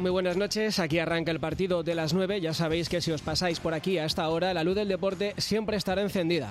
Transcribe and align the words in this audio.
Muy 0.00 0.10
buenas 0.12 0.36
noches. 0.36 0.78
Aquí 0.78 1.00
arranca 1.00 1.32
el 1.32 1.40
partido 1.40 1.82
de 1.82 1.94
las 1.94 2.14
9. 2.14 2.40
Ya 2.40 2.54
sabéis 2.54 2.88
que 2.88 3.00
si 3.00 3.10
os 3.10 3.22
pasáis 3.22 3.58
por 3.58 3.74
aquí 3.74 3.98
a 3.98 4.04
esta 4.04 4.28
hora, 4.28 4.54
la 4.54 4.62
luz 4.62 4.76
del 4.76 4.86
deporte 4.86 5.34
siempre 5.38 5.76
estará 5.76 6.02
encendida. 6.02 6.50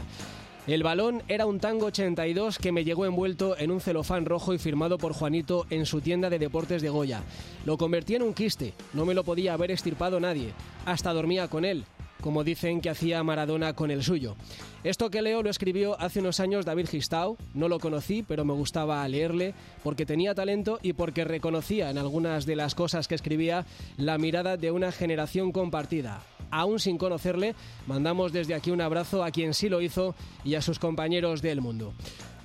El 0.65 0.83
balón 0.83 1.23
era 1.29 1.45
un 1.45 1.61
Tango 1.61 1.85
82 1.85 2.57
que 2.57 2.73
me 2.73 2.83
llegó 2.83 3.05
envuelto 3.05 3.57
en 3.57 3.71
un 3.71 3.79
celofán 3.79 4.25
rojo 4.25 4.53
y 4.53 4.57
firmado 4.57 4.97
por 4.97 5.13
Juanito 5.13 5.65
en 5.69 5.85
su 5.85 6.01
tienda 6.01 6.29
de 6.29 6.39
deportes 6.39 6.81
de 6.81 6.89
Goya. 6.89 7.21
Lo 7.65 7.77
convertí 7.77 8.15
en 8.15 8.23
un 8.23 8.33
quiste, 8.33 8.73
no 8.93 9.05
me 9.05 9.13
lo 9.13 9.23
podía 9.23 9.53
haber 9.53 9.71
estirpado 9.71 10.19
nadie. 10.19 10.51
Hasta 10.85 11.13
dormía 11.13 11.47
con 11.47 11.63
él, 11.63 11.85
como 12.21 12.43
dicen 12.43 12.81
que 12.81 12.89
hacía 12.89 13.23
Maradona 13.23 13.73
con 13.73 13.91
el 13.91 14.03
suyo. 14.03 14.35
Esto 14.83 15.09
que 15.09 15.21
leo 15.21 15.43
lo 15.43 15.49
escribió 15.49 15.99
hace 15.99 16.19
unos 16.19 16.39
años 16.39 16.65
David 16.65 16.87
Gistau, 16.87 17.37
no 17.53 17.67
lo 17.67 17.79
conocí, 17.79 18.23
pero 18.23 18.45
me 18.45 18.53
gustaba 18.53 19.07
leerle 19.07 19.53
porque 19.83 20.05
tenía 20.05 20.35
talento 20.35 20.79
y 20.81 20.93
porque 20.93 21.23
reconocía 21.23 21.89
en 21.89 21.97
algunas 21.97 22.45
de 22.45 22.55
las 22.55 22.75
cosas 22.75 23.07
que 23.07 23.15
escribía 23.15 23.65
la 23.97 24.17
mirada 24.17 24.57
de 24.57 24.71
una 24.71 24.91
generación 24.91 25.51
compartida. 25.51 26.21
Aún 26.51 26.79
sin 26.79 26.97
conocerle, 26.97 27.55
mandamos 27.85 28.31
desde 28.31 28.55
aquí 28.55 28.71
un 28.71 28.81
abrazo 28.81 29.23
a 29.23 29.31
quien 29.31 29.53
sí 29.53 29.69
lo 29.69 29.81
hizo 29.81 30.15
y 30.43 30.55
a 30.55 30.61
sus 30.61 30.79
compañeros 30.79 31.41
del 31.41 31.61
mundo. 31.61 31.93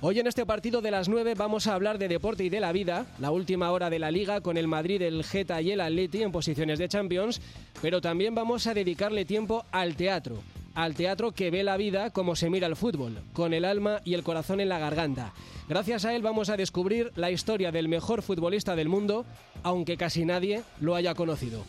Hoy 0.01 0.19
en 0.19 0.27
este 0.27 0.45
partido 0.45 0.81
de 0.81 0.91
las 0.91 1.07
9 1.07 1.33
vamos 1.35 1.65
a 1.65 1.75
hablar 1.75 1.97
de 1.97 2.09
deporte 2.09 2.43
y 2.43 2.49
de 2.49 2.59
la 2.59 2.73
vida, 2.73 3.05
la 3.19 3.31
última 3.31 3.71
hora 3.71 3.89
de 3.89 3.99
la 3.99 4.11
liga 4.11 4.41
con 4.41 4.57
el 4.57 4.67
Madrid, 4.67 5.01
el 5.01 5.23
Geta 5.23 5.61
y 5.61 5.71
el 5.71 5.79
Atleti 5.79 6.21
en 6.23 6.33
posiciones 6.33 6.77
de 6.77 6.89
Champions, 6.89 7.39
pero 7.81 8.01
también 8.01 8.35
vamos 8.35 8.67
a 8.67 8.73
dedicarle 8.73 9.23
tiempo 9.23 9.63
al 9.71 9.95
teatro, 9.95 10.43
al 10.75 10.93
teatro 10.93 11.31
que 11.31 11.51
ve 11.51 11.63
la 11.63 11.77
vida 11.77 12.09
como 12.09 12.35
se 12.35 12.49
mira 12.49 12.67
el 12.67 12.75
fútbol, 12.75 13.19
con 13.31 13.53
el 13.53 13.63
alma 13.63 14.01
y 14.03 14.13
el 14.13 14.23
corazón 14.23 14.59
en 14.59 14.67
la 14.67 14.79
garganta. 14.79 15.31
Gracias 15.69 16.03
a 16.03 16.13
él 16.13 16.21
vamos 16.21 16.49
a 16.49 16.57
descubrir 16.57 17.13
la 17.15 17.31
historia 17.31 17.71
del 17.71 17.87
mejor 17.87 18.23
futbolista 18.23 18.75
del 18.75 18.89
mundo, 18.89 19.25
aunque 19.63 19.95
casi 19.95 20.25
nadie 20.25 20.63
lo 20.81 20.95
haya 20.95 21.15
conocido. 21.15 21.63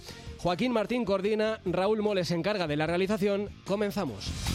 Joaquín 0.45 0.73
Martín 0.73 1.07
coordina, 1.07 1.63
Raúl 1.65 2.03
Moles 2.03 2.29
se 2.29 2.35
encarga 2.35 2.67
de 2.67 2.77
la 2.77 2.87
realización. 2.87 3.49
Comenzamos. 3.65 4.54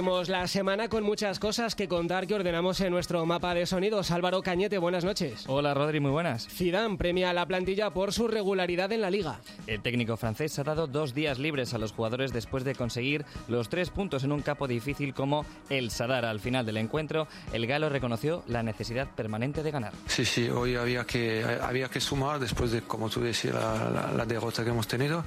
Abrimos 0.00 0.30
la 0.30 0.46
semana 0.46 0.88
con 0.88 1.04
muchas 1.04 1.38
cosas 1.38 1.74
que 1.74 1.86
contar 1.86 2.26
que 2.26 2.34
ordenamos 2.34 2.80
en 2.80 2.90
nuestro 2.90 3.26
mapa 3.26 3.52
de 3.52 3.66
sonidos. 3.66 4.10
Álvaro 4.10 4.40
Cañete, 4.40 4.78
buenas 4.78 5.04
noches. 5.04 5.44
Hola 5.46 5.74
Rodri, 5.74 6.00
muy 6.00 6.10
buenas. 6.10 6.48
Zidane 6.48 6.96
premia 6.96 7.28
a 7.28 7.32
la 7.34 7.44
plantilla 7.44 7.90
por 7.90 8.14
su 8.14 8.26
regularidad 8.26 8.90
en 8.92 9.02
la 9.02 9.10
liga. 9.10 9.40
El 9.66 9.82
técnico 9.82 10.16
francés 10.16 10.58
ha 10.58 10.64
dado 10.64 10.86
dos 10.86 11.12
días 11.12 11.38
libres 11.38 11.74
a 11.74 11.78
los 11.78 11.92
jugadores 11.92 12.32
después 12.32 12.64
de 12.64 12.74
conseguir 12.74 13.26
los 13.46 13.68
tres 13.68 13.90
puntos 13.90 14.24
en 14.24 14.32
un 14.32 14.40
campo 14.40 14.66
difícil 14.66 15.12
como 15.12 15.44
el 15.68 15.90
Sadar. 15.90 16.24
Al 16.24 16.40
final 16.40 16.64
del 16.64 16.78
encuentro, 16.78 17.28
el 17.52 17.66
galo 17.66 17.90
reconoció 17.90 18.42
la 18.46 18.62
necesidad 18.62 19.06
permanente 19.14 19.62
de 19.62 19.70
ganar. 19.70 19.92
Sí, 20.06 20.24
sí, 20.24 20.48
hoy 20.48 20.76
había 20.76 21.04
que, 21.04 21.44
había 21.60 21.90
que 21.90 22.00
sumar 22.00 22.40
después 22.40 22.70
de, 22.70 22.80
como 22.80 23.10
tú 23.10 23.20
decías, 23.20 23.54
la, 23.54 23.90
la, 23.90 24.12
la 24.16 24.24
derrota 24.24 24.64
que 24.64 24.70
hemos 24.70 24.88
tenido. 24.88 25.24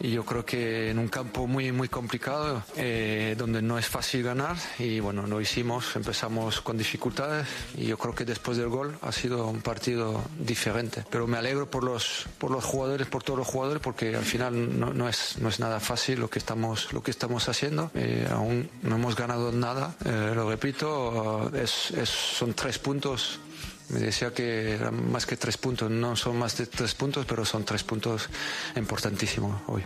Y 0.00 0.12
yo 0.12 0.24
creo 0.24 0.46
que 0.46 0.92
en 0.92 0.98
un 0.98 1.08
campo 1.08 1.46
muy, 1.46 1.72
muy 1.72 1.88
complicado, 1.88 2.62
eh, 2.74 3.34
donde 3.36 3.60
no 3.60 3.76
es 3.78 3.84
fácil 3.86 3.97
ganar 4.22 4.56
y 4.78 5.00
bueno, 5.00 5.26
lo 5.26 5.40
hicimos, 5.40 5.96
empezamos 5.96 6.60
con 6.60 6.78
dificultades 6.78 7.46
y 7.76 7.86
yo 7.86 7.98
creo 7.98 8.14
que 8.14 8.24
después 8.24 8.56
del 8.56 8.68
gol 8.68 8.96
ha 9.02 9.12
sido 9.12 9.46
un 9.48 9.60
partido 9.60 10.22
diferente. 10.38 11.04
Pero 11.10 11.26
me 11.26 11.36
alegro 11.36 11.68
por 11.68 11.82
los, 11.82 12.26
por 12.38 12.50
los 12.50 12.64
jugadores, 12.64 13.08
por 13.08 13.22
todos 13.22 13.38
los 13.38 13.48
jugadores, 13.48 13.82
porque 13.82 14.14
al 14.14 14.24
final 14.24 14.78
no, 14.78 14.94
no 14.94 15.08
es, 15.08 15.38
no 15.40 15.48
es 15.48 15.58
nada 15.58 15.80
fácil 15.80 16.20
lo 16.20 16.30
que 16.30 16.38
estamos, 16.38 16.92
lo 16.92 17.02
que 17.02 17.10
estamos 17.10 17.48
haciendo. 17.48 17.90
Eh, 17.94 18.28
aún 18.30 18.70
no 18.82 18.96
hemos 18.96 19.16
ganado 19.16 19.50
nada, 19.50 19.96
eh, 20.04 20.32
lo 20.34 20.48
repito, 20.48 21.50
es, 21.54 21.90
es, 21.90 22.08
son 22.08 22.54
tres 22.54 22.78
puntos 22.78 23.40
me 23.90 24.00
decía 24.00 24.34
que 24.34 24.74
eran 24.74 25.10
más 25.10 25.24
que 25.24 25.38
tres 25.38 25.56
puntos, 25.56 25.90
no 25.90 26.14
son 26.14 26.38
más 26.38 26.58
de 26.58 26.66
tres 26.66 26.94
puntos, 26.94 27.24
pero 27.24 27.46
son 27.46 27.64
tres 27.64 27.82
puntos 27.84 28.28
importantísimos 28.76 29.62
hoy. 29.66 29.82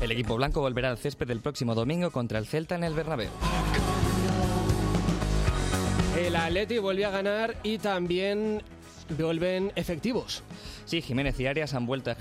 El 0.00 0.10
equipo 0.12 0.36
blanco 0.36 0.60
volverá 0.60 0.90
al 0.90 0.98
césped 0.98 1.30
el 1.30 1.40
próximo 1.40 1.74
domingo 1.74 2.10
contra 2.10 2.38
el 2.38 2.46
Celta 2.46 2.74
en 2.74 2.84
el 2.84 2.94
Bernabéu. 2.94 3.30
El 6.18 6.36
Atleti 6.36 6.78
vuelve 6.78 7.04
a 7.04 7.10
ganar 7.10 7.56
y 7.62 7.78
también 7.78 8.62
vuelven 9.18 9.72
efectivos. 9.76 10.42
Sí, 10.84 11.00
Jiménez 11.00 11.38
y 11.40 11.46
Arias 11.46 11.74
han 11.74 11.86
vuelto 11.86 12.10
a, 12.10 12.16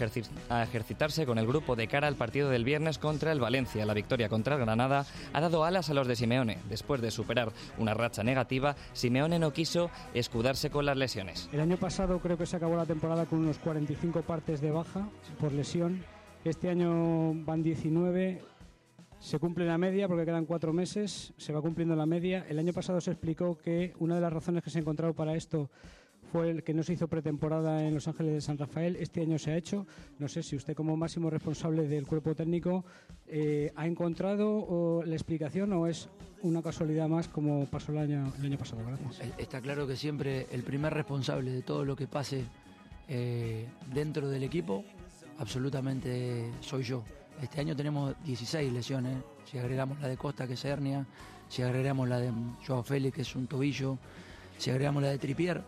a, 0.49 0.63
ejercitarse 0.63 1.25
con 1.25 1.37
el 1.37 1.47
grupo 1.47 1.75
de 1.75 1.87
cara 1.87 2.07
al 2.07 2.15
partido 2.15 2.49
del 2.49 2.63
viernes 2.63 2.97
contra 2.97 3.31
el 3.31 3.39
Valencia. 3.39 3.85
La 3.85 3.93
victoria 3.93 4.29
contra 4.29 4.55
el 4.55 4.61
Granada 4.61 5.05
ha 5.33 5.41
dado 5.41 5.63
alas 5.63 5.89
a 5.89 5.93
los 5.93 6.07
de 6.07 6.15
Simeone. 6.15 6.57
Después 6.69 7.01
de 7.01 7.11
superar 7.11 7.51
una 7.77 7.93
racha 7.93 8.23
negativa, 8.23 8.75
Simeone 8.93 9.39
no 9.39 9.53
quiso 9.53 9.89
escudarse 10.13 10.69
con 10.69 10.85
las 10.85 10.97
lesiones. 10.97 11.49
El 11.51 11.59
año 11.59 11.77
pasado 11.77 12.19
creo 12.19 12.37
que 12.37 12.45
se 12.45 12.55
acabó 12.55 12.75
la 12.75 12.85
temporada 12.85 13.25
con 13.25 13.39
unos 13.39 13.57
45 13.59 14.21
partes 14.21 14.61
de 14.61 14.71
baja 14.71 15.07
por 15.39 15.51
lesión. 15.51 16.03
Este 16.43 16.69
año 16.69 17.33
van 17.45 17.63
19, 17.63 18.41
se 19.17 19.39
cumple 19.39 19.65
la 19.65 19.77
media 19.77 20.09
porque 20.09 20.25
quedan 20.25 20.45
cuatro 20.45 20.73
meses, 20.73 21.33
se 21.37 21.53
va 21.53 21.61
cumpliendo 21.61 21.95
la 21.95 22.05
media. 22.05 22.45
El 22.49 22.59
año 22.59 22.73
pasado 22.73 22.99
se 22.99 23.11
explicó 23.11 23.57
que 23.57 23.93
una 23.99 24.15
de 24.15 24.21
las 24.21 24.33
razones 24.33 24.61
que 24.61 24.69
se 24.69 24.79
ha 24.79 24.81
encontrado 24.81 25.13
para 25.13 25.35
esto 25.35 25.69
fue 26.33 26.49
el 26.49 26.63
que 26.63 26.73
no 26.73 26.83
se 26.83 26.93
hizo 26.93 27.07
pretemporada 27.07 27.85
en 27.85 27.93
Los 27.93 28.09
Ángeles 28.09 28.33
de 28.33 28.41
San 28.41 28.57
Rafael. 28.57 28.97
Este 28.97 29.21
año 29.21 29.39
se 29.39 29.51
ha 29.51 29.55
hecho. 29.55 29.87
No 30.19 30.27
sé 30.27 30.43
si 30.43 30.57
usted 30.57 30.75
como 30.75 30.97
máximo 30.97 31.29
responsable 31.29 31.87
del 31.87 32.05
cuerpo 32.05 32.35
técnico 32.35 32.83
eh, 33.25 33.71
ha 33.77 33.87
encontrado 33.87 35.01
la 35.05 35.13
explicación 35.15 35.71
o 35.71 35.87
es 35.87 36.09
una 36.41 36.61
casualidad 36.61 37.07
más 37.07 37.29
como 37.29 37.65
pasó 37.67 37.93
el 37.93 37.99
año, 37.99 38.33
el 38.37 38.45
año 38.47 38.57
pasado. 38.57 38.81
Gracias. 38.85 39.31
Está 39.37 39.61
claro 39.61 39.87
que 39.87 39.95
siempre 39.95 40.47
el 40.51 40.63
primer 40.63 40.93
responsable 40.93 41.51
de 41.51 41.61
todo 41.61 41.85
lo 41.85 41.95
que 41.95 42.07
pase 42.07 42.43
eh, 43.07 43.65
dentro 43.93 44.27
del 44.27 44.43
equipo 44.43 44.83
absolutamente 45.39 46.51
soy 46.61 46.83
yo. 46.83 47.03
Este 47.41 47.61
año 47.61 47.75
tenemos 47.75 48.15
16 48.23 48.71
lesiones, 48.71 49.17
si 49.49 49.57
agregamos 49.57 49.99
la 49.99 50.07
de 50.07 50.17
Costa, 50.17 50.47
que 50.47 50.53
es 50.53 50.65
hernia, 50.65 51.05
si 51.49 51.61
agregamos 51.61 52.07
la 52.07 52.19
de 52.19 52.31
Joao 52.65 52.83
Félix, 52.83 53.15
que 53.15 53.21
es 53.21 53.35
un 53.35 53.47
tobillo, 53.47 53.97
si 54.57 54.69
agregamos 54.69 55.03
la 55.03 55.09
de 55.09 55.17
Tripier, 55.17 55.63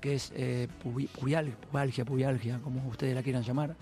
que 0.00 0.14
es 0.14 0.32
eh, 0.34 0.68
pubalgia, 0.82 2.04
pubalgia, 2.04 2.58
como 2.58 2.86
ustedes 2.88 3.14
la 3.14 3.22
quieran 3.22 3.42
llamar. 3.42 3.76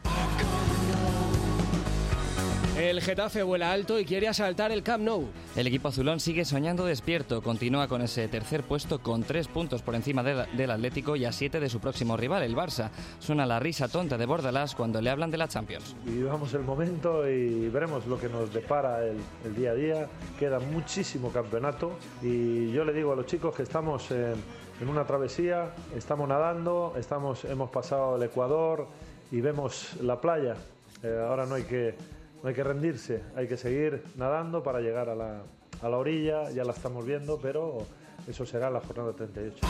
El 2.82 3.00
Getafe 3.00 3.44
vuela 3.44 3.70
alto 3.70 4.00
y 4.00 4.04
quiere 4.04 4.26
asaltar 4.26 4.72
el 4.72 4.82
Camp 4.82 5.04
Nou. 5.04 5.28
El 5.54 5.68
equipo 5.68 5.86
azulón 5.86 6.18
sigue 6.18 6.44
soñando 6.44 6.84
despierto, 6.84 7.40
continúa 7.40 7.86
con 7.86 8.02
ese 8.02 8.26
tercer 8.26 8.64
puesto 8.64 8.98
con 8.98 9.22
tres 9.22 9.46
puntos 9.46 9.82
por 9.82 9.94
encima 9.94 10.24
de 10.24 10.34
la, 10.34 10.46
del 10.46 10.68
Atlético 10.68 11.14
y 11.14 11.24
a 11.24 11.30
siete 11.30 11.60
de 11.60 11.68
su 11.68 11.78
próximo 11.78 12.16
rival, 12.16 12.42
el 12.42 12.56
Barça. 12.56 12.90
Suena 13.20 13.46
la 13.46 13.60
risa 13.60 13.86
tonta 13.86 14.18
de 14.18 14.26
Bordalás 14.26 14.74
cuando 14.74 15.00
le 15.00 15.10
hablan 15.10 15.30
de 15.30 15.38
la 15.38 15.46
Champions. 15.46 15.94
Vivamos 16.04 16.54
el 16.54 16.62
momento 16.62 17.30
y 17.30 17.68
veremos 17.68 18.04
lo 18.08 18.18
que 18.18 18.28
nos 18.28 18.52
depara 18.52 19.06
el, 19.06 19.18
el 19.44 19.54
día 19.54 19.70
a 19.70 19.74
día. 19.74 20.08
Queda 20.36 20.58
muchísimo 20.58 21.30
campeonato 21.30 21.92
y 22.20 22.72
yo 22.72 22.84
le 22.84 22.92
digo 22.92 23.12
a 23.12 23.14
los 23.14 23.26
chicos 23.26 23.54
que 23.54 23.62
estamos 23.62 24.10
en, 24.10 24.34
en 24.80 24.88
una 24.88 25.04
travesía, 25.04 25.72
estamos 25.94 26.28
nadando, 26.28 26.94
estamos, 26.98 27.44
hemos 27.44 27.70
pasado 27.70 28.16
el 28.16 28.24
Ecuador 28.24 28.88
y 29.30 29.40
vemos 29.40 29.94
la 30.00 30.20
playa. 30.20 30.56
Eh, 31.04 31.24
ahora 31.28 31.46
no 31.46 31.54
hay 31.54 31.62
que 31.62 31.94
no 32.42 32.48
hay 32.48 32.54
que 32.54 32.64
rendirse, 32.64 33.22
hay 33.36 33.46
que 33.46 33.56
seguir 33.56 34.02
nadando 34.16 34.62
para 34.62 34.80
llegar 34.80 35.08
a 35.08 35.14
la, 35.14 35.42
a 35.80 35.88
la 35.88 35.96
orilla, 35.96 36.50
ya 36.50 36.64
la 36.64 36.72
estamos 36.72 37.06
viendo, 37.06 37.38
pero 37.40 37.86
eso 38.26 38.44
será 38.46 38.70
la 38.70 38.80
jornada 38.80 39.12
38. 39.12 39.66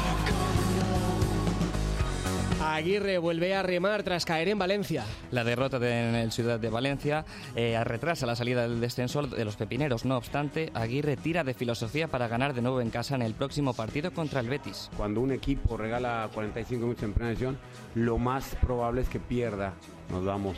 Aguirre 2.64 3.18
vuelve 3.18 3.54
a 3.54 3.62
remar 3.62 4.04
tras 4.04 4.24
caer 4.24 4.48
en 4.48 4.58
Valencia. 4.58 5.04
La 5.32 5.42
derrota 5.42 5.76
en 5.78 6.14
el 6.14 6.30
Ciudad 6.30 6.60
de 6.60 6.70
Valencia 6.70 7.24
eh, 7.56 7.78
retrasa 7.82 8.24
la 8.24 8.36
salida 8.36 8.62
del 8.62 8.80
descenso 8.80 9.22
de 9.22 9.44
los 9.44 9.56
pepineros. 9.56 10.04
No 10.04 10.16
obstante, 10.16 10.70
Aguirre 10.72 11.16
tira 11.16 11.42
de 11.42 11.54
filosofía 11.54 12.08
para 12.08 12.28
ganar 12.28 12.54
de 12.54 12.62
nuevo 12.62 12.80
en 12.80 12.90
casa 12.90 13.16
en 13.16 13.22
el 13.22 13.34
próximo 13.34 13.74
partido 13.74 14.12
contra 14.12 14.40
el 14.40 14.48
Betis. 14.48 14.90
Cuando 14.96 15.20
un 15.20 15.32
equipo 15.32 15.76
regala 15.76 16.30
45 16.32 16.82
minutos 16.82 17.02
en 17.02 17.12
plena 17.12 17.54
lo 17.96 18.18
más 18.18 18.54
probable 18.60 19.02
es 19.02 19.08
que 19.08 19.18
pierda. 19.18 19.74
Nos 20.10 20.24
vamos 20.24 20.56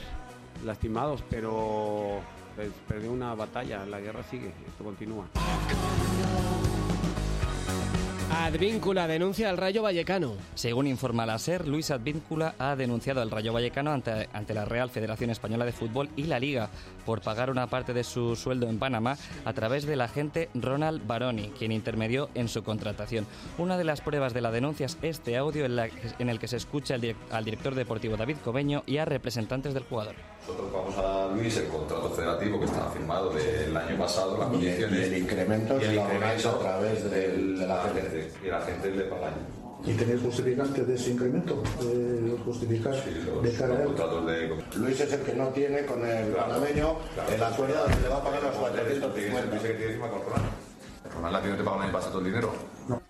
lastimados, 0.64 1.22
pero 1.30 2.20
pues, 2.56 2.70
perdió 2.88 3.12
una 3.12 3.34
batalla. 3.34 3.84
La 3.86 4.00
guerra 4.00 4.22
sigue, 4.24 4.52
esto 4.66 4.84
continúa. 4.84 5.26
Advíncula 8.30 9.06
denuncia 9.06 9.48
al 9.48 9.56
Rayo 9.56 9.82
Vallecano. 9.82 10.34
Según 10.54 10.86
informa 10.86 11.24
la 11.24 11.38
SER, 11.38 11.68
Luis 11.68 11.90
Advíncula 11.90 12.54
ha 12.58 12.74
denunciado 12.74 13.22
al 13.22 13.30
Rayo 13.30 13.52
Vallecano 13.52 13.92
ante, 13.92 14.28
ante, 14.32 14.54
la 14.54 14.64
Real 14.64 14.90
Federación 14.90 15.30
Española 15.30 15.64
de 15.64 15.72
Fútbol 15.72 16.08
y 16.16 16.24
la 16.24 16.40
Liga 16.40 16.68
por 17.06 17.20
pagar 17.20 17.48
una 17.48 17.68
parte 17.68 17.94
de 17.94 18.02
su 18.02 18.34
sueldo 18.34 18.68
en 18.68 18.78
Panamá 18.78 19.16
a 19.44 19.52
través 19.52 19.86
del 19.86 20.00
agente 20.00 20.50
Ronald 20.52 21.06
Baroni, 21.06 21.52
quien 21.56 21.70
intermedió 21.70 22.28
en 22.34 22.48
su 22.48 22.64
contratación. 22.64 23.24
Una 23.56 23.78
de 23.78 23.84
las 23.84 24.00
pruebas 24.00 24.34
de 24.34 24.40
la 24.40 24.50
denuncia 24.50 24.86
es 24.86 24.98
este 25.00 25.36
audio 25.36 25.64
en, 25.64 25.76
la, 25.76 25.88
en 26.18 26.28
el 26.28 26.38
que 26.38 26.48
se 26.48 26.56
escucha 26.56 26.96
al, 26.96 27.16
al 27.30 27.44
director 27.44 27.74
deportivo 27.74 28.16
David 28.16 28.38
Cobeño 28.44 28.82
y 28.84 28.98
a 28.98 29.04
representantes 29.04 29.74
del 29.74 29.84
jugador. 29.84 30.16
Nosotros 30.46 30.72
vamos 30.72 30.94
a 30.98 31.34
Luis 31.34 31.56
el 31.56 31.68
contrato 31.68 32.10
federativo 32.10 32.58
que 32.60 32.66
estaba 32.66 32.90
firmado 32.90 33.30
del 33.30 33.74
año 33.74 33.96
pasado, 33.96 34.36
las 34.36 34.48
condiciones. 34.48 35.00
Y 35.00 35.02
el 35.02 35.22
incremento 35.22 35.80
y 35.80 35.84
el 35.84 35.94
incremento 35.94 36.50
a 36.50 36.58
través 36.58 37.10
del, 37.10 37.58
de 37.58 37.66
la 37.66 37.82
gente. 37.84 38.30
Y 38.44 38.48
la 38.48 38.60
gente 38.60 38.90
le 38.90 39.04
paga 39.04 39.32
¿Y 39.86 39.92
tenéis 39.94 40.20
justificantes 40.20 40.86
de 40.86 40.94
ese 40.94 41.10
incremento? 41.12 41.62
¿Los 41.80 42.40
justificáis 42.40 43.02
sí, 43.04 43.22
los, 43.26 43.42
de 43.42 43.52
cara 43.52 43.74
de... 43.76 44.64
Luis 44.76 45.00
es 45.00 45.12
el 45.12 45.20
que 45.20 45.34
no 45.34 45.48
tiene 45.48 45.86
con 45.86 46.04
el 46.06 46.28
panameño 46.28 46.98
claro, 47.14 47.32
el 47.32 47.42
acuerdo 47.42 47.82
donde 47.82 48.00
le 48.00 48.08
va 48.08 48.16
a 48.16 48.24
pagar 48.24 48.42
los 48.42 48.56
450. 48.56 49.54
Dice 49.54 49.68
que 49.68 49.74
tiene 49.74 49.92
firma 49.92 50.10
con 50.10 50.20
Ronald. 50.20 50.52
¿Ronald 51.14 51.36
a 51.36 51.42
ti 51.42 51.48
no 51.48 51.56
te 51.56 51.64
paga 51.64 51.76
el 51.76 51.82
año 51.84 51.92
pasado 51.92 52.12
todo 52.12 52.20
el 52.20 52.26
dinero? 52.26 52.52
No. 52.88 53.03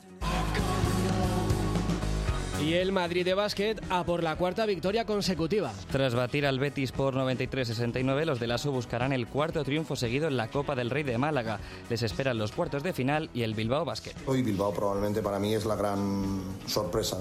Y 2.65 2.73
el 2.73 2.93
Madrid 2.93 3.27
de 3.27 3.35
básquet 3.35 3.79
a 3.91 4.05
por 4.05 4.23
la 4.23 4.37
cuarta 4.37 4.65
victoria 4.65 5.05
consecutiva. 5.05 5.71
Tras 5.93 6.15
batir 6.15 6.47
al 6.47 6.59
Betis 6.59 6.93
por 6.93 7.15
93-69, 7.15 8.25
los 8.25 8.41
de 8.41 8.47
Lasso 8.47 8.73
buscarán 8.73 9.13
el 9.13 9.27
cuarto 9.27 9.63
triunfo 9.63 9.97
seguido 9.97 10.29
en 10.29 10.39
la 10.39 10.49
Copa 10.49 10.75
del 10.75 10.89
Rey 10.89 11.03
de 11.03 11.19
Málaga. 11.19 11.61
Les 11.91 12.01
esperan 12.03 12.39
los 12.39 12.53
cuartos 12.53 12.83
de 12.83 12.95
final 12.95 13.29
y 13.35 13.43
el 13.43 13.53
Bilbao 13.53 13.85
Basket. 13.85 14.15
Hoy 14.27 14.43
Bilbao 14.43 14.73
probablemente 14.73 15.21
para 15.21 15.39
mí 15.39 15.55
es 15.55 15.67
la 15.67 15.77
gran 15.77 16.41
sorpresa 16.67 17.19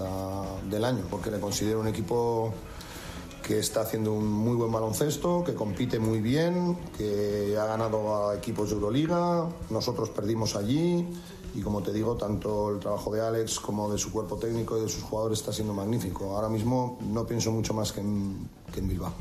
del 0.70 0.86
año, 0.86 1.04
porque 1.12 1.30
le 1.30 1.42
considero 1.42 1.82
un 1.82 1.88
equipo 1.88 2.54
que 3.46 3.60
está 3.60 3.82
haciendo 3.82 4.14
un 4.14 4.26
muy 4.26 4.56
buen 4.56 4.72
baloncesto, 4.72 5.44
que 5.44 5.54
compite 5.54 6.00
muy 6.00 6.22
bien, 6.22 6.78
que 6.98 7.58
ha 7.60 7.66
ganado 7.66 8.30
a 8.30 8.38
equipos 8.38 8.70
de 8.70 8.76
Euroliga, 8.76 9.50
nosotros 9.70 10.10
perdimos 10.10 10.56
allí 10.56 11.06
y 11.56 11.62
como 11.62 11.82
te 11.82 11.94
digo, 11.94 12.16
tanto 12.16 12.72
el 12.72 12.80
trabajo 12.80 13.14
de 13.14 13.22
Alex 13.22 13.60
como 13.60 13.92
de 13.92 13.98
su 13.98 14.12
cuerpo 14.12 14.38
técnico 14.38 14.78
y 14.78 14.82
de 14.82 14.90
sus 14.90 15.04
jugadores 15.04 15.40
está 15.40 15.54
siendo 15.54 15.74
magnífico. 15.74 16.36
Ahora 16.36 16.50
mismo 16.50 16.98
no 17.02 17.26
pienso 17.26 17.52
mucho 17.52 17.74
más 17.74 17.92
que 17.92 18.02
en, 18.02 18.50
que 18.74 18.80
en 18.80 18.88
Bilbao. 18.88 19.14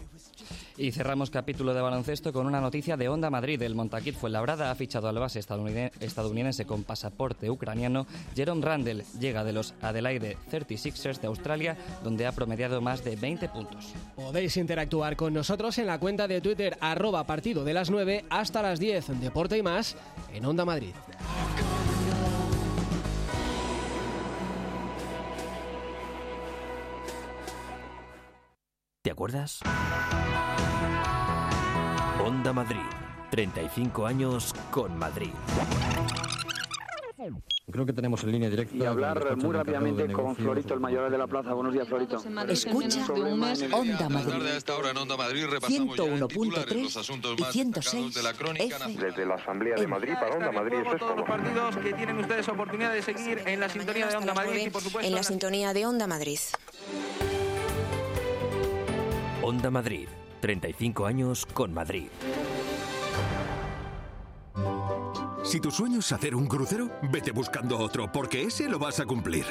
Y 0.76 0.90
cerramos 0.93 1.31
capítulo 1.31 1.75
de 1.75 1.81
baloncesto 1.81 2.32
con 2.32 2.46
una 2.46 2.61
noticia 2.61 2.96
de 2.96 3.08
Onda 3.08 3.31
Madrid. 3.31 3.61
El 3.62 3.75
Montaquit 3.75 4.14
Fuenlabrada 4.14 4.70
ha 4.70 4.75
fichado 4.75 5.08
al 5.08 5.19
base 5.19 5.38
estadounidense 5.38 6.64
con 6.64 6.84
pasaporte 6.84 7.50
ucraniano. 7.50 8.06
Jerome 8.34 8.64
Randall 8.64 9.05
llega 9.20 9.44
de 9.44 9.52
los 9.52 9.75
Adelaide 9.82 10.38
36ers 10.50 11.20
de 11.20 11.26
Australia, 11.26 11.76
donde 12.02 12.26
ha 12.26 12.32
promediado 12.32 12.81
más 12.81 13.05
de 13.05 13.17
20 13.17 13.49
puntos. 13.50 13.93
Podéis 14.17 14.56
interactuar 14.56 15.17
con 15.17 15.34
nosotros 15.34 15.76
en 15.79 15.87
la 15.87 16.00
cuenta 16.00 16.26
de 16.26 16.40
Twitter 16.40 16.76
arroba 16.81 17.25
partido 17.25 17.64
de 17.64 17.75
las 17.75 17.90
9 17.90 18.25
hasta 18.31 18.62
las 18.62 18.81
10. 18.81 19.20
Deporte 19.20 19.58
y 19.58 19.62
más 19.62 19.96
en 20.32 20.46
Onda 20.46 20.64
Madrid. 20.64 20.94
¿Te 29.02 29.10
acuerdas? 29.10 29.58
Onda 32.25 32.52
Madrid. 32.52 32.78
35 33.32 34.06
años 34.06 34.54
con 34.70 34.96
Madrid. 34.96 35.32
Creo 37.69 37.84
que 37.84 37.93
tenemos 37.93 38.22
en 38.22 38.31
línea 38.31 38.49
directa. 38.49 38.76
Y 38.76 38.84
hablar 38.84 39.37
muy 39.38 39.56
rápidamente 39.56 40.06
con 40.12 40.37
Florito, 40.37 40.75
el 40.75 40.81
mayor 40.81 41.10
de 41.10 41.19
la 41.19 41.26
plaza. 41.26 41.52
Buenos 41.52 41.75
días, 41.75 41.88
Florito. 41.88 42.22
Escucha 42.49 43.04
Onda 43.72 44.08
Madrid. 44.08 44.62
101.3 44.62 47.38
y 47.38 47.44
106 47.52 48.14
de 48.14 48.22
la 48.22 48.34
crónica 48.34 48.78
Desde 48.87 49.26
la 49.26 49.34
Asamblea 49.34 49.75
de 49.76 49.88
Madrid 49.88 50.14
para 50.14 50.37
Onda 50.37 50.52
Madrid. 50.52 50.78
Es 50.78 50.96
todos 51.00 51.16
los 51.16 51.26
partidos 51.26 51.76
que 51.78 51.93
tienen 51.94 52.19
ustedes 52.19 52.48
oportunidad 52.48 52.93
de 52.93 53.02
seguir 53.02 53.43
en 53.46 53.58
la 53.58 53.69
sintonía 53.69 54.06
de 54.06 54.16
Onda 54.16 54.32
Madrid 54.32 54.66
y, 54.66 54.70
por 54.70 54.81
supuesto, 54.81 55.08
en 55.08 55.14
la 55.16 55.25
sintonía 55.25 55.72
de 55.72 55.87
Onda 55.87 56.06
Madrid. 56.06 56.38
Onda 59.44 59.72
Madrid. 59.72 60.06
35 60.40 61.04
años 61.04 61.46
con 61.46 61.74
Madrid. 61.74 62.06
Si 65.52 65.60
tu 65.60 65.70
sueño 65.70 65.99
es 65.99 66.10
hacer 66.12 66.34
un 66.34 66.46
crucero, 66.46 66.88
vete 67.10 67.31
buscando 67.31 67.78
otro, 67.78 68.10
porque 68.10 68.43
ese 68.43 68.70
lo 68.70 68.78
vas 68.78 69.00
a 69.00 69.04
cumplir. 69.04 69.44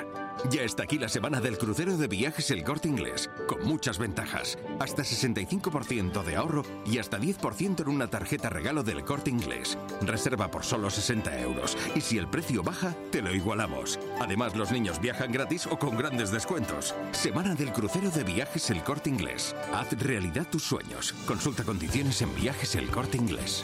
Ya 0.50 0.64
está 0.64 0.82
aquí 0.82 0.98
la 0.98 1.08
semana 1.08 1.40
del 1.40 1.60
crucero 1.60 1.96
de 1.96 2.08
viajes 2.08 2.50
El 2.50 2.64
Corte 2.64 2.88
Inglés, 2.88 3.30
con 3.48 3.64
muchas 3.68 4.00
ventajas. 4.00 4.58
Hasta 4.80 5.04
65% 5.04 6.24
de 6.24 6.36
ahorro 6.36 6.64
y 6.88 6.98
hasta 6.98 7.20
10% 7.20 7.82
en 7.82 7.88
una 7.88 8.08
tarjeta 8.08 8.50
regalo 8.50 8.82
del 8.82 9.04
Corte 9.04 9.30
Inglés. 9.30 9.78
Reserva 10.02 10.50
por 10.50 10.64
solo 10.64 10.90
60 10.90 11.40
euros. 11.42 11.78
Y 11.94 12.02
si 12.02 12.18
el 12.18 12.28
precio 12.28 12.64
baja, 12.64 12.96
te 13.12 13.22
lo 13.22 13.32
igualamos. 13.32 14.00
Además, 14.20 14.56
los 14.56 14.72
niños 14.72 15.00
viajan 15.00 15.32
gratis 15.32 15.68
o 15.68 15.78
con 15.78 15.96
grandes 15.96 16.32
descuentos. 16.32 16.96
Semana 17.12 17.54
del 17.54 17.72
crucero 17.72 18.10
de 18.10 18.24
viajes 18.24 18.72
El 18.72 18.84
Corte 18.84 19.12
Inglés. 19.12 19.56
Haz 19.72 19.92
realidad 20.02 20.48
tus 20.50 20.64
sueños. 20.64 21.14
Consulta 21.28 21.64
condiciones 21.64 22.24
en 22.24 22.34
viajes 22.34 22.74
El 22.74 22.90
Corte 22.90 23.18
Inglés. 23.18 23.64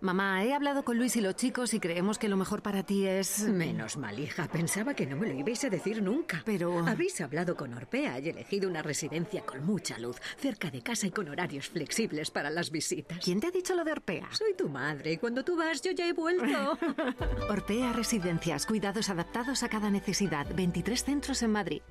Mamá, 0.00 0.42
he 0.44 0.54
hablado 0.54 0.82
con 0.82 0.96
Luis 0.96 1.14
y 1.16 1.20
los 1.20 1.36
chicos 1.36 1.74
y 1.74 1.80
creemos 1.80 2.18
que 2.18 2.30
lo 2.30 2.38
mejor 2.38 2.62
para 2.62 2.82
ti 2.82 3.06
es... 3.06 3.42
Menos 3.42 3.98
mal, 3.98 4.18
hija. 4.18 4.48
Pensaba 4.48 4.94
que 4.94 5.04
no 5.04 5.16
me 5.16 5.28
lo 5.28 5.34
ibais 5.34 5.62
a 5.64 5.68
decir 5.68 6.02
nunca. 6.02 6.42
Pero... 6.46 6.78
Habéis 6.86 7.20
hablado 7.20 7.54
con 7.54 7.74
Orpea 7.74 8.18
y 8.18 8.30
elegido 8.30 8.68
una 8.70 8.80
residencia 8.80 9.44
con 9.44 9.62
mucha 9.64 9.98
luz, 9.98 10.16
cerca 10.38 10.70
de 10.70 10.80
casa 10.80 11.06
y 11.06 11.10
con 11.10 11.28
horarios 11.28 11.68
flexibles 11.68 12.30
para 12.30 12.48
las 12.48 12.70
visitas. 12.70 13.18
¿Quién 13.22 13.40
te 13.40 13.48
ha 13.48 13.50
dicho 13.50 13.74
lo 13.74 13.84
de 13.84 13.92
Orpea? 13.92 14.28
Soy 14.32 14.54
tu 14.54 14.70
madre 14.70 15.12
y 15.12 15.16
cuando 15.18 15.44
tú 15.44 15.54
vas 15.54 15.82
yo 15.82 15.92
ya 15.92 16.08
he 16.08 16.14
vuelto. 16.14 16.78
Orpea 17.50 17.92
Residencias, 17.92 18.64
cuidados 18.64 19.10
adaptados 19.10 19.62
a 19.62 19.68
cada 19.68 19.90
necesidad. 19.90 20.46
23 20.54 21.04
centros 21.04 21.42
en 21.42 21.52
Madrid. 21.52 21.82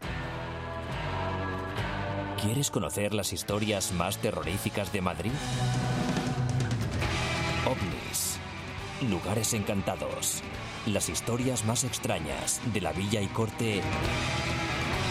¿Quieres 2.41 2.71
conocer 2.71 3.13
las 3.13 3.33
historias 3.33 3.91
más 3.91 4.17
terroríficas 4.17 4.91
de 4.93 5.01
Madrid? 5.01 5.31
Lugares 9.07 9.53
encantados. 9.53 10.43
Las 10.85 11.07
historias 11.07 11.63
más 11.63 11.85
extrañas 11.85 12.59
de 12.73 12.81
la 12.81 12.91
villa 12.91 13.21
y 13.21 13.27
corte. 13.27 13.81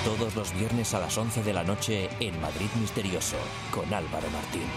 Todos 0.04 0.36
los 0.36 0.52
viernes 0.52 0.92
a 0.92 1.00
las 1.00 1.16
11 1.16 1.42
de 1.42 1.52
la 1.54 1.64
noche 1.64 2.10
en 2.20 2.38
Madrid 2.38 2.68
Misterioso 2.78 3.38
con 3.70 3.92
Álvaro 3.94 4.28
Martín. 4.30 4.68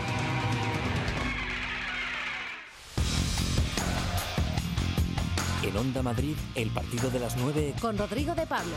En 5.63 5.77
Onda 5.77 6.01
Madrid, 6.01 6.37
el 6.55 6.69
partido 6.69 7.09
de 7.09 7.19
las 7.19 7.35
9 7.35 7.75
con 7.81 7.97
Rodrigo 7.97 8.33
de 8.33 8.47
Pablo. 8.47 8.75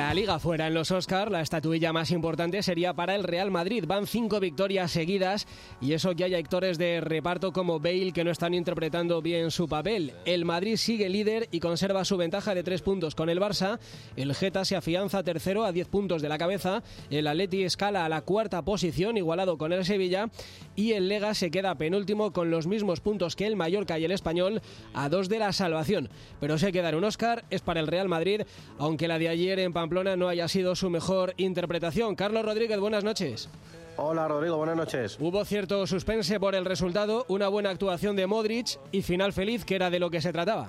La 0.00 0.14
liga 0.14 0.38
fuera 0.38 0.66
en 0.66 0.72
los 0.72 0.90
Oscar, 0.92 1.30
la 1.30 1.42
estatuilla 1.42 1.92
más 1.92 2.10
importante 2.10 2.62
sería 2.62 2.94
para 2.94 3.14
el 3.14 3.22
Real 3.22 3.50
Madrid. 3.50 3.84
Van 3.86 4.06
cinco 4.06 4.40
victorias 4.40 4.90
seguidas 4.90 5.46
y 5.78 5.92
eso 5.92 6.14
que 6.14 6.24
hay 6.24 6.34
actores 6.34 6.78
de 6.78 7.02
reparto 7.02 7.52
como 7.52 7.80
Bale 7.80 8.12
que 8.12 8.24
no 8.24 8.30
están 8.30 8.54
interpretando 8.54 9.20
bien 9.20 9.50
su 9.50 9.68
papel. 9.68 10.14
El 10.24 10.46
Madrid 10.46 10.76
sigue 10.76 11.10
líder 11.10 11.48
y 11.52 11.60
conserva 11.60 12.06
su 12.06 12.16
ventaja 12.16 12.54
de 12.54 12.62
tres 12.62 12.80
puntos 12.80 13.14
con 13.14 13.28
el 13.28 13.40
Barça. 13.40 13.78
El 14.16 14.34
Geta 14.34 14.64
se 14.64 14.74
afianza 14.74 15.22
tercero 15.22 15.64
a 15.64 15.72
diez 15.72 15.86
puntos 15.86 16.22
de 16.22 16.30
la 16.30 16.38
cabeza. 16.38 16.82
El 17.10 17.26
Atleti 17.26 17.62
escala 17.64 18.06
a 18.06 18.08
la 18.08 18.22
cuarta 18.22 18.62
posición, 18.62 19.18
igualado 19.18 19.58
con 19.58 19.74
el 19.74 19.84
Sevilla. 19.84 20.30
Y 20.76 20.92
el 20.92 21.08
Lega 21.08 21.34
se 21.34 21.50
queda 21.50 21.74
penúltimo 21.74 22.32
con 22.32 22.50
los 22.50 22.66
mismos 22.66 23.00
puntos 23.00 23.36
que 23.36 23.46
el 23.46 23.54
Mallorca 23.54 23.98
y 23.98 24.06
el 24.06 24.12
Español 24.12 24.62
a 24.94 25.10
dos 25.10 25.28
de 25.28 25.40
la 25.40 25.52
salvación. 25.52 26.08
Pero 26.40 26.56
sé 26.56 26.72
que 26.72 26.80
dar 26.80 26.96
un 26.96 27.04
Oscar 27.04 27.44
es 27.50 27.60
para 27.60 27.80
el 27.80 27.86
Real 27.86 28.08
Madrid, 28.08 28.42
aunque 28.78 29.06
la 29.06 29.18
de 29.18 29.28
ayer 29.28 29.58
en 29.58 29.74
Pamplona 29.74 29.89
no 29.90 30.28
haya 30.28 30.46
sido 30.46 30.76
su 30.76 30.88
mejor 30.88 31.34
interpretación. 31.36 32.14
Carlos 32.14 32.44
Rodríguez, 32.44 32.78
buenas 32.78 33.02
noches. 33.02 33.48
Hola 33.96 34.28
Rodrigo, 34.28 34.56
buenas 34.56 34.76
noches. 34.76 35.18
Hubo 35.20 35.44
cierto 35.44 35.84
suspense 35.86 36.38
por 36.38 36.54
el 36.54 36.64
resultado, 36.64 37.24
una 37.28 37.48
buena 37.48 37.70
actuación 37.70 38.14
de 38.14 38.26
Modric 38.26 38.78
y 38.92 39.02
final 39.02 39.32
feliz, 39.32 39.64
que 39.64 39.74
era 39.74 39.90
de 39.90 39.98
lo 39.98 40.08
que 40.08 40.20
se 40.20 40.32
trataba. 40.32 40.68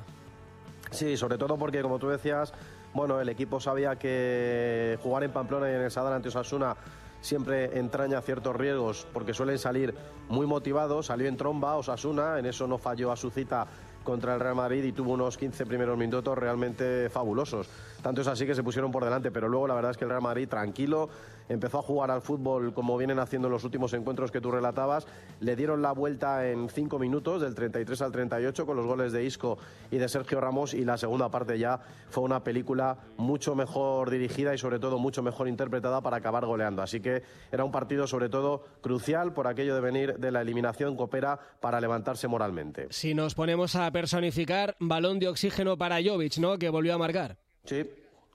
Sí, 0.89 1.15
sobre 1.17 1.37
todo 1.37 1.55
porque, 1.55 1.83
como 1.83 1.99
tú 1.99 2.09
decías, 2.09 2.51
bueno, 2.93 3.21
el 3.21 3.29
equipo 3.29 3.59
sabía 3.59 3.95
que 3.95 4.97
jugar 5.03 5.23
en 5.23 5.31
Pamplona 5.31 5.69
y 5.71 5.75
en 5.75 5.81
el 5.81 5.91
Sadar 5.91 6.13
ante 6.13 6.29
Osasuna 6.29 6.75
siempre 7.21 7.77
entraña 7.77 8.21
ciertos 8.21 8.55
riesgos 8.55 9.05
porque 9.13 9.35
suelen 9.35 9.59
salir 9.59 9.93
muy 10.29 10.47
motivados. 10.47 11.05
Salió 11.05 11.27
en 11.27 11.37
tromba 11.37 11.75
Osasuna, 11.75 12.39
en 12.39 12.47
eso 12.47 12.65
no 12.65 12.79
falló 12.79 13.11
a 13.11 13.15
su 13.15 13.29
cita 13.29 13.67
contra 14.03 14.33
el 14.33 14.39
Real 14.39 14.55
Madrid 14.55 14.83
y 14.83 14.91
tuvo 14.91 15.13
unos 15.13 15.37
15 15.37 15.65
primeros 15.65 15.97
minutos 15.97 16.37
realmente 16.37 17.09
fabulosos. 17.09 17.69
Tanto 18.01 18.21
es 18.21 18.27
así 18.27 18.45
que 18.45 18.55
se 18.55 18.63
pusieron 18.63 18.91
por 18.91 19.03
delante, 19.03 19.31
pero 19.31 19.47
luego 19.47 19.67
la 19.67 19.75
verdad 19.75 19.91
es 19.91 19.97
que 19.97 20.05
el 20.05 20.09
Real 20.09 20.23
Madrid 20.23 20.47
tranquilo 20.47 21.09
empezó 21.49 21.79
a 21.79 21.81
jugar 21.81 22.11
al 22.11 22.21
fútbol 22.21 22.73
como 22.73 22.97
vienen 22.97 23.19
haciendo 23.19 23.47
en 23.47 23.51
los 23.53 23.63
últimos 23.63 23.93
encuentros 23.93 24.31
que 24.31 24.41
tú 24.41 24.51
relatabas. 24.51 25.05
Le 25.39 25.55
dieron 25.55 25.81
la 25.81 25.91
vuelta 25.91 26.47
en 26.47 26.69
5 26.69 26.97
minutos, 26.97 27.41
del 27.41 27.53
33 27.53 28.01
al 28.01 28.11
38, 28.11 28.65
con 28.65 28.75
los 28.75 28.85
goles 28.85 29.11
de 29.11 29.23
Isco 29.23 29.57
y 29.91 29.97
de 29.97 30.07
Sergio 30.09 30.41
Ramos 30.41 30.73
y 30.73 30.83
la 30.85 30.97
segunda 30.97 31.29
parte 31.29 31.59
ya 31.59 31.79
fue 32.09 32.23
una 32.23 32.43
película 32.43 32.97
mucho 33.17 33.55
mejor 33.55 34.09
dirigida 34.09 34.53
y 34.53 34.57
sobre 34.57 34.79
todo 34.79 34.97
mucho 34.97 35.21
mejor 35.21 35.47
interpretada 35.47 36.01
para 36.01 36.17
acabar 36.17 36.45
goleando. 36.45 36.81
Así 36.81 37.01
que 37.01 37.23
era 37.51 37.63
un 37.63 37.71
partido 37.71 38.07
sobre 38.07 38.29
todo 38.29 38.63
crucial 38.81 39.33
por 39.33 39.47
aquello 39.47 39.75
de 39.75 39.81
venir 39.81 40.17
de 40.17 40.31
la 40.31 40.41
eliminación 40.41 40.95
coopera 40.95 41.39
para 41.59 41.79
levantarse 41.81 42.27
moralmente. 42.27 42.87
Si 42.89 43.13
nos 43.13 43.35
ponemos 43.35 43.75
a 43.75 43.90
personificar, 43.91 44.75
balón 44.79 45.19
de 45.19 45.27
oxígeno 45.27 45.77
para 45.77 46.01
Jovic, 46.03 46.37
¿no? 46.37 46.57
Que 46.57 46.69
volvió 46.69 46.93
a 46.95 46.97
marcar. 46.97 47.37
Sí, 47.65 47.89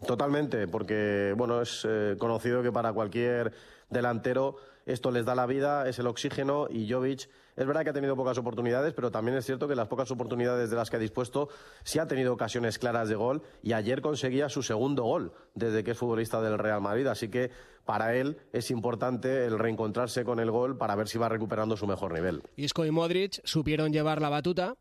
totalmente, 0.07 0.69
porque 0.69 1.35
bueno, 1.37 1.61
es 1.63 1.87
eh, 1.89 2.17
conocido 2.19 2.63
que 2.63 2.73
para 2.73 2.93
cualquier 2.93 3.53
delantero 3.91 4.57
esto 4.87 5.11
les 5.11 5.25
da 5.25 5.35
la 5.35 5.47
vida, 5.47 5.89
es 5.89 5.99
el 5.99 6.07
oxígeno 6.07 6.69
y 6.71 6.91
Jovic 6.91 7.29
es 7.57 7.67
verdad 7.67 7.83
que 7.83 7.91
ha 7.91 7.93
tenido 7.93 8.15
pocas 8.15 8.39
oportunidades, 8.39 8.93
pero 8.95 9.11
también 9.11 9.37
es 9.37 9.45
cierto 9.45 9.67
que 9.67 9.75
las 9.75 9.89
pocas 9.89 10.11
oportunidades 10.11 10.71
de 10.71 10.77
las 10.77 10.91
que 10.91 10.97
ha 10.97 11.01
dispuesto 11.01 11.49
sí 11.83 11.99
ha 11.99 12.07
tenido 12.07 12.33
ocasiones 12.33 12.79
claras 12.79 13.09
de 13.09 13.17
gol 13.17 13.43
y 13.63 13.73
ayer 13.73 14.01
conseguía 14.01 14.49
su 14.49 14.63
segundo 14.63 15.03
gol 15.03 15.33
desde 15.55 15.83
que 15.83 15.93
es 15.93 15.99
futbolista 15.99 16.41
del 16.41 16.59
Real 16.59 16.81
Madrid, 16.81 17.07
así 17.07 17.29
que 17.29 17.51
para 17.85 18.15
él 18.15 18.37
es 18.53 18.71
importante 18.71 19.47
el 19.47 19.59
reencontrarse 19.59 20.25
con 20.25 20.39
el 20.39 20.51
gol 20.51 20.77
para 20.77 20.95
ver 20.95 21.09
si 21.09 21.19
va 21.19 21.29
recuperando 21.29 21.77
su 21.77 21.87
mejor 21.87 22.13
nivel. 22.13 22.43
Isco 22.57 22.85
y 22.85 22.91
Modric 22.91 23.41
supieron 23.45 23.93
llevar 23.93 24.21
la 24.21 24.29
batuta 24.29 24.77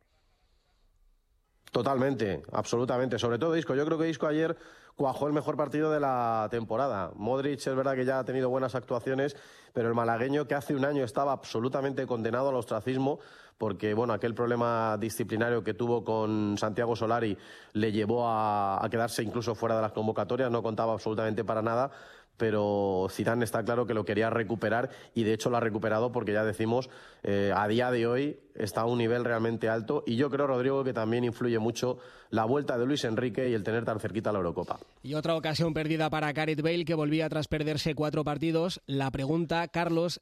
Totalmente, 1.76 2.42
absolutamente. 2.54 3.20
Sobre 3.20 3.38
todo 3.38 3.58
Isco. 3.58 3.76
Yo 3.76 3.86
creo 3.86 3.98
que 3.98 4.08
Isco 4.08 4.28
ayer 4.28 4.56
cuajó 4.96 5.28
el 5.28 5.34
mejor 5.34 5.58
partido 5.58 5.92
de 5.92 6.00
la 6.00 6.48
temporada. 6.50 7.12
Modric 7.16 7.60
es 7.68 7.76
verdad 7.76 7.96
que 7.96 8.06
ya 8.06 8.18
ha 8.18 8.24
tenido 8.24 8.50
buenas 8.50 8.76
actuaciones, 8.76 9.36
pero 9.74 9.90
el 9.90 9.94
malagueño 9.94 10.48
que 10.48 10.56
hace 10.56 10.74
un 10.74 10.86
año 10.86 11.04
estaba 11.04 11.34
absolutamente 11.34 12.08
condenado 12.08 12.48
al 12.48 12.56
ostracismo 12.56 13.20
porque 13.58 13.94
bueno, 13.94 14.14
aquel 14.14 14.34
problema 14.34 14.98
disciplinario 14.98 15.66
que 15.66 15.74
tuvo 15.74 16.06
con 16.06 16.58
Santiago 16.58 16.96
Solari 16.96 17.38
le 17.74 17.92
llevó 17.92 18.26
a, 18.26 18.84
a 18.84 18.90
quedarse 18.90 19.22
incluso 19.24 19.54
fuera 19.54 19.76
de 19.76 19.82
las 19.82 19.92
convocatorias, 19.92 20.50
no 20.50 20.64
contaba 20.64 20.94
absolutamente 20.94 21.44
para 21.44 21.62
nada 21.62 21.92
pero 22.38 23.08
Zidane 23.10 23.46
está 23.46 23.64
claro 23.64 23.86
que 23.86 23.94
lo 23.94 24.06
quería 24.06 24.30
recuperar 24.30 24.90
y 25.14 25.24
de 25.24 25.34
hecho 25.34 25.50
lo 25.50 25.58
ha 25.58 25.62
recuperado 25.62 26.12
porque 26.12 26.34
ya 26.34 26.44
decimos 26.44 26.90
eh, 27.24 27.52
a 27.56 27.68
día 27.68 27.92
de 27.92 28.08
hoy 28.08 28.40
está 28.56 28.82
a 28.82 28.86
un 28.86 28.98
nivel 28.98 29.24
realmente 29.24 29.70
alto 29.70 30.04
y 30.06 30.16
yo 30.16 30.30
creo 30.30 30.48
Rodrigo 30.48 30.84
que 30.84 30.94
también 30.94 31.24
influye 31.24 31.60
mucho 31.60 31.98
la 32.30 32.46
vuelta 32.46 32.78
de 32.78 32.86
Luis 32.86 33.04
Enrique 33.04 33.50
y 33.50 33.54
el 33.54 33.64
tener 33.64 33.86
tan 33.86 34.00
cerquita 34.00 34.32
la 34.32 34.40
Eurocopa. 34.40 34.80
Y 35.04 35.14
otra 35.14 35.36
ocasión 35.36 35.74
perdida 35.74 36.10
para 36.10 36.32
Gareth 36.34 36.62
Bale 36.62 36.86
que 36.86 36.94
volvía 36.94 37.30
tras 37.30 37.48
perderse 37.48 37.96
cuatro 37.96 38.24
partidos. 38.24 38.82
La 38.86 39.12
pregunta, 39.12 39.68
Carlos, 39.68 40.22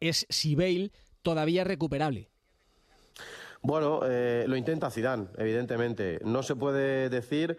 es 0.00 0.26
si 0.28 0.54
Bale 0.54 0.92
todavía 1.22 1.62
es 1.62 1.68
recuperable. 1.68 2.28
Bueno, 3.60 4.00
eh, 4.04 4.44
lo 4.46 4.56
intenta 4.56 4.90
Zidane, 4.90 5.26
evidentemente. 5.36 6.20
No 6.24 6.42
se 6.42 6.54
puede 6.54 7.08
decir 7.08 7.58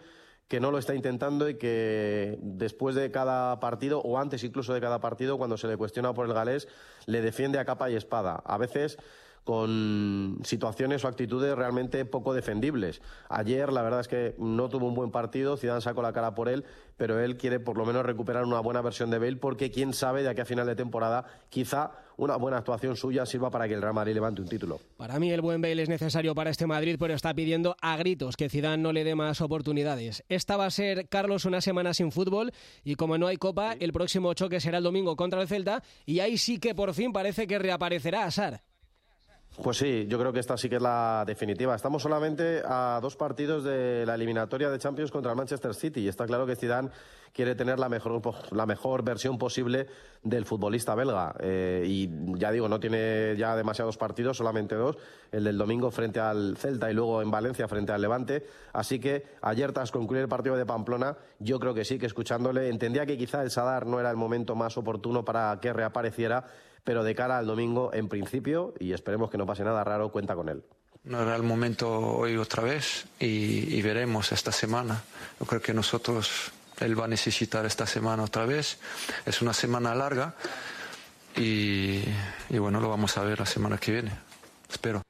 que 0.49 0.59
no 0.59 0.71
lo 0.71 0.79
está 0.79 0.95
intentando 0.95 1.47
y 1.47 1.55
que 1.55 2.39
después 2.41 2.95
de 2.95 3.11
cada 3.11 3.59
partido, 3.59 4.01
o 4.01 4.17
antes 4.17 4.43
incluso 4.43 4.73
de 4.73 4.81
cada 4.81 4.99
partido, 4.99 5.37
cuando 5.37 5.57
se 5.57 5.67
le 5.67 5.77
cuestiona 5.77 6.11
por 6.13 6.25
el 6.25 6.33
galés, 6.33 6.67
le 7.05 7.21
defiende 7.21 7.59
a 7.59 7.65
capa 7.65 7.89
y 7.91 7.95
espada. 7.95 8.41
A 8.43 8.57
veces 8.57 8.97
con 9.43 10.39
situaciones 10.43 11.03
o 11.03 11.07
actitudes 11.07 11.55
realmente 11.55 12.05
poco 12.05 12.33
defendibles. 12.33 13.01
Ayer 13.29 13.71
la 13.71 13.81
verdad 13.81 14.01
es 14.01 14.07
que 14.07 14.35
no 14.37 14.69
tuvo 14.69 14.87
un 14.87 14.95
buen 14.95 15.11
partido, 15.11 15.57
Zidane 15.57 15.81
sacó 15.81 16.01
la 16.01 16.13
cara 16.13 16.35
por 16.35 16.49
él, 16.49 16.65
pero 16.97 17.19
él 17.19 17.37
quiere 17.37 17.59
por 17.59 17.77
lo 17.77 17.85
menos 17.85 18.05
recuperar 18.05 18.43
una 18.43 18.59
buena 18.59 18.81
versión 18.81 19.09
de 19.09 19.19
Bale 19.19 19.37
porque 19.37 19.71
quién 19.71 19.93
sabe 19.93 20.21
de 20.23 20.29
aquí 20.29 20.41
a 20.41 20.45
final 20.45 20.67
de 20.67 20.75
temporada 20.75 21.25
quizá 21.49 21.91
una 22.17 22.35
buena 22.35 22.57
actuación 22.57 22.97
suya 22.97 23.25
sirva 23.25 23.49
para 23.49 23.67
que 23.67 23.73
el 23.73 23.81
Real 23.81 23.93
Madrid 23.93 24.13
levante 24.13 24.41
un 24.41 24.47
título. 24.49 24.79
Para 24.97 25.19
mí 25.19 25.31
el 25.31 25.41
buen 25.41 25.61
Bale 25.61 25.81
es 25.81 25.89
necesario 25.89 26.35
para 26.35 26.49
este 26.49 26.67
Madrid, 26.67 26.97
pero 26.99 27.13
está 27.13 27.33
pidiendo 27.33 27.77
a 27.81 27.95
gritos 27.97 28.35
que 28.35 28.49
Zidane 28.49 28.83
no 28.83 28.91
le 28.91 29.05
dé 29.05 29.15
más 29.15 29.39
oportunidades. 29.39 30.23
Esta 30.27 30.57
va 30.57 30.65
a 30.65 30.71
ser, 30.71 31.07
Carlos, 31.07 31.45
una 31.45 31.61
semana 31.61 31.93
sin 31.93 32.11
fútbol 32.11 32.51
y 32.83 32.95
como 32.95 33.17
no 33.17 33.27
hay 33.27 33.37
Copa, 33.37 33.73
el 33.79 33.93
próximo 33.93 34.33
choque 34.33 34.59
será 34.59 34.79
el 34.79 34.83
domingo 34.83 35.15
contra 35.15 35.41
el 35.41 35.47
Celta 35.47 35.81
y 36.05 36.19
ahí 36.19 36.37
sí 36.37 36.59
que 36.59 36.75
por 36.75 36.93
fin 36.93 37.13
parece 37.13 37.47
que 37.47 37.57
reaparecerá 37.57 38.25
Asar. 38.25 38.61
Pues 39.61 39.75
sí, 39.75 40.05
yo 40.07 40.17
creo 40.17 40.31
que 40.31 40.39
esta 40.39 40.55
sí 40.55 40.69
que 40.69 40.77
es 40.77 40.81
la 40.81 41.25
definitiva. 41.27 41.75
Estamos 41.75 42.01
solamente 42.01 42.61
a 42.65 42.99
dos 43.01 43.17
partidos 43.17 43.65
de 43.65 44.05
la 44.05 44.15
eliminatoria 44.15 44.69
de 44.69 44.79
Champions 44.79 45.11
contra 45.11 45.31
el 45.31 45.37
Manchester 45.37 45.75
City 45.75 45.99
y 45.99 46.07
está 46.07 46.25
claro 46.25 46.45
que 46.45 46.55
Zidane 46.55 46.89
quiere 47.33 47.55
tener 47.55 47.77
la 47.77 47.89
mejor, 47.89 48.21
la 48.51 48.65
mejor 48.65 49.03
versión 49.03 49.37
posible 49.37 49.87
del 50.23 50.45
futbolista 50.45 50.95
belga. 50.95 51.35
Eh, 51.41 51.83
y 51.85 52.09
ya 52.37 52.51
digo, 52.51 52.69
no 52.69 52.79
tiene 52.79 53.35
ya 53.37 53.53
demasiados 53.57 53.97
partidos, 53.97 54.37
solamente 54.37 54.75
dos, 54.75 54.97
el 55.29 55.43
del 55.43 55.57
domingo 55.57 55.91
frente 55.91 56.21
al 56.21 56.55
Celta 56.55 56.89
y 56.89 56.93
luego 56.93 57.21
en 57.21 57.29
Valencia 57.29 57.67
frente 57.67 57.91
al 57.91 58.01
Levante. 58.01 58.45
Así 58.71 58.97
que 58.97 59.25
ayer, 59.41 59.73
tras 59.73 59.91
concluir 59.91 60.21
el 60.21 60.29
partido 60.29 60.55
de 60.55 60.65
Pamplona, 60.65 61.17
yo 61.39 61.59
creo 61.59 61.73
que 61.73 61.83
sí, 61.83 61.99
que 61.99 62.05
escuchándole, 62.05 62.69
entendía 62.69 63.05
que 63.05 63.17
quizá 63.17 63.43
el 63.43 63.51
Sadar 63.51 63.85
no 63.85 63.99
era 63.99 64.09
el 64.09 64.17
momento 64.17 64.55
más 64.55 64.77
oportuno 64.77 65.25
para 65.25 65.59
que 65.61 65.73
reapareciera 65.73 66.45
pero 66.89 67.03
de 67.03 67.13
cara 67.13 67.37
al 67.37 67.45
domingo, 67.45 67.91
en 67.93 68.09
principio, 68.09 68.73
y 68.79 68.93
esperemos 68.93 69.29
que 69.29 69.37
no 69.37 69.45
pase 69.45 69.63
nada 69.63 69.83
raro, 69.83 70.11
cuenta 70.11 70.33
con 70.33 70.49
él. 70.49 70.63
No 71.03 71.21
era 71.21 71.35
el 71.35 71.43
momento 71.43 71.87
hoy 71.87 72.35
otra 72.35 72.63
vez 72.63 73.05
y, 73.19 73.79
veremos 73.83 74.31
esta 74.31 74.51
semana. 74.51 75.03
Yo 75.39 75.45
creo 75.45 75.61
que 75.61 75.71
nosotros, 75.71 76.51
él 76.79 76.99
va 76.99 77.05
a 77.05 77.07
necesitar 77.07 77.63
esta 77.67 77.85
semana 77.85 78.23
otra 78.23 78.47
vez. 78.47 78.79
Es 79.23 79.39
una 79.43 79.53
semana 79.53 79.93
larga 79.93 80.33
y, 81.37 82.01
y 82.49 82.57
bueno, 82.57 82.81
lo 82.81 82.89
vamos 82.89 83.15
a 83.19 83.23
ver 83.23 83.37
la 83.37 83.45
semana 83.45 83.77
que 83.77 83.91
viene. 83.91 84.17
Espero. 84.67 85.03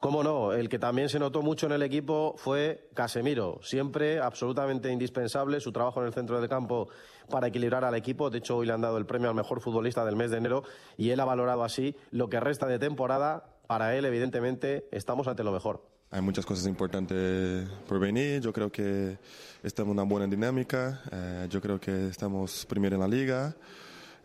Cómo 0.00 0.22
no, 0.22 0.52
el 0.52 0.68
que 0.68 0.78
también 0.78 1.08
se 1.08 1.18
notó 1.18 1.42
mucho 1.42 1.66
en 1.66 1.72
el 1.72 1.82
equipo 1.82 2.34
fue 2.36 2.90
Casemiro, 2.94 3.60
siempre 3.62 4.20
absolutamente 4.20 4.92
indispensable, 4.92 5.58
su 5.58 5.72
trabajo 5.72 6.00
en 6.00 6.08
el 6.08 6.12
centro 6.12 6.38
del 6.38 6.48
campo 6.50 6.88
para 7.30 7.46
equilibrar 7.46 7.82
al 7.84 7.94
equipo, 7.94 8.28
de 8.28 8.38
hecho 8.38 8.58
hoy 8.58 8.66
le 8.66 8.74
han 8.74 8.82
dado 8.82 8.98
el 8.98 9.06
premio 9.06 9.30
al 9.30 9.34
mejor 9.34 9.60
futbolista 9.60 10.04
del 10.04 10.14
mes 10.14 10.30
de 10.30 10.36
enero 10.36 10.64
y 10.98 11.10
él 11.10 11.20
ha 11.20 11.24
valorado 11.24 11.64
así 11.64 11.96
lo 12.10 12.28
que 12.28 12.40
resta 12.40 12.66
de 12.66 12.78
temporada, 12.78 13.56
para 13.66 13.96
él 13.96 14.04
evidentemente 14.04 14.86
estamos 14.92 15.26
ante 15.28 15.42
lo 15.42 15.50
mejor. 15.50 15.82
Hay 16.10 16.20
muchas 16.20 16.46
cosas 16.46 16.66
importantes 16.66 17.68
por 17.88 17.98
venir. 17.98 18.40
Yo 18.40 18.52
creo 18.52 18.70
que 18.70 19.18
estamos 19.64 19.90
en 19.90 19.98
una 19.98 20.04
buena 20.04 20.26
dinámica. 20.28 21.02
Eh, 21.10 21.46
yo 21.50 21.60
creo 21.60 21.80
que 21.80 22.08
estamos 22.08 22.64
primero 22.66 22.94
en 22.94 23.00
la 23.00 23.08
liga. 23.08 23.56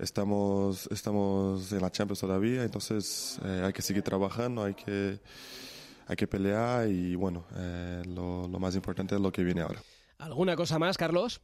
Estamos, 0.01 0.87
estamos 0.91 1.71
en 1.71 1.81
la 1.81 1.91
Champions 1.91 2.19
todavía. 2.19 2.63
Entonces 2.63 3.39
eh, 3.45 3.61
hay 3.65 3.73
que 3.73 3.81
seguir 3.81 4.03
trabajando. 4.03 4.63
Hay 4.63 4.73
que 4.73 5.19
hay 6.07 6.15
que 6.15 6.27
pelear 6.27 6.89
y 6.89 7.15
bueno, 7.15 7.45
eh, 7.55 8.01
lo, 8.05 8.47
lo 8.47 8.59
más 8.59 8.75
importante 8.75 9.15
es 9.15 9.21
lo 9.21 9.31
que 9.31 9.43
viene 9.43 9.61
ahora. 9.61 9.79
¿Alguna 10.17 10.55
cosa 10.55 10.77
más, 10.77 10.97
Carlos? 10.97 11.41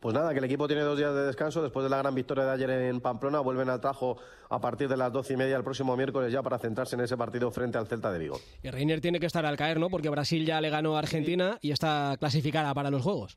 Pues 0.00 0.14
nada, 0.14 0.32
que 0.32 0.38
el 0.38 0.44
equipo 0.44 0.66
tiene 0.66 0.82
dos 0.82 0.96
días 0.96 1.14
de 1.14 1.26
descanso 1.26 1.62
después 1.62 1.84
de 1.84 1.90
la 1.90 1.98
gran 1.98 2.14
victoria 2.14 2.44
de 2.44 2.52
ayer 2.52 2.70
en 2.70 3.02
Pamplona. 3.02 3.40
Vuelven 3.40 3.68
al 3.68 3.80
trajo 3.82 4.16
a 4.48 4.58
partir 4.58 4.88
de 4.88 4.96
las 4.96 5.12
doce 5.12 5.34
y 5.34 5.36
media 5.36 5.56
el 5.56 5.62
próximo 5.62 5.94
miércoles 5.94 6.32
ya 6.32 6.42
para 6.42 6.58
centrarse 6.58 6.94
en 6.94 7.02
ese 7.02 7.18
partido 7.18 7.50
frente 7.50 7.76
al 7.76 7.86
Celta 7.86 8.10
de 8.10 8.18
Vigo. 8.18 8.40
Y 8.62 8.70
Reiner 8.70 9.02
tiene 9.02 9.20
que 9.20 9.26
estar 9.26 9.44
al 9.44 9.58
caer, 9.58 9.78
¿no? 9.78 9.90
Porque 9.90 10.08
Brasil 10.08 10.46
ya 10.46 10.60
le 10.62 10.70
ganó 10.70 10.96
a 10.96 11.00
Argentina 11.00 11.58
y 11.60 11.70
está 11.72 12.16
clasificada 12.18 12.72
para 12.72 12.90
los 12.90 13.02
Juegos. 13.02 13.36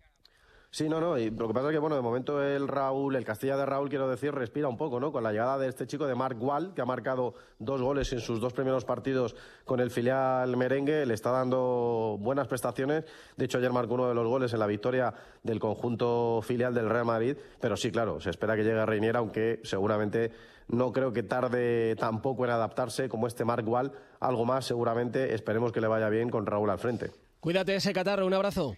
Sí, 0.73 0.89
no, 0.89 0.99
no, 0.99 1.19
y 1.19 1.29
lo 1.29 1.47
que 1.47 1.53
pasa 1.53 1.67
es 1.67 1.73
que, 1.73 1.77
bueno, 1.77 1.95
de 1.95 2.01
momento 2.01 2.41
el 2.41 2.67
Raúl, 2.67 3.15
el 3.15 3.23
Castilla 3.23 3.55
de 3.55 3.63
Raúl, 3.63 3.89
quiero 3.89 4.09
decir, 4.09 4.33
respira 4.33 4.67
un 4.67 4.75
poco, 4.75 4.99
¿no? 4.99 5.11
Con 5.11 5.21
la 5.21 5.31
llegada 5.31 5.59
de 5.59 5.67
este 5.67 5.85
chico 5.85 6.07
de 6.07 6.15
Mark 6.15 6.35
Wall, 6.41 6.73
que 6.73 6.81
ha 6.81 6.85
marcado 6.85 7.35
dos 7.59 7.79
goles 7.79 8.11
en 8.11 8.19
sus 8.19 8.41
dos 8.41 8.53
primeros 8.53 8.83
partidos 8.83 9.35
con 9.65 9.79
el 9.79 9.91
filial 9.91 10.57
merengue, 10.57 11.05
le 11.05 11.13
está 11.13 11.29
dando 11.29 12.17
buenas 12.19 12.47
prestaciones. 12.47 13.05
De 13.37 13.45
hecho, 13.45 13.59
ayer 13.59 13.71
marcó 13.71 13.93
uno 13.93 14.07
de 14.07 14.15
los 14.15 14.25
goles 14.25 14.51
en 14.51 14.57
la 14.57 14.65
victoria 14.65 15.13
del 15.43 15.59
conjunto 15.59 16.39
filial 16.41 16.73
del 16.73 16.89
Real 16.89 17.05
Madrid, 17.05 17.37
pero 17.61 17.77
sí, 17.77 17.91
claro, 17.91 18.19
se 18.19 18.31
espera 18.31 18.55
que 18.55 18.63
llegue 18.63 18.83
Reiniera, 18.83 19.19
aunque 19.19 19.59
seguramente 19.63 20.31
no 20.69 20.91
creo 20.91 21.13
que 21.13 21.21
tarde 21.21 21.95
tampoco 21.97 22.45
en 22.45 22.49
adaptarse 22.49 23.09
como 23.09 23.27
este 23.27 23.45
Mark 23.45 23.69
Wall. 23.69 23.91
Algo 24.19 24.43
más, 24.43 24.65
seguramente, 24.65 25.35
esperemos 25.35 25.71
que 25.71 25.81
le 25.81 25.87
vaya 25.87 26.09
bien 26.09 26.31
con 26.31 26.47
Raúl 26.47 26.71
al 26.71 26.79
frente. 26.79 27.11
Cuídate 27.39 27.75
ese 27.75 27.93
catarro, 27.93 28.25
un 28.25 28.33
abrazo. 28.33 28.73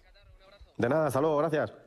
De 0.76 0.90
nada, 0.90 1.06
hasta 1.06 1.22
luego, 1.22 1.38
gracias. 1.38 1.85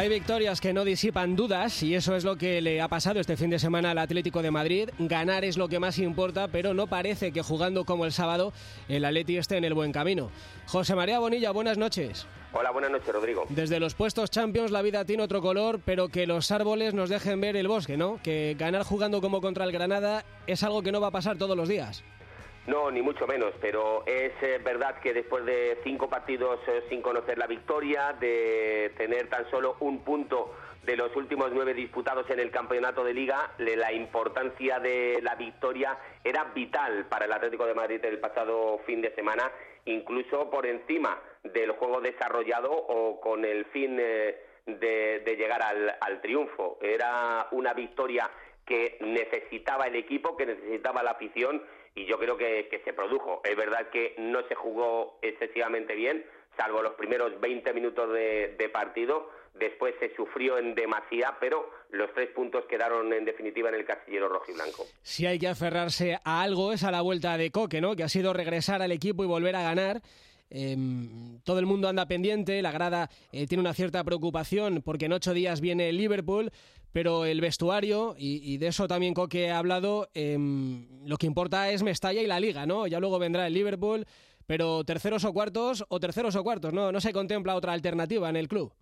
Hay 0.00 0.08
victorias 0.08 0.62
que 0.62 0.72
no 0.72 0.86
disipan 0.86 1.36
dudas 1.36 1.82
y 1.82 1.94
eso 1.94 2.16
es 2.16 2.24
lo 2.24 2.36
que 2.36 2.62
le 2.62 2.80
ha 2.80 2.88
pasado 2.88 3.20
este 3.20 3.36
fin 3.36 3.50
de 3.50 3.58
semana 3.58 3.90
al 3.90 3.98
Atlético 3.98 4.40
de 4.40 4.50
Madrid. 4.50 4.88
Ganar 4.98 5.44
es 5.44 5.58
lo 5.58 5.68
que 5.68 5.78
más 5.78 5.98
importa, 5.98 6.48
pero 6.48 6.72
no 6.72 6.86
parece 6.86 7.32
que 7.32 7.42
jugando 7.42 7.84
como 7.84 8.06
el 8.06 8.12
sábado 8.12 8.54
el 8.88 9.04
Atleti 9.04 9.36
esté 9.36 9.58
en 9.58 9.64
el 9.64 9.74
buen 9.74 9.92
camino. 9.92 10.30
José 10.64 10.94
María 10.94 11.18
Bonilla, 11.18 11.50
buenas 11.50 11.76
noches. 11.76 12.26
Hola, 12.54 12.70
buenas 12.70 12.90
noches, 12.90 13.12
Rodrigo. 13.12 13.44
Desde 13.50 13.78
los 13.78 13.94
puestos 13.94 14.30
Champions 14.30 14.70
la 14.70 14.80
vida 14.80 15.04
tiene 15.04 15.22
otro 15.22 15.42
color, 15.42 15.80
pero 15.84 16.08
que 16.08 16.26
los 16.26 16.50
árboles 16.50 16.94
nos 16.94 17.10
dejen 17.10 17.38
ver 17.38 17.54
el 17.56 17.68
bosque, 17.68 17.98
¿no? 17.98 18.22
Que 18.22 18.56
ganar 18.58 18.84
jugando 18.84 19.20
como 19.20 19.42
contra 19.42 19.66
el 19.66 19.70
Granada 19.70 20.24
es 20.46 20.62
algo 20.62 20.80
que 20.80 20.92
no 20.92 21.02
va 21.02 21.08
a 21.08 21.12
pasar 21.12 21.36
todos 21.36 21.58
los 21.58 21.68
días. 21.68 22.02
No, 22.66 22.90
ni 22.90 23.02
mucho 23.02 23.26
menos, 23.26 23.52
pero 23.60 24.04
es 24.06 24.32
eh, 24.42 24.60
verdad 24.62 25.00
que 25.00 25.14
después 25.14 25.44
de 25.44 25.78
cinco 25.82 26.08
partidos 26.08 26.60
eh, 26.68 26.84
sin 26.88 27.00
conocer 27.00 27.38
la 27.38 27.46
victoria, 27.46 28.12
de 28.20 28.92
tener 28.96 29.28
tan 29.28 29.50
solo 29.50 29.76
un 29.80 30.04
punto 30.04 30.54
de 30.84 30.96
los 30.96 31.14
últimos 31.16 31.50
nueve 31.52 31.74
disputados 31.74 32.28
en 32.30 32.38
el 32.38 32.50
campeonato 32.50 33.02
de 33.02 33.14
liga, 33.14 33.52
la 33.58 33.92
importancia 33.92 34.78
de 34.78 35.20
la 35.22 35.34
victoria 35.34 35.98
era 36.22 36.44
vital 36.44 37.06
para 37.06 37.24
el 37.24 37.32
Atlético 37.32 37.66
de 37.66 37.74
Madrid 37.74 38.04
el 38.04 38.18
pasado 38.18 38.78
fin 38.86 39.00
de 39.00 39.14
semana, 39.14 39.50
incluso 39.86 40.50
por 40.50 40.66
encima 40.66 41.18
del 41.42 41.72
juego 41.72 42.00
desarrollado 42.00 42.70
o 42.70 43.20
con 43.20 43.44
el 43.44 43.64
fin 43.66 43.96
eh, 43.98 44.36
de, 44.66 45.20
de 45.20 45.36
llegar 45.36 45.62
al, 45.62 45.96
al 46.00 46.20
triunfo. 46.20 46.78
Era 46.82 47.48
una 47.52 47.72
victoria 47.72 48.30
que 48.66 48.98
necesitaba 49.00 49.86
el 49.86 49.96
equipo, 49.96 50.36
que 50.36 50.46
necesitaba 50.46 51.02
la 51.02 51.12
afición 51.12 51.62
y 51.94 52.06
yo 52.06 52.18
creo 52.18 52.36
que, 52.36 52.80
se 52.84 52.92
produjo. 52.92 53.40
Es 53.44 53.56
verdad 53.56 53.90
que 53.90 54.14
no 54.18 54.46
se 54.48 54.54
jugó 54.54 55.18
excesivamente 55.22 55.94
bien, 55.94 56.24
salvo 56.56 56.82
los 56.82 56.94
primeros 56.94 57.40
20 57.40 57.72
minutos 57.72 58.12
de, 58.12 58.70
partido. 58.72 59.30
Después 59.54 59.94
se 59.98 60.14
sufrió 60.14 60.58
en 60.58 60.74
demasía, 60.74 61.36
pero 61.40 61.68
los 61.90 62.12
tres 62.14 62.30
puntos 62.30 62.64
quedaron 62.66 63.12
en 63.12 63.24
definitiva 63.24 63.68
en 63.68 63.74
el 63.74 63.84
casillero 63.84 64.28
rojo 64.28 64.46
y 64.48 64.54
blanco. 64.54 64.86
Si 65.02 65.26
hay 65.26 65.38
que 65.38 65.48
aferrarse 65.48 66.18
a 66.24 66.42
algo 66.42 66.72
es 66.72 66.84
a 66.84 66.90
la 66.92 67.00
vuelta 67.00 67.36
de 67.36 67.50
Coque, 67.50 67.80
¿no? 67.80 67.96
Que 67.96 68.04
ha 68.04 68.08
sido 68.08 68.32
regresar 68.32 68.80
al 68.80 68.92
equipo 68.92 69.24
y 69.24 69.26
volver 69.26 69.56
a 69.56 69.62
ganar. 69.62 70.00
Em, 70.50 71.40
todo 71.44 71.60
el 71.60 71.66
mundo 71.66 71.88
anda 71.88 72.06
pendiente, 72.06 72.60
la 72.60 72.72
grada 72.72 73.08
eh, 73.32 73.46
tiene 73.46 73.60
una 73.60 73.72
cierta 73.72 74.02
preocupación 74.02 74.82
porque 74.84 75.06
en 75.06 75.12
ocho 75.12 75.32
días 75.32 75.60
viene 75.60 75.92
Liverpool, 75.92 76.50
pero 76.92 77.24
el 77.24 77.40
vestuario, 77.40 78.16
y, 78.18 78.58
de 78.58 78.66
eso 78.66 78.88
también 78.88 79.14
Coque 79.14 79.50
ha 79.50 79.58
hablado, 79.58 80.08
em, 80.12 80.88
lo 81.06 81.16
que 81.16 81.26
importa 81.26 81.70
es 81.70 81.84
Mestalla 81.84 82.20
y 82.20 82.26
la 82.26 82.40
Liga, 82.40 82.66
¿no? 82.66 82.88
Ya 82.88 82.98
luego 82.98 83.20
vendrá 83.20 83.46
el 83.46 83.54
Liverpool, 83.54 84.04
pero 84.46 84.82
terceros 84.82 85.24
o 85.24 85.32
cuartos, 85.32 85.84
o 85.88 86.00
terceros 86.00 86.34
o 86.34 86.42
cuartos, 86.42 86.72
¿no? 86.72 86.90
No 86.90 87.00
se 87.00 87.12
contempla 87.12 87.54
otra 87.54 87.72
alternativa 87.72 88.28
en 88.28 88.34
el 88.34 88.48
club. 88.48 88.72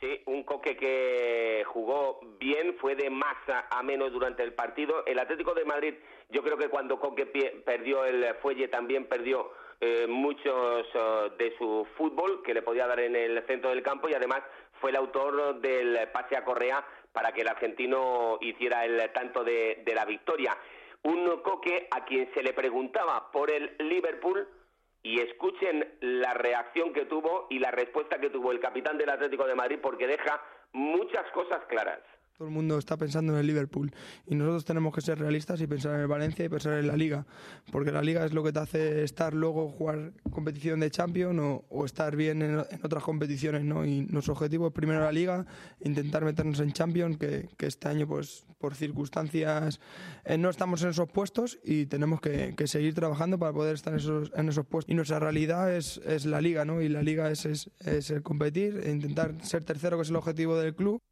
Sí, 0.00 0.22
un 0.26 0.44
Coque 0.44 0.76
que 0.76 1.64
jugó 1.66 2.20
bien, 2.38 2.76
fue 2.80 2.94
de 2.94 3.10
más 3.10 3.36
a, 3.48 3.82
menos 3.82 4.12
durante 4.12 4.44
el 4.44 4.52
partido. 4.52 5.04
El 5.06 5.18
Atlético 5.18 5.54
de 5.54 5.64
Madrid, 5.64 5.94
yo 6.30 6.44
creo 6.44 6.56
que 6.56 6.68
cuando 6.68 7.00
Coque 7.00 7.26
perdió 7.26 8.04
el 8.04 8.24
fuelle 8.36 8.68
también 8.68 9.06
perdió 9.06 9.50
eh, 9.80 10.06
muchos 10.08 10.86
eh, 10.94 11.30
de 11.38 11.56
su 11.56 11.86
fútbol 11.96 12.42
que 12.42 12.54
le 12.54 12.62
podía 12.62 12.86
dar 12.86 13.00
en 13.00 13.14
el 13.14 13.44
centro 13.46 13.70
del 13.70 13.82
campo 13.82 14.08
y 14.08 14.14
además 14.14 14.42
fue 14.80 14.90
el 14.90 14.96
autor 14.96 15.60
del 15.60 16.08
pase 16.12 16.36
a 16.36 16.44
Correa 16.44 16.84
para 17.12 17.32
que 17.32 17.42
el 17.42 17.48
argentino 17.48 18.38
hiciera 18.40 18.84
el 18.84 19.10
tanto 19.12 19.44
de, 19.44 19.82
de 19.84 19.94
la 19.94 20.04
victoria. 20.04 20.56
Un 21.02 21.40
Coque 21.42 21.88
a 21.90 22.04
quien 22.04 22.32
se 22.34 22.42
le 22.42 22.52
preguntaba 22.52 23.30
por 23.30 23.50
el 23.50 23.76
Liverpool 23.78 24.48
y 25.02 25.20
escuchen 25.20 25.96
la 26.00 26.34
reacción 26.34 26.92
que 26.92 27.06
tuvo 27.06 27.46
y 27.50 27.58
la 27.58 27.70
respuesta 27.70 28.18
que 28.18 28.30
tuvo 28.30 28.52
el 28.52 28.60
capitán 28.60 28.98
del 28.98 29.10
Atlético 29.10 29.46
de 29.46 29.54
Madrid 29.54 29.78
porque 29.80 30.06
deja 30.06 30.42
muchas 30.72 31.24
cosas 31.32 31.64
claras. 31.68 32.00
Todo 32.38 32.46
el 32.46 32.54
mundo 32.54 32.78
está 32.78 32.96
pensando 32.96 33.32
en 33.32 33.40
el 33.40 33.48
Liverpool 33.48 33.92
y 34.24 34.36
nosotros 34.36 34.64
tenemos 34.64 34.94
que 34.94 35.00
ser 35.00 35.18
realistas 35.18 35.60
y 35.60 35.66
pensar 35.66 35.96
en 35.96 36.02
el 36.02 36.06
Valencia 36.06 36.44
y 36.44 36.48
pensar 36.48 36.74
en 36.74 36.86
la 36.86 36.96
Liga, 36.96 37.26
porque 37.72 37.90
la 37.90 38.00
Liga 38.00 38.24
es 38.24 38.32
lo 38.32 38.44
que 38.44 38.52
te 38.52 38.60
hace 38.60 39.02
estar 39.02 39.34
luego 39.34 39.68
jugar 39.70 40.12
competición 40.30 40.78
de 40.78 40.88
Champions 40.88 41.64
o, 41.68 41.84
estar 41.84 42.14
bien 42.14 42.42
en, 42.42 42.58
otras 42.84 43.02
competiciones, 43.02 43.64
¿no? 43.64 43.84
Y 43.84 44.02
nuestro 44.02 44.34
objetivo 44.34 44.68
es 44.68 44.72
primero 44.72 45.00
la 45.00 45.10
Liga, 45.10 45.46
intentar 45.80 46.24
meternos 46.24 46.60
en 46.60 46.72
Champions, 46.72 47.16
que, 47.16 47.48
este 47.58 47.88
año 47.88 48.06
pues 48.06 48.46
por 48.58 48.76
circunstancias 48.76 49.80
eh, 50.24 50.38
no 50.38 50.48
estamos 50.48 50.80
en 50.84 50.90
esos 50.90 51.08
puestos 51.08 51.58
y 51.64 51.86
tenemos 51.86 52.20
que, 52.20 52.54
seguir 52.66 52.94
trabajando 52.94 53.36
para 53.40 53.52
poder 53.52 53.74
estar 53.74 53.94
en 53.94 53.98
esos, 53.98 54.30
en 54.36 54.48
esos 54.48 54.64
puestos. 54.64 54.92
Y 54.92 54.94
nuestra 54.94 55.18
realidad 55.18 55.74
es, 55.74 55.98
la 56.24 56.40
Liga, 56.40 56.64
¿no? 56.64 56.82
Y 56.82 56.88
la 56.88 57.02
Liga 57.02 57.32
es, 57.32 57.46
es, 57.46 57.72
es 57.80 58.12
el 58.12 58.22
competir, 58.22 58.80
e 58.84 58.92
intentar 58.92 59.34
ser 59.44 59.64
tercero, 59.64 59.96
que 59.96 60.04
es 60.04 60.10
el 60.10 60.16
objetivo 60.16 60.56
del 60.56 60.76
club. 60.76 61.02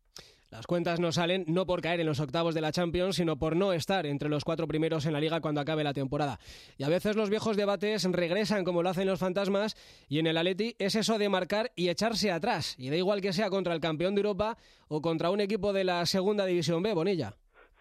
Las 0.50 0.66
cuentas 0.66 1.00
no 1.00 1.10
salen 1.10 1.44
no 1.48 1.66
por 1.66 1.82
caer 1.82 1.98
en 2.00 2.06
los 2.06 2.20
octavos 2.20 2.54
de 2.54 2.60
la 2.60 2.70
Champions, 2.70 3.16
sino 3.16 3.36
por 3.36 3.56
no 3.56 3.72
estar 3.72 4.06
entre 4.06 4.28
los 4.28 4.44
cuatro 4.44 4.68
primeros 4.68 5.04
en 5.04 5.12
la 5.12 5.20
liga 5.20 5.40
cuando 5.40 5.60
acabe 5.60 5.82
la 5.82 5.92
temporada. 5.92 6.38
Y 6.78 6.84
a 6.84 6.88
veces 6.88 7.16
los 7.16 7.30
viejos 7.30 7.56
debates 7.56 8.04
regresan 8.10 8.64
como 8.64 8.82
lo 8.82 8.88
hacen 8.88 9.08
los 9.08 9.18
fantasmas 9.18 9.74
y 10.08 10.20
en 10.20 10.28
el 10.28 10.36
Atleti 10.36 10.76
es 10.78 10.94
eso 10.94 11.18
de 11.18 11.28
marcar 11.28 11.72
y 11.74 11.88
echarse 11.88 12.30
atrás. 12.30 12.76
Y 12.78 12.90
da 12.90 12.96
igual 12.96 13.20
que 13.20 13.32
sea 13.32 13.50
contra 13.50 13.74
el 13.74 13.80
campeón 13.80 14.14
de 14.14 14.20
Europa 14.20 14.56
o 14.88 15.02
contra 15.02 15.30
un 15.30 15.40
equipo 15.40 15.72
de 15.72 15.82
la 15.82 16.06
segunda 16.06 16.46
división 16.46 16.80
B, 16.80 16.94
Bonilla. 16.94 17.34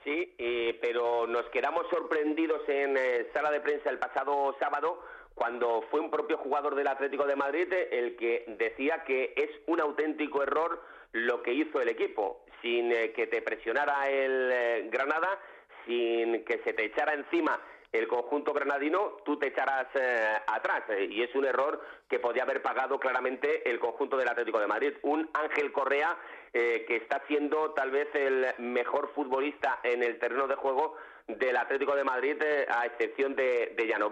Sí, 0.04 0.36
eh, 0.38 0.78
pero 0.82 1.28
nos 1.28 1.46
quedamos 1.50 1.86
sorprendidos 1.92 2.62
en 2.68 2.98
eh, 2.98 3.28
sala 3.34 3.52
de 3.52 3.62
prensa 3.62 3.92
el 3.92 4.00
pasado 4.00 4.56
sábado 4.60 5.00
cuando 5.36 5.84
fue 5.92 6.00
un 6.00 6.10
propio 6.10 6.38
jugador 6.38 6.76
del 6.76 6.88
Atlético 6.88 7.26
de 7.28 7.36
Madrid 7.36 7.72
eh, 7.72 7.90
el 7.92 8.16
que 8.16 8.46
decía 8.58 9.04
que 9.06 9.34
es 9.36 9.50
un 9.68 9.82
auténtico 9.82 10.42
error 10.42 10.82
lo 11.12 11.42
que 11.44 11.54
hizo 11.54 11.80
el 11.80 11.88
equipo, 11.88 12.45
sin 12.66 12.92
eh, 12.92 13.12
que 13.12 13.28
te 13.28 13.44
presionara 13.44 14.10
el 14.10 14.50
eh, 14.52 14.90
Granada, 14.92 15.40
sin 15.86 16.44
que 16.46 16.62
se 16.64 16.74
te 16.74 16.86
echara 16.86 17.14
encima 17.14 17.62
el 17.92 18.08
conjunto 18.08 18.52
granadino, 18.52 19.18
tú 19.24 19.38
te 19.38 19.48
echarás 19.50 19.86
eh, 19.94 20.28
atrás. 20.48 20.84
y 21.00 21.22
es 21.22 21.34
un 21.36 21.46
error 21.46 21.80
que 22.10 22.20
podía 22.20 22.44
haber 22.44 22.62
pagado 22.64 23.00
claramente 23.00 23.70
el 23.70 23.80
conjunto 23.80 24.18
del 24.18 24.28
Atlético 24.28 24.60
de 24.60 24.68
Madrid. 24.68 24.94
Un 25.04 25.30
Ángel 25.34 25.72
Correa 25.72 26.18
que 26.52 26.96
está 26.96 27.22
siendo 27.28 27.72
tal 27.72 27.92
vez 27.92 28.08
el 28.14 28.48
mejor 28.60 29.12
futbolista 29.14 29.80
en 29.84 30.04
el 30.04 30.18
terreno 30.20 30.48
de 30.48 30.56
juego 30.56 30.96
del 31.28 31.58
Atlético 31.58 31.96
de 31.96 32.06
Madrid, 32.06 32.42
a 32.70 32.86
excepción 32.86 33.36
de, 33.36 33.74
de 33.76 33.88
Llano 33.88 34.10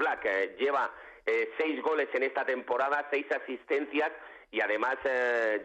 lleva 0.57 0.91
seis 1.57 1.81
goles 1.81 2.09
en 2.13 2.23
esta 2.23 2.43
temporada, 2.43 3.07
seis 3.11 3.25
asistencias 3.31 4.11
y 4.51 4.59
además 4.59 4.97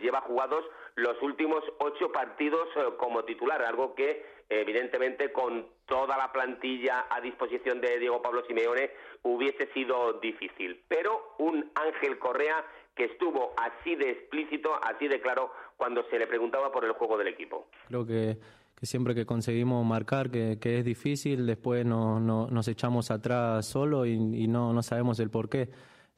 lleva 0.01 0.20
jugados 0.20 0.64
los 0.98 1.20
últimos 1.22 1.62
ocho 1.78 2.11
partidos 2.12 2.68
eh, 2.76 2.80
como 2.98 3.24
titular, 3.24 3.62
algo 3.62 3.94
que 3.94 4.24
evidentemente 4.48 5.32
con 5.32 5.66
toda 5.87 6.16
la 6.16 6.32
plantilla 6.32 7.06
a 7.11 7.20
disposición 7.20 7.80
de 7.80 7.98
Diego 7.98 8.20
Pablo 8.22 8.42
Simeone 8.46 8.90
hubiese 9.22 9.66
sido 9.72 10.14
difícil. 10.20 10.82
Pero 10.88 11.34
un 11.38 11.70
Ángel 11.74 12.18
Correa 12.18 12.64
que 12.94 13.04
estuvo 13.04 13.52
así 13.56 13.94
de 13.94 14.11
explícito, 14.11 14.70
así 14.82 15.06
de 15.06 15.20
claro 15.20 15.50
cuando 15.76 16.02
se 16.11 16.18
le 16.18 16.26
preguntaba 16.26 16.72
por 16.72 16.84
el 16.84 16.92
juego 16.92 17.16
del 17.16 17.28
equipo. 17.28 17.68
Creo 17.87 18.04
que, 18.04 18.38
siempre 18.82 19.14
que 19.14 19.24
conseguimos 19.26 19.84
marcar, 19.87 20.30
que, 20.30 20.58
es 20.61 20.84
difícil, 20.84 21.46
después 21.46 21.84
no, 21.87 22.18
no- 22.18 22.48
nos 22.50 22.66
echamos 22.68 23.11
atrás 23.12 23.66
solo 23.66 24.04
y, 24.06 24.12
y 24.14 24.48
no, 24.48 24.72
no 24.72 24.82
sabemos 24.82 25.20
el 25.20 25.30
por 25.30 25.48
qué. 25.48 25.68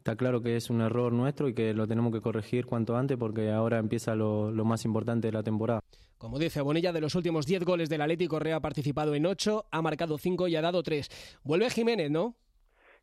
Está 0.00 0.16
claro 0.16 0.40
que 0.40 0.56
es 0.56 0.70
un 0.70 0.80
error 0.80 1.12
nuestro 1.12 1.46
y 1.46 1.52
que 1.52 1.74
lo 1.74 1.86
tenemos 1.86 2.10
que 2.10 2.22
corregir 2.22 2.64
cuanto 2.64 2.96
antes 2.96 3.18
porque 3.18 3.50
ahora 3.50 3.76
empieza 3.76 4.14
lo, 4.14 4.50
lo 4.50 4.64
más 4.64 4.86
importante 4.86 5.28
de 5.28 5.32
la 5.34 5.42
temporada. 5.42 5.82
Como 6.16 6.38
dice 6.38 6.62
Bonilla, 6.62 6.90
de 6.90 7.02
los 7.02 7.14
últimos 7.14 7.44
10 7.44 7.64
goles 7.66 7.90
del 7.90 8.00
Atleti, 8.00 8.26
Correa 8.26 8.56
ha 8.56 8.60
participado 8.60 9.14
en 9.14 9.26
8, 9.26 9.66
ha 9.70 9.82
marcado 9.82 10.16
5 10.16 10.48
y 10.48 10.56
ha 10.56 10.62
dado 10.62 10.82
3. 10.82 11.38
Vuelve 11.44 11.68
Jiménez, 11.68 12.10
¿no? 12.10 12.34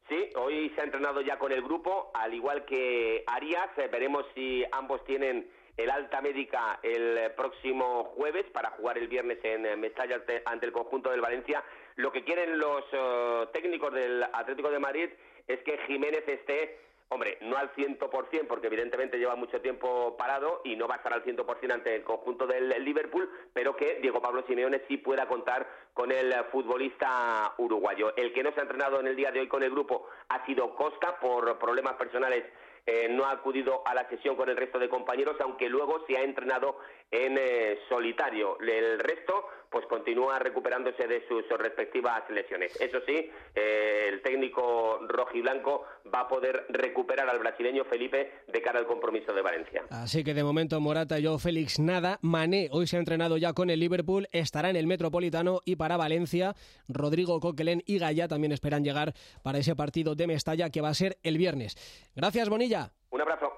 Sí, 0.10 0.16
hoy 0.38 0.72
se 0.74 0.82
ha 0.82 0.86
entrenado 0.86 1.22
ya 1.22 1.38
con 1.38 1.52
el 1.52 1.62
grupo, 1.62 2.10
al 2.16 2.34
igual 2.34 2.66
que 2.66 3.24
Arias. 3.28 3.70
Eh, 3.78 3.88
veremos 3.92 4.26
si 4.34 4.64
ambos 4.72 5.04
tienen 5.06 5.48
el 5.78 5.92
alta 5.92 6.20
médica 6.22 6.80
el 6.82 7.32
próximo 7.34 8.06
jueves 8.16 8.48
para 8.52 8.72
jugar 8.72 8.98
el 8.98 9.08
viernes 9.08 9.38
en 9.44 9.68
eh, 9.68 9.76
Mestalla 9.76 10.24
ante 10.46 10.66
el 10.66 10.72
conjunto 10.72 11.12
del 11.12 11.22
Valencia. 11.22 11.64
Lo 11.96 12.12
que 12.12 12.24
quieren 12.24 12.58
los 12.58 12.86
eh, 12.92 13.48
técnicos 13.54 13.94
del 13.94 14.24
Atlético 14.24 14.72
de 14.72 14.80
Madrid 14.80 15.10
es 15.48 15.60
que 15.60 15.78
Jiménez 15.88 16.28
esté 16.28 16.87
Hombre, 17.10 17.38
no 17.42 17.56
al 17.56 17.74
100%, 17.74 18.48
porque 18.48 18.68
evidentemente 18.68 19.18
lleva 19.18 19.36
mucho 19.36 19.62
tiempo 19.62 20.18
parado 20.18 20.62
y 20.66 20.76
no 20.76 20.88
va 20.88 20.96
a 20.96 20.98
estar 20.98 21.14
al 21.14 21.24
100% 21.24 21.72
ante 21.72 21.96
el 21.96 22.04
conjunto 22.04 22.46
del 22.46 22.84
Liverpool, 22.84 23.30
pero 23.54 23.78
que 23.78 24.00
Diego 24.02 24.22
Pablo 24.22 24.44
Simeone 24.46 24.82
sí 24.90 24.98
pueda 24.98 25.26
contar 25.26 25.68
con 25.94 26.12
el 26.12 26.34
futbolista 26.52 27.54
uruguayo. 27.58 28.14
El 28.18 28.34
que 28.34 28.44
no 28.44 28.52
se 28.52 28.60
ha 28.60 28.64
entrenado 28.64 29.00
en 29.00 29.08
el 29.08 29.16
día 29.16 29.32
de 29.32 29.40
hoy 29.40 29.48
con 29.48 29.64
el 29.64 29.72
grupo 29.72 30.08
ha 30.28 30.46
sido 30.46 30.76
Costa 30.76 31.18
por 31.20 31.58
problemas 31.58 31.94
personales 31.94 32.44
eh, 32.90 33.10
no 33.10 33.26
ha 33.26 33.32
acudido 33.32 33.82
a 33.86 33.94
la 33.94 34.08
sesión 34.08 34.38
con 34.38 34.48
el 34.48 34.56
resto 34.56 34.80
de 34.80 34.88
compañeros, 34.88 35.36
aunque 35.42 35.68
luego 35.68 36.06
se 36.08 36.16
ha 36.18 36.24
entrenado 36.24 36.80
en 37.12 37.38
eh, 37.38 37.80
solitario. 37.90 38.58
El 38.60 39.00
resto, 39.00 39.48
pues 39.70 39.86
continúa 39.88 40.40
recuperándose 40.40 41.08
de 41.08 41.26
sus 41.28 41.44
respectivas 41.58 42.30
lesiones. 42.30 42.80
Eso 42.80 43.00
sí, 43.06 43.30
eh, 43.56 44.10
el 44.10 44.22
técnico 44.22 45.00
rojiblanco 45.08 45.86
va 46.14 46.22
a 46.22 46.28
poder 46.28 46.66
recuperar 46.70 47.30
al 47.30 47.40
brasileño 47.40 47.86
Felipe 47.86 48.44
de 48.48 48.62
cara 48.62 48.80
al 48.80 48.88
compromiso 48.88 49.34
de 49.34 49.42
Valencia. 49.42 49.84
Así 49.90 50.24
que 50.24 50.34
de 50.34 50.44
momento 50.44 50.80
Morata, 50.80 51.20
yo, 51.20 51.38
Félix, 51.40 51.80
nada. 51.80 52.20
Mané 52.22 52.70
hoy 52.72 52.88
se 52.88 52.98
ha 52.98 53.00
entrenado 53.00 53.38
ya 53.38 53.54
con 53.54 53.70
el 53.70 53.80
Liverpool, 53.80 54.28
estará 54.32 54.70
en 54.70 54.76
el 54.76 54.88
Metropolitano 54.88 55.62
y 55.66 55.76
para 55.76 55.98
Valencia, 55.98 56.56
Rodrigo 56.88 57.40
Coquelén 57.40 57.84
y 57.86 58.00
Gaya 58.00 58.28
también 58.28 58.52
esperan 58.52 58.84
llegar 58.84 59.14
para 59.44 59.60
ese 59.60 59.76
partido 59.76 60.16
de 60.16 60.28
Mestalla 60.28 60.70
que 60.70 60.82
va 60.82 60.90
a 60.90 60.94
ser 60.94 61.18
el 61.24 61.38
viernes. 61.38 61.76
Gracias, 62.16 62.50
Bonilla. 62.50 62.92
Un 63.12 63.22
abrazo. 63.22 63.54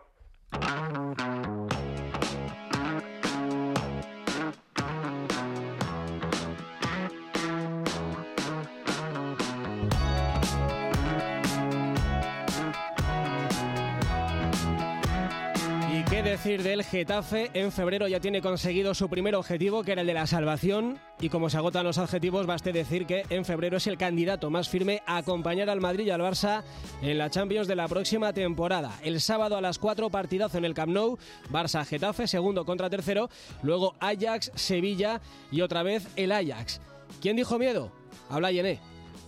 Decir 16.43 16.63
del 16.63 16.85
Getafe? 16.85 17.51
En 17.53 17.69
febrero 17.69 18.07
ya 18.07 18.21
tiene 18.21 18.41
conseguido 18.41 18.93
su 18.93 19.09
primer 19.09 19.35
objetivo, 19.35 19.83
que 19.83 19.91
era 19.91 20.01
el 20.01 20.07
de 20.07 20.13
la 20.13 20.25
salvación. 20.25 20.97
Y 21.19 21.27
como 21.27 21.49
se 21.49 21.57
agotan 21.57 21.83
los 21.83 21.97
adjetivos, 21.97 22.45
baste 22.45 22.71
decir 22.71 23.05
que 23.05 23.25
en 23.29 23.43
febrero 23.43 23.75
es 23.75 23.87
el 23.87 23.97
candidato 23.97 24.49
más 24.49 24.69
firme 24.69 25.01
a 25.05 25.17
acompañar 25.17 25.69
al 25.69 25.81
Madrid 25.81 26.05
y 26.05 26.11
al 26.11 26.21
Barça 26.21 26.63
en 27.01 27.17
la 27.17 27.29
Champions 27.29 27.67
de 27.67 27.75
la 27.75 27.89
próxima 27.89 28.31
temporada. 28.31 28.97
El 29.03 29.19
sábado 29.19 29.57
a 29.57 29.61
las 29.61 29.79
4, 29.79 30.09
partidazo 30.09 30.57
en 30.57 30.63
el 30.63 30.73
Camp 30.73 30.93
Nou. 30.93 31.17
Barça-Getafe, 31.51 32.25
segundo 32.25 32.63
contra 32.63 32.89
tercero. 32.89 33.29
Luego 33.61 33.95
Ajax-Sevilla 33.99 35.19
y 35.51 35.59
otra 35.59 35.83
vez 35.83 36.07
el 36.15 36.31
Ajax. 36.31 36.79
¿Quién 37.21 37.35
dijo 37.35 37.59
miedo? 37.59 37.91
Habla 38.29 38.53
Yené. 38.53 38.79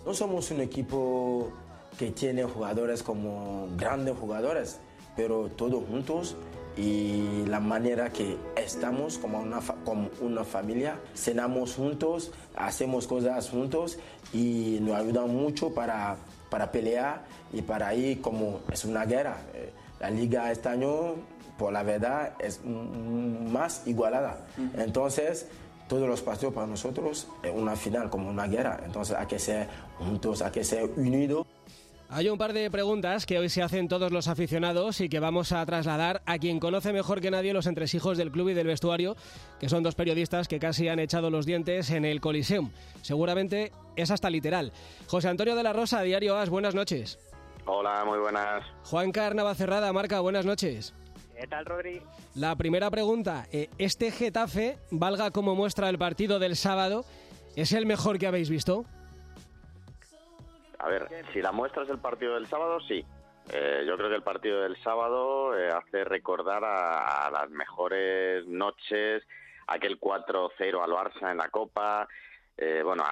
No 0.05 0.13
somos 0.13 0.49
un 0.51 0.61
equipo 0.61 1.51
que 1.99 2.11
tiene 2.11 2.45
jugadores 2.45 3.03
como 3.03 3.67
grandes 3.75 4.17
jugadores, 4.17 4.79
pero 5.17 5.49
todos 5.57 5.83
juntos 5.89 6.37
y 6.77 7.45
la 7.47 7.59
manera 7.59 8.11
que 8.11 8.37
estamos 8.55 9.17
como 9.17 9.39
una, 9.39 9.59
como 9.83 10.09
una 10.21 10.43
familia, 10.43 10.99
cenamos 11.15 11.75
juntos, 11.75 12.31
hacemos 12.55 13.07
cosas 13.07 13.49
juntos 13.49 13.99
y 14.33 14.77
nos 14.81 14.95
ayudan 14.95 15.35
mucho 15.35 15.73
para, 15.73 16.15
para 16.49 16.71
pelear 16.71 17.23
y 17.51 17.61
para 17.61 17.93
ir 17.93 18.21
como 18.21 18.61
es 18.71 18.85
una 18.85 19.05
guerra. 19.05 19.37
Eh, 19.53 19.71
la 19.99 20.09
liga 20.09 20.51
este 20.51 20.69
año, 20.69 21.15
por 21.57 21.73
la 21.73 21.83
verdad, 21.83 22.33
es 22.39 22.61
más 22.65 23.83
igualada. 23.85 24.45
Entonces, 24.77 25.45
todos 25.91 26.07
los 26.07 26.21
partidos 26.21 26.53
para 26.53 26.67
nosotros 26.67 27.27
es 27.43 27.51
una 27.53 27.75
final, 27.75 28.09
como 28.09 28.29
una 28.29 28.47
guerra. 28.47 28.79
Entonces 28.85 29.15
hay 29.15 29.27
que 29.27 29.37
ser 29.37 29.67
juntos, 29.99 30.41
hay 30.41 30.51
que 30.51 30.63
ser 30.63 30.89
unidos. 30.95 31.45
Hay 32.13 32.27
un 32.27 32.37
par 32.37 32.51
de 32.51 32.69
preguntas 32.69 33.25
que 33.25 33.39
hoy 33.39 33.47
se 33.47 33.63
hacen 33.63 33.87
todos 33.87 34.11
los 34.11 34.27
aficionados 34.27 34.99
y 34.99 35.07
que 35.07 35.21
vamos 35.21 35.53
a 35.53 35.65
trasladar 35.65 36.21
a 36.25 36.39
quien 36.39 36.59
conoce 36.59 36.91
mejor 36.91 37.21
que 37.21 37.31
nadie 37.31 37.53
los 37.53 37.67
entresijos 37.67 38.17
del 38.17 38.31
club 38.31 38.49
y 38.49 38.53
del 38.53 38.67
vestuario, 38.67 39.15
que 39.61 39.69
son 39.69 39.81
dos 39.81 39.95
periodistas 39.95 40.49
que 40.49 40.59
casi 40.59 40.89
han 40.89 40.99
echado 40.99 41.29
los 41.29 41.45
dientes 41.45 41.89
en 41.89 42.03
el 42.03 42.19
Coliseum. 42.19 42.71
Seguramente 43.01 43.71
es 43.95 44.11
hasta 44.11 44.29
literal. 44.29 44.73
José 45.07 45.29
Antonio 45.29 45.55
de 45.55 45.63
la 45.63 45.71
Rosa, 45.71 46.01
Diario 46.01 46.35
As, 46.35 46.49
buenas 46.49 46.75
noches. 46.75 47.17
Hola, 47.65 48.03
muy 48.03 48.19
buenas. 48.19 48.65
Juan 48.83 49.13
Carnava 49.13 49.55
Cerrada, 49.55 49.93
Marca, 49.93 50.19
buenas 50.19 50.45
noches. 50.45 50.93
¿Qué 51.39 51.47
tal, 51.47 51.65
Rodri? 51.65 52.01
La 52.35 52.57
primera 52.57 52.91
pregunta, 52.91 53.47
eh, 53.53 53.69
¿este 53.77 54.11
Getafe, 54.11 54.77
valga 54.91 55.31
como 55.31 55.55
muestra 55.55 55.87
el 55.87 55.97
partido 55.97 56.39
del 56.39 56.57
sábado, 56.57 57.05
es 57.55 57.71
el 57.71 57.85
mejor 57.85 58.19
que 58.19 58.27
habéis 58.27 58.49
visto? 58.49 58.85
A 60.83 60.89
ver, 60.89 61.07
si 61.31 61.41
la 61.41 61.51
muestra 61.51 61.83
es 61.83 61.89
el 61.89 61.99
partido 61.99 62.33
del 62.33 62.47
sábado, 62.47 62.79
sí. 62.81 63.05
Eh, 63.53 63.83
yo 63.87 63.97
creo 63.97 64.09
que 64.09 64.15
el 64.15 64.23
partido 64.23 64.61
del 64.61 64.75
sábado 64.77 65.57
eh, 65.57 65.69
hace 65.69 66.03
recordar 66.03 66.63
a, 66.63 67.29
las 67.31 67.49
mejores 67.51 68.47
noches, 68.47 69.23
aquel 69.67 69.99
4-0 69.99 70.83
al 70.83 70.91
Barça 70.91 71.29
en 71.29 71.37
la 71.37 71.49
Copa. 71.49 72.07
Eh, 72.57 72.81
bueno, 72.83 73.03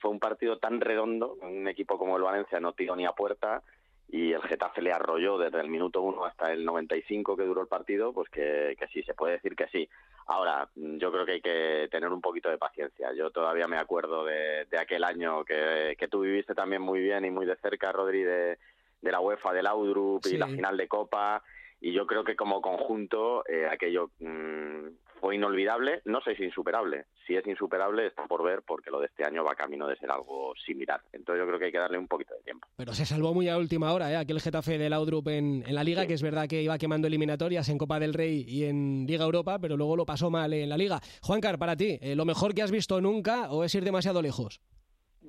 fue 0.00 0.10
un 0.12 0.20
partido 0.20 0.58
tan 0.58 0.80
redondo, 0.80 1.36
un 1.42 1.66
equipo 1.66 1.98
como 1.98 2.16
el 2.16 2.22
Valencia 2.22 2.60
no 2.60 2.72
tiró 2.72 2.94
ni 2.94 3.04
a 3.04 3.12
puerta 3.12 3.62
y 4.10 4.32
el 4.32 4.42
Getafe 4.42 4.80
le 4.80 4.92
arrolló 4.92 5.36
desde 5.36 5.60
el 5.60 5.68
minuto 5.68 6.00
1 6.00 6.24
hasta 6.24 6.50
el 6.52 6.64
95 6.64 7.36
que 7.36 7.44
duró 7.44 7.60
el 7.60 7.68
partido, 7.68 8.12
pues 8.14 8.30
que, 8.30 8.74
sí, 8.92 9.02
se 9.02 9.12
puede 9.12 9.34
decir 9.34 9.54
que 9.54 9.68
sí. 9.68 9.88
Ahora, 10.26 10.68
yo 10.74 11.12
creo 11.12 11.26
que 11.26 11.32
hay 11.32 11.40
que 11.42 11.88
tener 11.90 12.10
un 12.10 12.22
poquito 12.22 12.48
de 12.48 12.56
paciencia. 12.56 13.12
Yo 13.12 13.30
todavía 13.30 13.68
me 13.68 13.76
acuerdo 13.76 14.24
de, 14.24 14.66
aquel 14.78 15.04
año 15.04 15.44
que, 15.44 15.94
que, 15.98 16.08
tú 16.08 16.20
viviste 16.20 16.54
también 16.54 16.80
muy 16.80 17.00
bien 17.00 17.26
y 17.26 17.30
muy 17.30 17.44
de 17.44 17.56
cerca, 17.56 17.92
Rodri, 17.92 18.22
de, 18.22 18.58
la 19.02 19.20
UEFA, 19.20 19.52
del 19.52 19.66
Audrup 19.66 20.24
y 20.26 20.38
la 20.38 20.46
final 20.46 20.76
de 20.78 20.88
Copa. 20.88 21.42
Y 21.80 21.92
yo 21.92 22.06
creo 22.06 22.24
que 22.24 22.34
como 22.34 22.62
conjunto 22.62 23.44
eh, 23.46 23.68
aquello 23.70 24.10
mm, 24.20 24.86
fue 25.20 25.36
inolvidable, 25.36 26.02
no 26.04 26.20
sé 26.20 26.34
si 26.36 26.44
insuperable. 26.44 27.06
Si 27.26 27.34
es 27.34 27.46
insuperable 27.46 28.06
está 28.06 28.26
por 28.26 28.42
ver 28.42 28.62
porque 28.66 28.90
lo 28.90 29.00
de 29.00 29.06
este 29.06 29.24
año 29.24 29.44
va 29.44 29.54
camino 29.54 29.86
de 29.86 29.96
ser 29.96 30.10
algo 30.10 30.54
similar. 30.64 31.00
Entonces 31.12 31.42
yo 31.42 31.46
creo 31.46 31.58
que 31.58 31.66
hay 31.66 31.72
que 31.72 31.78
darle 31.78 31.98
un 31.98 32.08
poquito 32.08 32.34
de 32.34 32.42
tiempo. 32.42 32.66
Pero 32.76 32.92
se 32.92 33.04
salvó 33.04 33.34
muy 33.34 33.48
a 33.48 33.58
última 33.58 33.92
hora, 33.92 34.10
¿eh? 34.10 34.16
aquel 34.16 34.40
Getafe 34.40 34.78
del 34.78 34.90
Laudrup 34.90 35.28
en, 35.28 35.62
en 35.66 35.74
la 35.74 35.84
Liga, 35.84 36.06
que 36.06 36.14
es 36.14 36.22
verdad 36.22 36.48
que 36.48 36.62
iba 36.62 36.78
quemando 36.78 37.06
eliminatorias 37.06 37.68
en 37.68 37.78
Copa 37.78 37.98
del 37.98 38.14
Rey 38.14 38.44
y 38.46 38.64
en 38.64 39.06
Liga 39.06 39.24
Europa, 39.24 39.58
pero 39.58 39.76
luego 39.76 39.96
lo 39.96 40.06
pasó 40.06 40.30
mal 40.30 40.52
en 40.52 40.68
la 40.68 40.76
Liga. 40.76 41.00
Juancar, 41.22 41.58
para 41.58 41.76
ti, 41.76 41.98
eh, 42.00 42.14
¿lo 42.14 42.24
mejor 42.24 42.54
que 42.54 42.62
has 42.62 42.70
visto 42.70 43.00
nunca 43.00 43.50
o 43.50 43.64
es 43.64 43.74
ir 43.74 43.84
demasiado 43.84 44.22
lejos? 44.22 44.60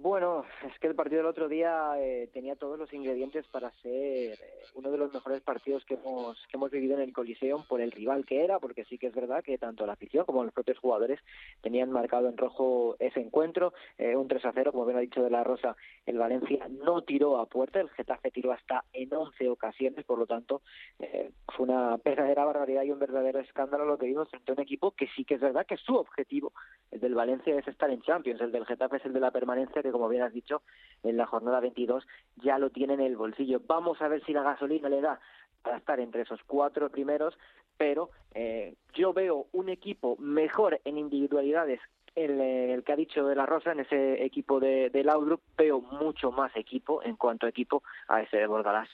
Bueno, 0.01 0.45
es 0.65 0.79
que 0.79 0.87
el 0.87 0.95
partido 0.95 1.17
del 1.17 1.29
otro 1.29 1.49
día 1.49 1.91
eh, 1.97 2.29
tenía 2.31 2.55
todos 2.55 2.79
los 2.79 2.93
ingredientes 2.93 3.45
para 3.47 3.69
ser 3.81 3.91
eh, 3.91 4.37
uno 4.75 4.91
de 4.91 4.97
los 4.97 5.13
mejores 5.13 5.41
partidos 5.41 5.83
que 5.83 5.95
hemos, 5.95 6.37
que 6.47 6.55
hemos 6.55 6.71
vivido 6.71 6.95
en 6.95 7.01
el 7.01 7.11
Coliseum 7.11 7.63
por 7.67 7.81
el 7.81 7.91
rival 7.91 8.25
que 8.25 8.45
era, 8.45 8.59
porque 8.59 8.85
sí 8.85 8.97
que 8.97 9.07
es 9.07 9.13
verdad 9.13 9.43
que 9.43 9.57
tanto 9.57 9.85
la 9.85 9.93
afición 9.93 10.23
como 10.23 10.45
los 10.45 10.53
propios 10.53 10.79
jugadores 10.79 11.19
tenían 11.59 11.91
marcado 11.91 12.29
en 12.29 12.37
rojo 12.37 12.95
ese 12.99 13.19
encuentro, 13.19 13.73
eh, 13.97 14.15
un 14.15 14.29
3 14.29 14.45
a 14.45 14.51
0, 14.53 14.71
como 14.71 14.85
bien 14.85 14.99
ha 14.99 15.01
dicho 15.01 15.21
De 15.21 15.29
La 15.29 15.43
Rosa, 15.43 15.75
el 16.05 16.17
Valencia 16.17 16.65
no 16.69 17.01
tiró 17.01 17.37
a 17.37 17.47
puerta, 17.47 17.81
el 17.81 17.89
Getafe 17.89 18.31
tiró 18.31 18.53
hasta 18.53 18.85
en 18.93 19.13
11 19.13 19.49
ocasiones, 19.49 20.05
por 20.05 20.17
lo 20.17 20.27
tanto 20.27 20.61
fue 20.97 21.65
una 21.65 21.97
verdadera 21.97 22.45
barbaridad 22.45 22.83
y 22.83 22.91
un 22.91 22.99
verdadero 22.99 23.39
escándalo 23.39 23.83
lo 23.83 23.97
que 23.97 24.05
vimos 24.05 24.29
frente 24.29 24.51
a 24.51 24.55
un 24.55 24.61
equipo 24.61 24.91
que 24.91 25.07
sí 25.15 25.25
que 25.25 25.33
es 25.33 25.41
verdad 25.41 25.65
que 25.65 25.75
su 25.75 25.95
objetivo, 25.95 26.53
el 26.91 27.01
del 27.01 27.15
Valencia, 27.15 27.57
es 27.57 27.67
estar 27.67 27.89
en 27.89 28.01
Champions, 28.01 28.39
el 28.39 28.53
del 28.53 28.65
Getafe 28.65 28.97
es 28.97 29.05
el 29.05 29.13
de 29.13 29.19
la 29.19 29.31
permanencia 29.31 29.81
como 29.91 30.09
bien 30.09 30.23
has 30.23 30.33
dicho, 30.33 30.61
en 31.03 31.17
la 31.17 31.25
jornada 31.25 31.59
22 31.59 32.05
ya 32.37 32.57
lo 32.57 32.69
tiene 32.69 32.95
en 32.95 33.01
el 33.01 33.17
bolsillo. 33.17 33.61
Vamos 33.65 34.01
a 34.01 34.07
ver 34.07 34.23
si 34.25 34.33
la 34.33 34.43
gasolina 34.43 34.89
le 34.89 35.01
da 35.01 35.19
para 35.61 35.77
estar 35.77 35.99
entre 35.99 36.21
esos 36.21 36.39
cuatro 36.45 36.89
primeros, 36.89 37.37
pero 37.77 38.09
eh, 38.33 38.75
yo 38.93 39.13
veo 39.13 39.47
un 39.51 39.69
equipo 39.69 40.15
mejor 40.17 40.79
en 40.85 40.97
individualidades 40.97 41.79
el, 42.15 42.39
el, 42.39 42.83
que 42.83 42.91
ha 42.91 42.95
dicho 42.95 43.25
de 43.25 43.35
la 43.35 43.45
Rosa, 43.45 43.71
en 43.71 43.81
ese 43.81 44.23
equipo 44.23 44.59
de, 44.59 44.89
de 44.89 45.03
Laudrup, 45.03 45.41
veo 45.57 45.81
mucho 45.81 46.31
más 46.31 46.55
equipo 46.55 47.03
en 47.03 47.15
cuanto 47.15 47.45
a 47.45 47.49
equipo 47.49 47.83
a 48.07 48.21
ese 48.21 48.37
de 48.37 48.47
Borgalás. 48.47 48.89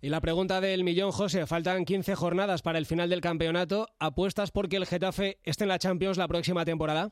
Y 0.00 0.08
la 0.08 0.20
pregunta 0.20 0.60
del 0.60 0.84
millón, 0.84 1.12
José, 1.12 1.46
faltan 1.46 1.84
15 1.84 2.14
jornadas 2.14 2.62
para 2.62 2.78
el 2.78 2.86
final 2.86 3.10
del 3.10 3.20
campeonato. 3.20 3.88
¿Apuestas 3.98 4.50
porque 4.50 4.76
el 4.76 4.86
Getafe 4.86 5.38
esté 5.44 5.64
en 5.64 5.68
la 5.68 5.78
Champions 5.78 6.18
la 6.18 6.28
próxima 6.28 6.64
temporada? 6.64 7.10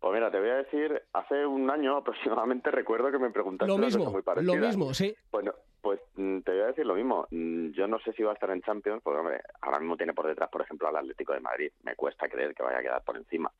Pues 0.00 0.14
mira, 0.14 0.30
te 0.30 0.38
voy 0.38 0.50
a 0.50 0.56
decir, 0.56 1.02
hace 1.12 1.46
un 1.46 1.70
año 1.70 1.96
aproximadamente 1.96 2.70
recuerdo 2.72 3.10
que 3.10 3.18
me 3.18 3.30
preguntaste 3.30 3.72
lo 3.72 3.78
mismo, 3.78 4.10
muy 4.10 4.22
Lo 4.44 4.56
mismo, 4.56 4.94
sí. 4.94 5.14
Bueno, 5.30 5.54
pues 5.80 6.00
mm, 6.16 6.40
te 6.40 6.52
voy 6.52 6.60
a 6.60 6.66
decir 6.66 6.86
lo 6.86 6.94
mismo. 6.94 7.26
Mm, 7.30 7.70
yo 7.70 7.86
no 7.86 7.98
sé 8.00 8.12
si 8.12 8.22
va 8.22 8.32
a 8.32 8.34
estar 8.34 8.50
en 8.50 8.62
Champions, 8.62 9.02
porque 9.02 9.20
hombre, 9.20 9.40
ahora 9.60 9.78
mismo 9.78 9.96
tiene 9.96 10.14
por 10.14 10.26
detrás, 10.26 10.50
por 10.50 10.62
ejemplo, 10.62 10.88
al 10.88 10.96
Atlético 10.96 11.32
de 11.32 11.40
Madrid. 11.40 11.72
Me 11.82 11.94
cuesta 11.94 12.28
creer 12.28 12.54
que 12.54 12.62
vaya 12.62 12.78
a 12.78 12.82
quedar 12.82 13.02
por 13.02 13.16
encima. 13.16 13.50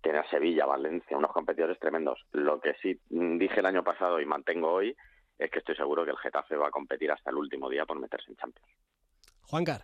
Tiene 0.00 0.18
a 0.18 0.28
Sevilla, 0.28 0.66
Valencia, 0.66 1.16
unos 1.16 1.32
competidores 1.32 1.78
tremendos. 1.78 2.24
Lo 2.32 2.60
que 2.60 2.74
sí 2.82 2.98
mm, 3.10 3.38
dije 3.38 3.60
el 3.60 3.66
año 3.66 3.82
pasado 3.82 4.20
y 4.20 4.26
mantengo 4.26 4.72
hoy 4.72 4.96
es 5.38 5.50
que 5.50 5.58
estoy 5.58 5.76
seguro 5.76 6.04
que 6.04 6.10
el 6.10 6.18
Getafe 6.18 6.56
va 6.56 6.68
a 6.68 6.70
competir 6.70 7.10
hasta 7.10 7.30
el 7.30 7.36
último 7.36 7.68
día 7.68 7.84
por 7.84 7.98
meterse 7.98 8.30
en 8.30 8.36
Champions. 8.36 8.68
Juancar. 9.42 9.82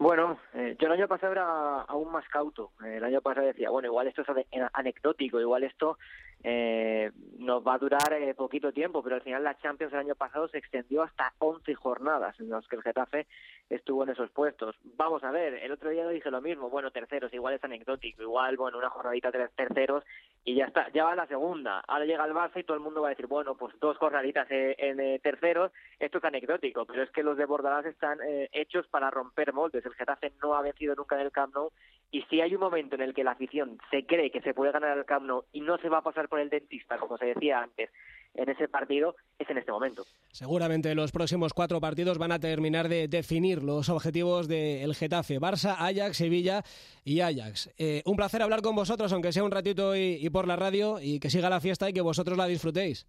Bueno, 0.00 0.38
eh, 0.54 0.76
yo 0.80 0.86
el 0.86 0.94
año 0.94 1.08
pasado 1.08 1.32
era 1.32 1.82
aún 1.82 2.10
más 2.10 2.26
cauto. 2.30 2.72
El 2.82 3.04
año 3.04 3.20
pasado 3.20 3.46
decía, 3.46 3.68
bueno, 3.68 3.88
igual 3.88 4.08
esto 4.08 4.22
es 4.22 4.28
anecdótico, 4.72 5.38
igual 5.38 5.62
esto 5.62 5.98
eh, 6.42 7.10
nos 7.38 7.66
va 7.66 7.74
a 7.74 7.78
durar 7.78 8.12
eh, 8.12 8.34
poquito 8.34 8.72
tiempo, 8.72 9.02
pero 9.02 9.16
al 9.16 9.22
final 9.22 9.44
la 9.44 9.58
Champions 9.58 9.92
el 9.92 10.00
año 10.00 10.14
pasado 10.14 10.48
se 10.48 10.58
extendió 10.58 11.02
hasta 11.02 11.32
11 11.38 11.74
jornadas 11.74 12.38
en 12.40 12.50
las 12.50 12.66
que 12.66 12.76
el 12.76 12.82
Getafe 12.82 13.26
estuvo 13.68 14.02
en 14.02 14.10
esos 14.10 14.30
puestos. 14.30 14.76
Vamos 14.96 15.22
a 15.22 15.30
ver, 15.30 15.54
el 15.54 15.72
otro 15.72 15.90
día 15.90 16.04
lo 16.04 16.10
dije 16.10 16.30
lo 16.30 16.40
mismo, 16.40 16.70
bueno, 16.70 16.90
terceros, 16.90 17.32
igual 17.32 17.54
es 17.54 17.64
anecdótico, 17.64 18.22
igual, 18.22 18.56
bueno, 18.56 18.78
una 18.78 18.90
jornadita 18.90 19.30
de 19.30 19.48
terceros 19.48 20.04
y 20.44 20.54
ya 20.54 20.66
está, 20.66 20.90
ya 20.92 21.04
va 21.04 21.14
la 21.14 21.26
segunda. 21.26 21.80
Ahora 21.86 22.04
llega 22.04 22.24
el 22.24 22.34
Barça 22.34 22.58
y 22.60 22.64
todo 22.64 22.76
el 22.76 22.82
mundo 22.82 23.02
va 23.02 23.08
a 23.08 23.10
decir, 23.10 23.26
bueno, 23.26 23.54
pues 23.56 23.78
dos 23.78 23.96
jornaditas 23.98 24.50
en, 24.50 25.00
en 25.00 25.20
terceros, 25.20 25.72
esto 25.98 26.18
es 26.18 26.24
anecdótico, 26.24 26.86
pero 26.86 27.02
es 27.02 27.10
que 27.10 27.22
los 27.22 27.36
de 27.36 27.44
Bordalás 27.44 27.86
están 27.86 28.18
eh, 28.22 28.48
hechos 28.52 28.86
para 28.88 29.10
romper 29.10 29.52
moldes. 29.52 29.84
El 29.84 29.94
Getafe 29.94 30.32
no 30.42 30.54
ha 30.54 30.62
vencido 30.62 30.94
nunca 30.94 31.16
en 31.16 31.22
el 31.22 31.32
Camp 31.32 31.54
Nou 31.54 31.70
y 32.10 32.22
si 32.22 32.40
hay 32.40 32.54
un 32.54 32.60
momento 32.60 32.96
en 32.96 33.02
el 33.02 33.14
que 33.14 33.24
la 33.24 33.32
afición 33.32 33.78
se 33.90 34.04
cree 34.04 34.30
que 34.30 34.40
se 34.40 34.54
puede 34.54 34.72
ganar 34.72 34.96
el 34.96 35.04
Camp 35.04 35.26
Nou 35.26 35.44
y 35.52 35.60
no 35.60 35.78
se 35.78 35.88
va 35.88 35.98
a 35.98 36.02
pasar 36.02 36.28
por 36.30 36.40
el 36.40 36.48
dentista, 36.48 36.96
como 36.96 37.18
se 37.18 37.26
decía 37.26 37.60
antes, 37.60 37.90
en 38.34 38.48
ese 38.48 38.68
partido, 38.68 39.16
es 39.38 39.50
en 39.50 39.58
este 39.58 39.72
momento. 39.72 40.04
Seguramente 40.30 40.94
los 40.94 41.10
próximos 41.12 41.52
cuatro 41.52 41.80
partidos 41.80 42.16
van 42.16 42.32
a 42.32 42.38
terminar 42.38 42.88
de 42.88 43.08
definir 43.08 43.62
los 43.62 43.88
objetivos 43.88 44.48
del 44.48 44.94
Getafe, 44.94 45.40
Barça, 45.40 45.74
Ajax, 45.78 46.16
Sevilla 46.16 46.62
y 47.04 47.20
Ajax. 47.20 47.70
Eh, 47.76 48.02
un 48.06 48.16
placer 48.16 48.40
hablar 48.40 48.62
con 48.62 48.76
vosotros, 48.76 49.12
aunque 49.12 49.32
sea 49.32 49.44
un 49.44 49.50
ratito 49.50 49.96
y 49.96 50.30
por 50.30 50.46
la 50.46 50.56
radio, 50.56 51.00
y 51.00 51.18
que 51.18 51.28
siga 51.28 51.50
la 51.50 51.60
fiesta 51.60 51.90
y 51.90 51.92
que 51.92 52.00
vosotros 52.00 52.38
la 52.38 52.46
disfrutéis. 52.46 53.06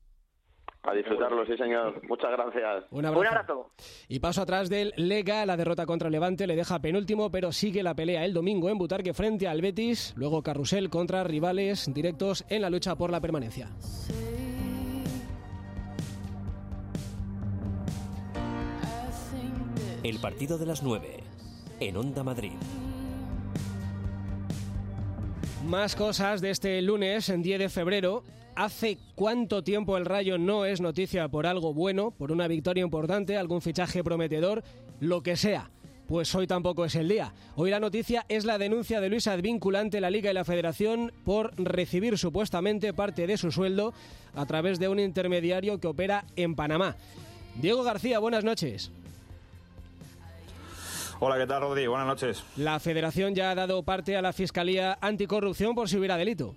A 0.84 0.94
disfrutarlo, 0.94 1.46
sí 1.46 1.56
señor. 1.58 2.02
Muchas 2.08 2.32
gracias. 2.32 2.86
Un 2.90 3.06
abrazo. 3.06 3.70
Y 4.08 4.20
paso 4.20 4.42
atrás 4.42 4.68
del 4.68 4.94
Lega, 4.98 5.46
la 5.46 5.56
derrota 5.56 5.86
contra 5.86 6.10
Levante 6.10 6.48
le 6.48 6.56
deja 6.56 6.80
penúltimo, 6.80 7.30
pero 7.30 7.52
sigue 7.52 7.84
la 7.84 7.94
pelea 7.94 8.26
el 8.26 8.34
domingo 8.34 8.68
en 8.68 8.80
Butarque 8.80 9.14
frente 9.14 9.48
al 9.48 9.62
Betis, 9.62 10.14
luego 10.16 10.42
Carrusel 10.42 10.90
contra 10.90 11.24
rivales 11.24 11.94
directos 11.94 12.46
en 12.50 12.64
la 12.64 12.72
lucha 12.72 12.96
por 12.96 13.12
la 13.12 13.22
permanencia. 13.22 13.70
El 20.04 20.20
partido 20.20 20.58
de 20.58 20.66
las 20.66 20.82
9 20.82 21.20
en 21.80 21.98
Onda 21.98 22.24
Madrid. 22.24 22.54
Más 25.68 25.96
cosas 25.96 26.42
de 26.42 26.50
este 26.50 26.82
lunes, 26.82 27.30
en 27.30 27.44
10 27.44 27.60
de 27.60 27.70
febrero. 27.70 28.24
¿Hace 28.62 29.00
cuánto 29.16 29.64
tiempo 29.64 29.98
el 29.98 30.06
Rayo 30.06 30.38
no 30.38 30.66
es 30.66 30.82
noticia 30.82 31.28
por 31.30 31.48
algo 31.48 31.74
bueno, 31.74 32.12
por 32.12 32.32
una 32.32 32.48
victoria 32.48 32.84
importante, 32.84 33.36
algún 33.36 33.60
fichaje 33.60 34.04
prometedor, 34.04 34.64
lo 35.00 35.24
que 35.24 35.36
sea? 35.36 35.72
Pues 36.08 36.36
hoy 36.36 36.46
tampoco 36.46 36.86
es 36.86 36.94
el 36.94 37.10
día. 37.10 37.34
Hoy 37.56 37.72
la 37.72 37.80
noticia 37.80 38.24
es 38.30 38.46
la 38.46 38.60
denuncia 38.60 39.02
de 39.02 39.10
Luis 39.10 39.26
Advíncula 39.26 39.80
ante 39.80 40.00
la 40.00 40.12
Liga 40.12 40.30
y 40.30 40.36
la 40.36 40.46
Federación 40.46 41.12
por 41.26 41.56
recibir 41.58 42.20
supuestamente 42.20 42.94
parte 42.94 43.26
de 43.26 43.36
su 43.36 43.52
sueldo 43.52 43.96
a 44.36 44.46
través 44.46 44.78
de 44.78 44.90
un 44.90 45.00
intermediario 45.00 45.80
que 45.80 45.88
opera 45.88 46.26
en 46.36 46.54
Panamá. 46.54 46.96
Diego 47.56 47.82
García, 47.82 48.20
buenas 48.20 48.44
noches. 48.44 48.92
Hola, 51.20 51.40
¿qué 51.40 51.48
tal, 51.48 51.62
Rodri? 51.62 51.88
Buenas 51.88 52.06
noches. 52.06 52.44
La 52.58 52.80
Federación 52.80 53.34
ya 53.34 53.50
ha 53.50 53.56
dado 53.56 53.82
parte 53.82 54.16
a 54.16 54.22
la 54.22 54.34
Fiscalía 54.34 55.00
Anticorrupción 55.02 55.74
por 55.74 55.90
si 55.90 55.98
hubiera 55.98 56.16
delito. 56.16 56.56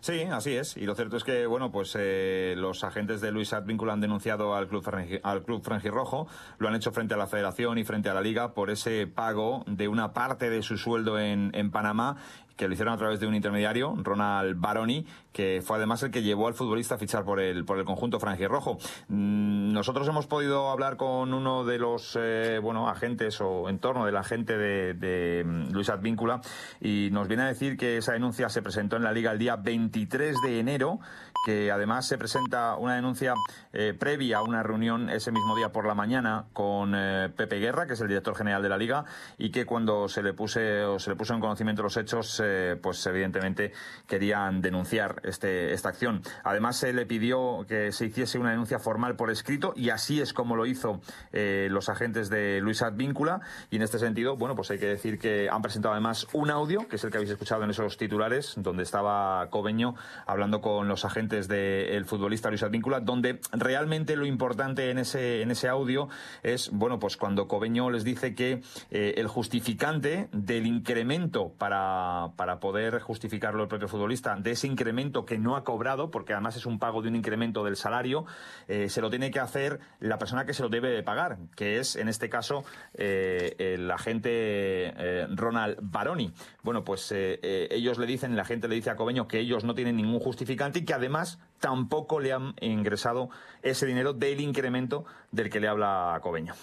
Sí, 0.00 0.22
así 0.22 0.54
es. 0.54 0.76
Y 0.76 0.86
lo 0.86 0.94
cierto 0.94 1.16
es 1.16 1.24
que, 1.24 1.46
bueno, 1.46 1.70
pues 1.70 1.96
eh, 1.98 2.54
los 2.56 2.84
agentes 2.84 3.20
de 3.20 3.32
Luis 3.32 3.52
Advíncula 3.52 3.92
han 3.92 4.00
denunciado 4.00 4.54
al 4.54 4.68
club, 4.68 4.84
al 5.22 5.42
club 5.42 5.62
Frangirrojo, 5.62 6.28
lo 6.58 6.68
han 6.68 6.74
hecho 6.74 6.92
frente 6.92 7.14
a 7.14 7.16
la 7.16 7.26
Federación 7.26 7.78
y 7.78 7.84
frente 7.84 8.08
a 8.08 8.14
la 8.14 8.20
Liga 8.20 8.54
por 8.54 8.70
ese 8.70 9.06
pago 9.06 9.64
de 9.66 9.88
una 9.88 10.12
parte 10.12 10.50
de 10.50 10.62
su 10.62 10.78
sueldo 10.78 11.18
en 11.18 11.70
Panamá 11.70 12.16
que 12.58 12.66
lo 12.66 12.74
hicieron 12.74 12.92
a 12.92 12.98
través 12.98 13.20
de 13.20 13.26
un 13.26 13.36
intermediario, 13.36 13.94
Ronald 13.96 14.60
Baroni, 14.60 15.06
que 15.32 15.62
fue 15.64 15.76
además 15.76 16.02
el 16.02 16.10
que 16.10 16.22
llevó 16.22 16.48
al 16.48 16.54
futbolista 16.54 16.96
a 16.96 16.98
fichar 16.98 17.24
por 17.24 17.38
el, 17.38 17.64
por 17.64 17.78
el 17.78 17.84
conjunto 17.84 18.18
franjirrojo. 18.18 18.78
Mm, 19.06 19.72
nosotros 19.72 20.08
hemos 20.08 20.26
podido 20.26 20.68
hablar 20.68 20.96
con 20.96 21.32
uno 21.32 21.64
de 21.64 21.78
los 21.78 22.18
eh, 22.20 22.58
bueno, 22.60 22.88
agentes 22.88 23.40
o 23.40 23.68
en 23.68 23.78
torno 23.78 24.04
del 24.04 24.16
agente 24.16 24.58
de, 24.58 24.94
de 24.94 25.44
mm, 25.46 25.70
Luis 25.70 25.88
Advíncula 25.88 26.40
y 26.80 27.10
nos 27.12 27.28
viene 27.28 27.44
a 27.44 27.46
decir 27.46 27.76
que 27.76 27.98
esa 27.98 28.12
denuncia 28.12 28.48
se 28.48 28.60
presentó 28.60 28.96
en 28.96 29.04
la 29.04 29.12
Liga 29.12 29.30
el 29.30 29.38
día 29.38 29.54
23 29.54 30.36
de 30.42 30.58
enero 30.58 30.98
que 31.44 31.70
además 31.70 32.06
se 32.06 32.18
presenta 32.18 32.76
una 32.76 32.94
denuncia 32.94 33.34
eh, 33.72 33.94
previa 33.98 34.38
a 34.38 34.42
una 34.42 34.62
reunión 34.62 35.08
ese 35.10 35.32
mismo 35.32 35.56
día 35.56 35.72
por 35.72 35.86
la 35.86 35.94
mañana 35.94 36.46
con 36.52 36.94
eh, 36.94 37.30
Pepe 37.34 37.58
Guerra, 37.58 37.86
que 37.86 37.94
es 37.94 38.00
el 38.00 38.08
director 38.08 38.34
general 38.34 38.62
de 38.62 38.68
la 38.68 38.76
Liga, 38.76 39.04
y 39.38 39.50
que 39.50 39.64
cuando 39.64 40.08
se 40.08 40.22
le 40.22 40.32
puse 40.32 40.84
o 40.84 40.98
se 40.98 41.10
le 41.10 41.16
puso 41.16 41.34
en 41.34 41.40
conocimiento 41.40 41.82
los 41.82 41.96
hechos, 41.96 42.40
eh, 42.48 42.76
pues 42.76 43.04
evidentemente 43.06 43.72
querían 44.06 44.60
denunciar 44.60 45.20
este, 45.24 45.72
esta 45.72 45.90
acción. 45.90 46.22
Además 46.44 46.78
se 46.78 46.92
le 46.92 47.06
pidió 47.06 47.66
que 47.68 47.92
se 47.92 48.06
hiciese 48.06 48.38
una 48.38 48.50
denuncia 48.50 48.78
formal 48.78 49.16
por 49.16 49.30
escrito 49.30 49.72
y 49.76 49.90
así 49.90 50.20
es 50.20 50.32
como 50.32 50.56
lo 50.56 50.66
hizo 50.66 51.00
los 51.32 51.88
agentes 51.88 52.30
de 52.30 52.60
Luis 52.60 52.82
Advíncula 52.82 53.40
y 53.70 53.76
en 53.76 53.82
este 53.82 53.98
sentido, 53.98 54.36
bueno, 54.36 54.54
pues 54.54 54.70
hay 54.70 54.78
que 54.78 54.86
decir 54.86 55.18
que 55.18 55.48
han 55.50 55.62
presentado 55.62 55.94
además 55.94 56.26
un 56.32 56.50
audio, 56.50 56.88
que 56.88 56.96
es 56.96 57.04
el 57.04 57.10
que 57.10 57.18
habéis 57.18 57.30
escuchado 57.30 57.62
en 57.64 57.70
esos 57.70 57.96
titulares, 57.96 58.54
donde 58.56 58.82
estaba 58.82 59.48
Cobeño 59.50 59.94
hablando 60.26 60.60
con 60.60 60.88
los 60.88 61.04
agentes 61.04 61.48
del 61.48 62.04
futbolista 62.04 62.48
Luis 62.48 62.62
Advíncula, 62.62 63.00
donde 63.00 63.40
realmente 63.52 64.16
lo 64.16 64.26
importante 64.26 64.90
en 64.90 64.98
ese, 64.98 65.42
en 65.42 65.50
ese 65.50 65.68
audio 65.68 66.08
es, 66.42 66.70
bueno, 66.70 66.98
pues 66.98 67.16
cuando 67.16 67.48
Cobeño 67.48 67.90
les 67.90 68.04
dice 68.04 68.34
que 68.34 68.62
eh, 68.90 69.14
el 69.16 69.26
justificante 69.28 70.28
del 70.32 70.66
incremento 70.66 71.52
para, 71.58 72.30
para 72.38 72.60
poder 72.60 73.00
justificarlo 73.00 73.64
el 73.64 73.68
propio 73.68 73.88
futbolista, 73.88 74.36
de 74.36 74.52
ese 74.52 74.66
incremento 74.66 75.26
que 75.26 75.36
no 75.36 75.56
ha 75.56 75.64
cobrado, 75.64 76.10
porque 76.10 76.32
además 76.32 76.56
es 76.56 76.64
un 76.64 76.78
pago 76.78 77.02
de 77.02 77.08
un 77.08 77.16
incremento 77.16 77.64
del 77.64 77.76
salario, 77.76 78.24
eh, 78.68 78.88
se 78.88 79.02
lo 79.02 79.10
tiene 79.10 79.30
que 79.30 79.40
hacer 79.40 79.80
la 80.00 80.16
persona 80.16 80.46
que 80.46 80.54
se 80.54 80.62
lo 80.62 80.70
debe 80.70 80.88
de 80.88 81.02
pagar, 81.02 81.36
que 81.56 81.78
es 81.78 81.96
en 81.96 82.08
este 82.08 82.30
caso 82.30 82.64
eh, 82.94 83.56
el 83.58 83.90
agente 83.90 84.94
Ronald 85.34 85.78
Baroni. 85.82 86.32
Bueno, 86.62 86.84
pues 86.84 87.12
ellos 87.12 87.98
le 87.98 88.06
dicen, 88.06 88.36
la 88.36 88.44
gente 88.44 88.68
le 88.68 88.76
dice 88.76 88.90
a 88.90 88.96
Cobeño 88.96 89.26
que 89.26 89.40
ellos 89.40 89.64
no 89.64 89.74
tienen 89.74 89.96
ningún 89.96 90.20
justificante 90.20 90.78
y 90.78 90.84
que 90.84 90.94
además 90.94 91.40
tampoco 91.60 92.20
le 92.20 92.32
han 92.32 92.54
ingresado 92.60 93.30
ese 93.62 93.84
dinero 93.84 94.12
del 94.12 94.40
incremento 94.40 95.04
del 95.32 95.50
que 95.50 95.60
le 95.60 95.68
habla 95.68 96.18
Cobeño. 96.22 96.54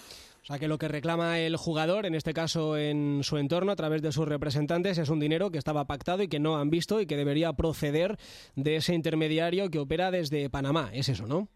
O 0.46 0.48
sea 0.48 0.60
que 0.60 0.68
lo 0.68 0.78
que 0.78 0.86
reclama 0.86 1.40
el 1.40 1.56
jugador, 1.56 2.06
en 2.06 2.14
este 2.14 2.32
caso 2.32 2.76
en 2.76 3.24
su 3.24 3.36
entorno, 3.36 3.72
a 3.72 3.76
través 3.76 4.00
de 4.00 4.12
sus 4.12 4.28
representantes, 4.28 4.96
es 4.96 5.08
un 5.08 5.18
dinero 5.18 5.50
que 5.50 5.58
estaba 5.58 5.88
pactado 5.88 6.22
y 6.22 6.28
que 6.28 6.38
no 6.38 6.56
han 6.56 6.70
visto 6.70 7.00
y 7.00 7.06
que 7.06 7.16
debería 7.16 7.52
proceder 7.54 8.16
de 8.54 8.76
ese 8.76 8.94
intermediario 8.94 9.68
que 9.70 9.80
opera 9.80 10.12
desde 10.12 10.48
Panamá. 10.48 10.90
Es 10.92 11.08
eso, 11.08 11.26
¿no? 11.26 11.48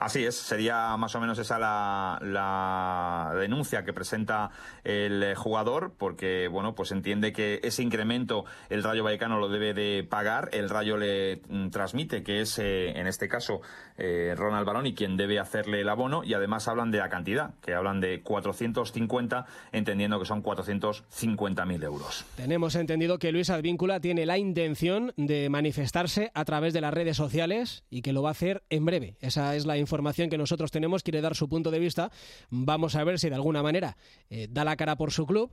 Así 0.00 0.24
es, 0.24 0.34
sería 0.34 0.96
más 0.96 1.14
o 1.14 1.20
menos 1.20 1.38
esa 1.38 1.58
la, 1.58 3.32
denuncia 3.38 3.84
que 3.84 3.92
presenta 3.92 4.50
el 4.82 5.34
jugador, 5.34 5.92
porque 5.98 6.48
bueno, 6.48 6.74
pues 6.74 6.90
entiende 6.90 7.34
que 7.34 7.60
ese 7.62 7.82
incremento 7.82 8.46
el 8.70 8.82
Rayo 8.82 9.04
Vallecano 9.04 9.38
lo 9.38 9.50
debe 9.50 9.74
de 9.74 10.02
pagar, 10.02 10.48
el 10.52 10.70
Rayo 10.70 10.96
le 10.96 11.42
mm, 11.50 11.68
transmite 11.68 12.22
que 12.22 12.40
es 12.40 12.58
eh, 12.58 12.98
en 12.98 13.06
este 13.06 13.28
caso 13.28 13.60
eh, 13.98 14.34
Ronald 14.38 14.66
Baroni 14.66 14.94
quien 14.94 15.18
debe 15.18 15.38
hacerle 15.38 15.82
el 15.82 15.88
abono 15.90 16.24
y 16.24 16.32
además 16.32 16.66
hablan 16.66 16.90
de 16.90 16.96
la 16.96 17.10
cantidad, 17.10 17.52
que 17.60 17.74
hablan 17.74 18.00
de 18.00 18.22
450, 18.22 19.44
entendiendo 19.70 20.18
que 20.18 20.24
son 20.24 20.42
450.000 20.42 21.84
euros. 21.84 22.24
Tenemos 22.36 22.74
entendido 22.74 23.18
que 23.18 23.32
Luis 23.32 23.50
Advíncula 23.50 24.00
tiene 24.00 24.24
la 24.24 24.38
intención 24.38 25.12
de 25.18 25.50
manifestarse 25.50 26.30
a 26.32 26.46
través 26.46 26.72
de 26.72 26.80
las 26.80 26.94
redes 26.94 27.18
sociales 27.18 27.84
y 27.90 28.00
que 28.00 28.14
lo 28.14 28.22
va 28.22 28.30
a 28.30 28.32
hacer 28.32 28.62
en 28.70 28.86
breve. 28.86 29.16
Esa 29.20 29.54
es 29.54 29.66
la 29.66 29.76
información 29.76 29.89
que 30.30 30.38
nosotros 30.38 30.70
tenemos, 30.70 31.02
quiere 31.02 31.20
dar 31.20 31.34
su 31.34 31.48
punto 31.48 31.70
de 31.70 31.78
vista. 31.78 32.10
Vamos 32.50 32.94
a 32.94 33.04
ver 33.04 33.18
si 33.18 33.28
de 33.28 33.34
alguna 33.34 33.62
manera 33.62 33.96
eh, 34.28 34.46
da 34.50 34.64
la 34.64 34.76
cara 34.76 34.96
por 34.96 35.12
su 35.12 35.26
club 35.26 35.50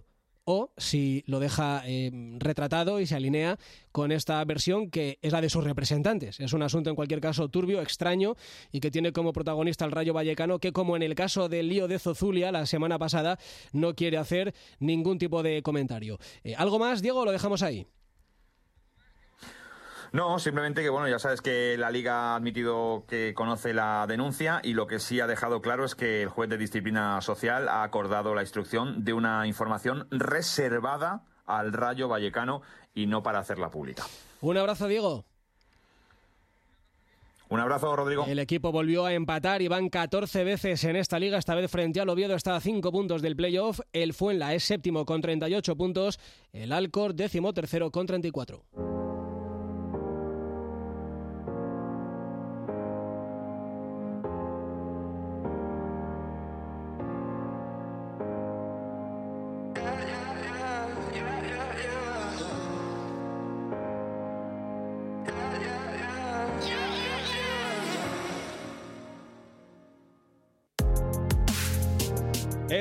o 0.50 0.72
si 0.78 1.24
lo 1.28 1.42
deja 1.42 1.84
eh, 1.86 2.10
retratado 2.40 3.02
y 3.02 3.06
se 3.06 3.16
alinea 3.16 3.60
con 3.92 4.14
esta 4.14 4.44
versión 4.46 4.90
que 4.90 5.20
es 5.22 5.34
la 5.34 5.42
de 5.42 5.50
sus 5.50 5.66
representantes. 5.66 6.40
Es 6.40 6.54
un 6.54 6.64
asunto 6.64 6.90
en 6.90 6.96
cualquier 6.96 7.20
caso 7.20 7.50
turbio, 7.50 7.82
extraño 7.82 8.36
y 8.72 8.80
que 8.80 8.90
tiene 8.90 9.12
como 9.12 9.34
protagonista 9.34 9.84
el 9.84 9.92
Rayo 9.92 10.14
Vallecano 10.14 10.60
que 10.60 10.72
como 10.72 10.96
en 10.96 11.04
el 11.04 11.16
caso 11.16 11.50
del 11.50 11.68
lío 11.68 11.90
de 11.90 12.00
Zozulia 12.00 12.54
la 12.54 12.66
semana 12.66 12.98
pasada 12.98 13.38
no 13.74 13.94
quiere 13.94 14.18
hacer 14.18 14.56
ningún 14.80 15.18
tipo 15.18 15.44
de 15.44 15.62
comentario. 15.62 16.18
Eh, 16.46 16.56
¿Algo 16.56 16.80
más, 16.80 17.02
Diego? 17.02 17.26
Lo 17.26 17.34
dejamos 17.34 17.62
ahí. 17.62 17.86
No, 20.12 20.40
simplemente 20.40 20.82
que 20.82 20.90
bueno, 20.90 21.08
ya 21.08 21.20
sabes 21.20 21.42
que 21.42 21.78
la 21.78 21.92
liga 21.92 22.34
ha 22.34 22.36
admitido 22.36 23.06
que 23.08 23.34
conoce 23.34 23.74
la 23.74 24.06
denuncia 24.08 24.62
y 24.64 24.74
lo 24.74 24.88
que 24.88 25.00
sí 25.00 25.20
ha 25.20 25.28
dejado 25.28 25.62
claro 25.62 25.86
es 25.86 25.96
que 25.96 26.24
el 26.24 26.30
juez 26.30 26.50
de 26.50 26.58
disciplina 26.58 27.20
social 27.22 27.68
ha 27.68 27.84
acordado 27.84 28.34
la 28.34 28.42
instrucción 28.42 29.04
de 29.04 29.14
una 29.14 29.48
información 29.48 30.08
reservada 30.12 31.24
al 31.46 31.74
Rayo 31.74 32.08
Vallecano 32.08 32.62
y 32.94 33.08
no 33.08 33.24
para 33.24 33.40
hacerla 33.40 33.70
pública. 33.70 34.04
Un 34.42 34.58
abrazo, 34.58 34.88
Diego. 34.88 35.26
Un 37.50 37.62
abrazo, 37.62 37.96
Rodrigo. 37.96 38.26
El 38.28 38.40
equipo 38.40 38.74
volvió 38.74 39.06
a 39.06 39.14
empatar 39.14 39.62
y 39.62 39.70
van 39.70 39.88
14 39.90 40.44
veces 40.44 40.84
en 40.84 40.98
esta 40.98 41.18
liga. 41.18 41.38
Esta 41.38 41.56
vez 41.56 41.72
frente 41.72 42.02
al 42.02 42.10
Oviedo 42.10 42.36
está 42.36 42.58
a 42.58 42.60
5 42.60 42.92
puntos 42.92 43.22
del 43.22 43.38
playoff. 43.38 43.80
El 43.94 44.14
Fuenla 44.14 44.54
es 44.54 44.66
séptimo 44.66 45.06
con 45.06 45.22
38 45.22 45.78
puntos. 45.78 46.20
El 46.52 46.74
Alcor 46.74 47.14
décimo 47.14 47.54
tercero 47.54 47.90
con 47.90 48.06
34. 48.06 48.66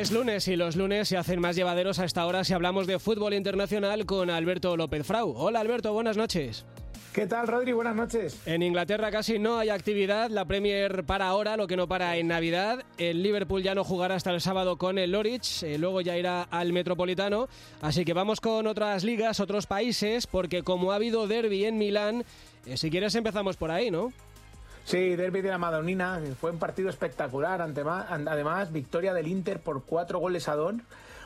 Es 0.06 0.12
lunes 0.12 0.46
y 0.46 0.54
los 0.54 0.76
lunes 0.76 1.08
se 1.08 1.16
hacen 1.16 1.40
más 1.40 1.56
llevaderos 1.56 1.98
a 1.98 2.04
esta 2.04 2.24
hora 2.26 2.44
si 2.44 2.52
hablamos 2.52 2.86
de 2.86 3.00
fútbol 3.00 3.34
internacional 3.34 4.06
con 4.06 4.30
Alberto 4.30 4.76
López 4.76 5.04
Frau. 5.04 5.34
Hola 5.36 5.58
Alberto, 5.58 5.92
buenas 5.92 6.16
noches. 6.16 6.64
¿Qué 7.12 7.26
tal, 7.26 7.48
Rodri? 7.48 7.72
Buenas 7.72 7.96
noches. 7.96 8.40
En 8.46 8.62
Inglaterra 8.62 9.10
casi 9.10 9.40
no 9.40 9.58
hay 9.58 9.68
actividad. 9.70 10.30
La 10.30 10.44
Premier 10.44 11.02
para 11.02 11.26
ahora, 11.26 11.56
lo 11.56 11.66
que 11.66 11.76
no 11.76 11.88
para 11.88 12.16
en 12.18 12.28
Navidad. 12.28 12.84
El 12.98 13.20
Liverpool 13.24 13.64
ya 13.64 13.74
no 13.74 13.82
jugará 13.82 14.14
hasta 14.14 14.30
el 14.30 14.40
sábado 14.40 14.78
con 14.78 14.96
el 14.96 15.10
Norwich, 15.10 15.64
eh, 15.64 15.76
luego 15.76 16.00
ya 16.02 16.16
irá 16.16 16.42
al 16.42 16.72
Metropolitano. 16.72 17.48
Así 17.80 18.04
que 18.04 18.12
vamos 18.12 18.40
con 18.40 18.68
otras 18.68 19.02
ligas, 19.02 19.40
otros 19.40 19.66
países, 19.66 20.28
porque 20.28 20.62
como 20.62 20.92
ha 20.92 20.96
habido 20.96 21.26
derby 21.26 21.64
en 21.64 21.78
Milán, 21.78 22.24
eh, 22.64 22.76
si 22.76 22.90
quieres 22.90 23.16
empezamos 23.16 23.56
por 23.56 23.72
ahí, 23.72 23.90
¿no? 23.90 24.12
Sí, 24.87 25.16
derby 25.16 25.42
de 25.42 25.49
la 25.49 25.59
Madonina, 25.59 26.20
fue 26.40 26.53
un 26.53 26.61
partido 26.61 26.88
espectacular, 26.88 27.61
además 27.61 28.72
victoria 28.72 29.12
del 29.12 29.27
Inter 29.27 29.59
por 29.59 29.83
cuatro 29.83 30.20
goles 30.20 30.49
a 30.49 30.55
dos. 30.55 30.77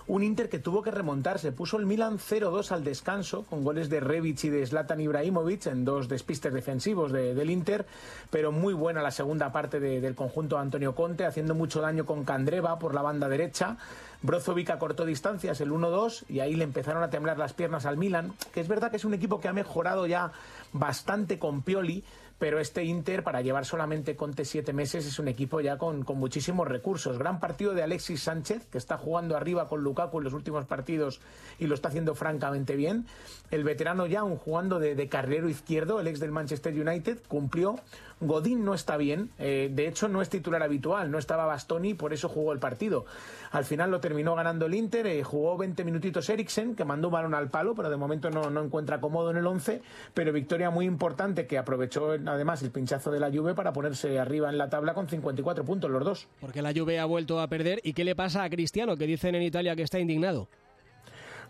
Un 0.06 0.22
Inter 0.22 0.48
que 0.48 0.58
tuvo 0.58 0.82
que 0.82 0.90
remontarse, 0.90 1.52
puso 1.52 1.76
el 1.76 1.84
Milan 1.84 2.18
0-2 2.18 2.72
al 2.72 2.84
descanso, 2.84 3.44
con 3.44 3.62
goles 3.62 3.90
de 3.90 4.00
Rebic 4.00 4.44
y 4.44 4.48
de 4.48 4.66
Zlatan 4.66 5.02
Ibrahimovic 5.02 5.66
en 5.66 5.84
dos 5.84 6.08
despistes 6.08 6.54
defensivos 6.54 7.12
del 7.12 7.50
Inter, 7.50 7.84
pero 8.30 8.50
muy 8.50 8.72
buena 8.72 9.02
la 9.02 9.10
segunda 9.10 9.52
parte 9.52 9.78
del 9.78 10.14
conjunto 10.14 10.56
de 10.56 10.62
Antonio 10.62 10.94
Conte, 10.94 11.26
haciendo 11.26 11.54
mucho 11.54 11.82
daño 11.82 12.06
con 12.06 12.24
Candreva 12.24 12.78
por 12.78 12.94
la 12.94 13.02
banda 13.02 13.28
derecha. 13.28 13.76
Brozovic 14.22 14.70
acortó 14.70 15.04
distancias 15.04 15.60
el 15.60 15.70
1-2 15.70 16.24
y 16.30 16.40
ahí 16.40 16.54
le 16.54 16.64
empezaron 16.64 17.02
a 17.02 17.10
temblar 17.10 17.36
las 17.36 17.52
piernas 17.52 17.84
al 17.84 17.98
Milan, 17.98 18.32
que 18.54 18.60
es 18.60 18.68
verdad 18.68 18.90
que 18.90 18.96
es 18.96 19.04
un 19.04 19.14
equipo 19.14 19.38
que 19.38 19.48
ha 19.48 19.52
mejorado 19.52 20.06
ya 20.06 20.32
bastante 20.72 21.38
con 21.38 21.62
Pioli, 21.62 22.04
pero 22.40 22.58
este 22.58 22.84
Inter, 22.84 23.22
para 23.22 23.42
llevar 23.42 23.66
solamente 23.66 24.16
Conte 24.16 24.46
siete 24.46 24.72
meses, 24.72 25.06
es 25.06 25.18
un 25.18 25.28
equipo 25.28 25.60
ya 25.60 25.76
con, 25.76 26.04
con, 26.04 26.18
muchísimos 26.18 26.66
recursos. 26.66 27.18
Gran 27.18 27.38
partido 27.38 27.74
de 27.74 27.82
Alexis 27.82 28.22
Sánchez, 28.22 28.66
que 28.72 28.78
está 28.78 28.96
jugando 28.96 29.36
arriba 29.36 29.68
con 29.68 29.82
Lukaku 29.82 30.18
en 30.18 30.24
los 30.24 30.32
últimos 30.32 30.64
partidos 30.64 31.20
y 31.58 31.66
lo 31.66 31.74
está 31.74 31.90
haciendo 31.90 32.14
francamente 32.14 32.76
bien. 32.76 33.04
El 33.50 33.62
veterano 33.62 34.06
ya, 34.06 34.24
un 34.24 34.38
jugando 34.38 34.78
de, 34.78 34.94
de 34.94 35.08
carrilero 35.10 35.50
izquierdo, 35.50 36.00
el 36.00 36.06
ex 36.06 36.18
del 36.18 36.32
Manchester 36.32 36.72
United, 36.72 37.18
cumplió 37.28 37.76
Godín 38.20 38.64
no 38.64 38.74
está 38.74 38.96
bien, 38.96 39.30
eh, 39.38 39.70
de 39.72 39.88
hecho 39.88 40.08
no 40.08 40.20
es 40.20 40.28
titular 40.28 40.62
habitual, 40.62 41.10
no 41.10 41.18
estaba 41.18 41.46
Bastoni, 41.46 41.94
por 41.94 42.12
eso 42.12 42.28
jugó 42.28 42.52
el 42.52 42.58
partido. 42.58 43.06
Al 43.50 43.64
final 43.64 43.90
lo 43.90 44.00
terminó 44.00 44.34
ganando 44.34 44.66
el 44.66 44.74
Inter, 44.74 45.06
eh, 45.06 45.24
jugó 45.24 45.56
20 45.56 45.84
minutitos 45.84 46.28
Eriksen, 46.28 46.74
que 46.74 46.84
mandó 46.84 47.08
un 47.08 47.14
balón 47.14 47.34
al 47.34 47.48
palo, 47.48 47.74
pero 47.74 47.90
de 47.90 47.96
momento 47.96 48.30
no, 48.30 48.50
no 48.50 48.62
encuentra 48.62 49.00
cómodo 49.00 49.30
en 49.30 49.38
el 49.38 49.46
11, 49.46 49.82
pero 50.14 50.32
victoria 50.32 50.70
muy 50.70 50.84
importante 50.84 51.46
que 51.46 51.58
aprovechó 51.58 52.12
además 52.12 52.62
el 52.62 52.70
pinchazo 52.70 53.10
de 53.10 53.20
la 53.20 53.30
Juve 53.30 53.54
para 53.54 53.72
ponerse 53.72 54.18
arriba 54.18 54.50
en 54.50 54.58
la 54.58 54.68
tabla 54.68 54.94
con 54.94 55.08
54 55.08 55.64
puntos 55.64 55.90
los 55.90 56.04
dos. 56.04 56.28
Porque 56.40 56.62
la 56.62 56.72
Juve 56.74 56.98
ha 56.98 57.06
vuelto 57.06 57.40
a 57.40 57.48
perder, 57.48 57.80
¿y 57.82 57.94
qué 57.94 58.04
le 58.04 58.14
pasa 58.14 58.44
a 58.44 58.50
Cristiano, 58.50 58.96
que 58.96 59.06
dicen 59.06 59.34
en 59.34 59.42
Italia 59.42 59.74
que 59.76 59.82
está 59.82 59.98
indignado? 59.98 60.48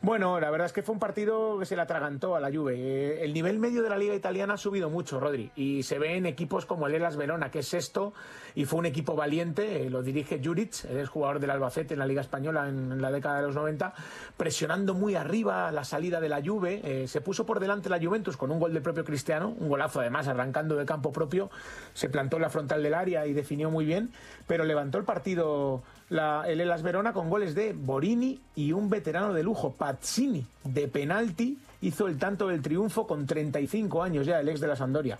Bueno, 0.02 0.40
la 0.40 0.50
verdad 0.50 0.64
es 0.64 0.72
que 0.72 0.82
fue 0.82 0.94
un 0.94 0.98
partido 0.98 1.58
que 1.58 1.66
se 1.66 1.76
le 1.76 1.82
atragantó 1.82 2.34
a 2.34 2.40
la 2.40 2.50
Juve. 2.50 2.74
Eh, 2.74 3.22
el 3.22 3.34
nivel 3.34 3.58
medio 3.58 3.82
de 3.82 3.90
la 3.90 3.98
liga 3.98 4.14
italiana 4.14 4.54
ha 4.54 4.56
subido 4.56 4.88
mucho, 4.88 5.20
Rodri, 5.20 5.52
y 5.56 5.82
se 5.82 5.98
ve 5.98 6.16
en 6.16 6.24
equipos 6.24 6.64
como 6.64 6.86
el 6.86 6.94
Elas 6.94 7.18
Verona, 7.18 7.50
que 7.50 7.58
es 7.58 7.68
sexto, 7.68 8.14
y 8.54 8.64
fue 8.64 8.78
un 8.78 8.86
equipo 8.86 9.14
valiente, 9.14 9.82
eh, 9.82 9.90
lo 9.90 10.02
dirige 10.02 10.40
Juric, 10.42 10.86
es 10.86 11.06
jugador 11.10 11.38
del 11.38 11.50
Albacete 11.50 11.92
en 11.92 11.98
la 11.98 12.06
liga 12.06 12.22
española 12.22 12.66
en, 12.66 13.02
la 13.02 13.10
década 13.10 13.36
de 13.36 13.42
los 13.42 13.54
90, 13.54 13.92
presionando 14.38 14.94
muy 14.94 15.16
arriba 15.16 15.70
la 15.70 15.84
salida 15.84 16.18
de 16.18 16.30
la 16.30 16.42
Juve, 16.42 16.80
eh, 16.82 17.06
se 17.06 17.20
puso 17.20 17.44
por 17.44 17.60
delante 17.60 17.90
la 17.90 18.00
Juventus 18.00 18.38
con 18.38 18.50
un 18.50 18.58
gol 18.58 18.72
del 18.72 18.82
propio 18.82 19.04
Cristiano, 19.04 19.54
un 19.58 19.68
golazo 19.68 20.00
además 20.00 20.28
arrancando 20.28 20.76
de 20.76 20.86
campo 20.86 21.12
propio, 21.12 21.50
se 21.92 22.08
plantó 22.08 22.36
en 22.36 22.42
la 22.42 22.48
frontal 22.48 22.82
del 22.82 22.94
área 22.94 23.26
y 23.26 23.34
definió 23.34 23.70
muy 23.70 23.84
bien, 23.84 24.10
pero 24.46 24.64
levantó 24.64 24.96
el 24.96 25.04
partido 25.04 25.82
la, 26.10 26.44
el 26.46 26.60
Elas 26.60 26.82
Verona 26.82 27.12
con 27.12 27.30
goles 27.30 27.54
de 27.54 27.72
Borini 27.72 28.38
y 28.56 28.72
un 28.72 28.90
veterano 28.90 29.32
de 29.32 29.42
lujo, 29.42 29.72
Pazzini, 29.72 30.44
de 30.64 30.88
penalti, 30.88 31.56
hizo 31.80 32.06
el 32.06 32.18
tanto 32.18 32.48
del 32.48 32.60
triunfo 32.60 33.06
con 33.06 33.26
35 33.26 34.02
años 34.02 34.26
ya, 34.26 34.40
el 34.40 34.48
ex 34.48 34.60
de 34.60 34.68
la 34.68 34.76
Sandoria. 34.76 35.18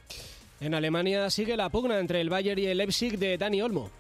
En 0.61 0.75
Alemania 0.75 1.31
sigue 1.31 1.57
la 1.57 1.71
pugna 1.71 1.99
entre 1.99 2.21
el 2.21 2.29
Bayern 2.29 2.61
y 2.61 2.67
el 2.67 2.79
Leipzig 2.79 3.19
de 3.19 3.39
Dani 3.39 3.63
Olmo. 3.63 3.91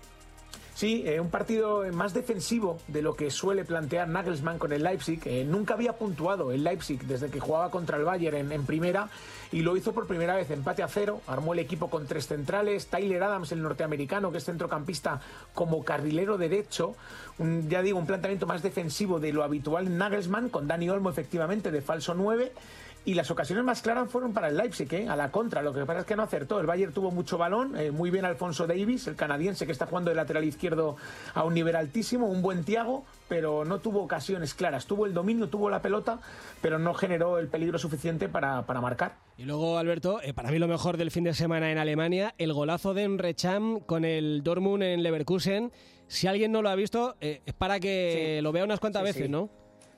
Sí, 0.80 1.02
eh, 1.04 1.20
un 1.20 1.28
partido 1.28 1.84
más 1.92 2.14
defensivo 2.14 2.78
de 2.88 3.02
lo 3.02 3.14
que 3.14 3.30
suele 3.30 3.66
plantear 3.66 4.08
Nagelsmann 4.08 4.58
con 4.58 4.72
el 4.72 4.82
Leipzig. 4.82 5.20
Eh, 5.26 5.44
nunca 5.44 5.74
había 5.74 5.92
puntuado 5.98 6.52
el 6.52 6.64
Leipzig 6.64 7.02
desde 7.02 7.28
que 7.28 7.38
jugaba 7.38 7.70
contra 7.70 7.98
el 7.98 8.04
Bayern 8.04 8.50
en, 8.50 8.64
primera 8.64 9.10
y 9.52 9.60
lo 9.60 9.76
hizo 9.76 9.92
por 9.92 10.06
primera 10.06 10.36
vez 10.36 10.50
empate 10.50 10.82
a 10.82 10.88
cero. 10.88 11.20
Armó 11.26 11.52
el 11.52 11.58
equipo 11.58 11.90
con 11.90 12.06
tres 12.06 12.28
centrales. 12.28 12.86
Tyler 12.86 13.22
Adams, 13.22 13.52
el 13.52 13.60
norteamericano, 13.60 14.32
que 14.32 14.38
es 14.38 14.44
centrocampista 14.46 15.20
como 15.52 15.84
carrilero 15.84 16.38
derecho. 16.38 16.94
ya 17.68 17.82
digo, 17.82 17.98
un 17.98 18.06
planteamiento 18.06 18.46
más 18.46 18.62
defensivo 18.62 19.20
de 19.20 19.34
lo 19.34 19.44
habitual 19.44 19.98
Nagelsmann, 19.98 20.48
con 20.48 20.66
Dani 20.66 20.88
Olmo 20.88 21.10
efectivamente 21.10 21.70
de 21.70 21.82
falso 21.82 22.14
9 22.14 22.52
y 23.04 23.14
las 23.14 23.30
ocasiones 23.30 23.64
más 23.64 23.80
claras 23.80 24.10
fueron 24.10 24.32
para 24.32 24.48
el 24.48 24.56
Leipzig, 24.56 24.92
¿eh? 24.92 25.08
a 25.08 25.16
la 25.16 25.30
contra. 25.30 25.62
Lo 25.62 25.72
que 25.72 25.86
pasa 25.86 26.00
es 26.00 26.06
que 26.06 26.16
no 26.16 26.22
acertó. 26.22 26.60
El 26.60 26.66
Bayern 26.66 26.92
tuvo 26.92 27.10
mucho 27.10 27.38
balón, 27.38 27.76
eh, 27.76 27.90
muy 27.90 28.10
bien 28.10 28.24
Alfonso 28.24 28.66
Davis, 28.66 29.06
el 29.06 29.16
canadiense 29.16 29.64
que 29.64 29.72
está 29.72 29.86
jugando 29.86 30.10
de 30.10 30.16
lateral 30.16 30.44
izquierdo 30.44 30.96
a 31.34 31.44
un 31.44 31.54
nivel 31.54 31.76
altísimo, 31.76 32.26
un 32.26 32.42
buen 32.42 32.62
Tiago, 32.62 33.04
pero 33.28 33.64
no 33.64 33.78
tuvo 33.78 34.02
ocasiones 34.02 34.52
claras. 34.54 34.86
Tuvo 34.86 35.06
el 35.06 35.14
dominio, 35.14 35.48
tuvo 35.48 35.70
la 35.70 35.80
pelota, 35.80 36.20
pero 36.60 36.78
no 36.78 36.92
generó 36.92 37.38
el 37.38 37.48
peligro 37.48 37.78
suficiente 37.78 38.28
para, 38.28 38.66
para 38.66 38.80
marcar. 38.82 39.16
Y 39.38 39.44
luego, 39.44 39.78
Alberto, 39.78 40.20
eh, 40.22 40.34
para 40.34 40.50
mí 40.50 40.58
lo 40.58 40.68
mejor 40.68 40.98
del 40.98 41.10
fin 41.10 41.24
de 41.24 41.32
semana 41.32 41.72
en 41.72 41.78
Alemania, 41.78 42.34
el 42.36 42.52
golazo 42.52 42.92
de 42.92 43.04
Emre 43.04 43.34
con 43.86 44.04
el 44.04 44.42
Dortmund 44.42 44.82
en 44.82 45.02
Leverkusen. 45.02 45.72
Si 46.06 46.26
alguien 46.26 46.52
no 46.52 46.60
lo 46.60 46.68
ha 46.68 46.74
visto, 46.74 47.16
es 47.20 47.54
para 47.56 47.78
que 47.80 48.40
lo 48.42 48.52
vea 48.52 48.64
unas 48.64 48.80
cuantas 48.80 49.04
veces, 49.04 49.30
¿no? 49.30 49.48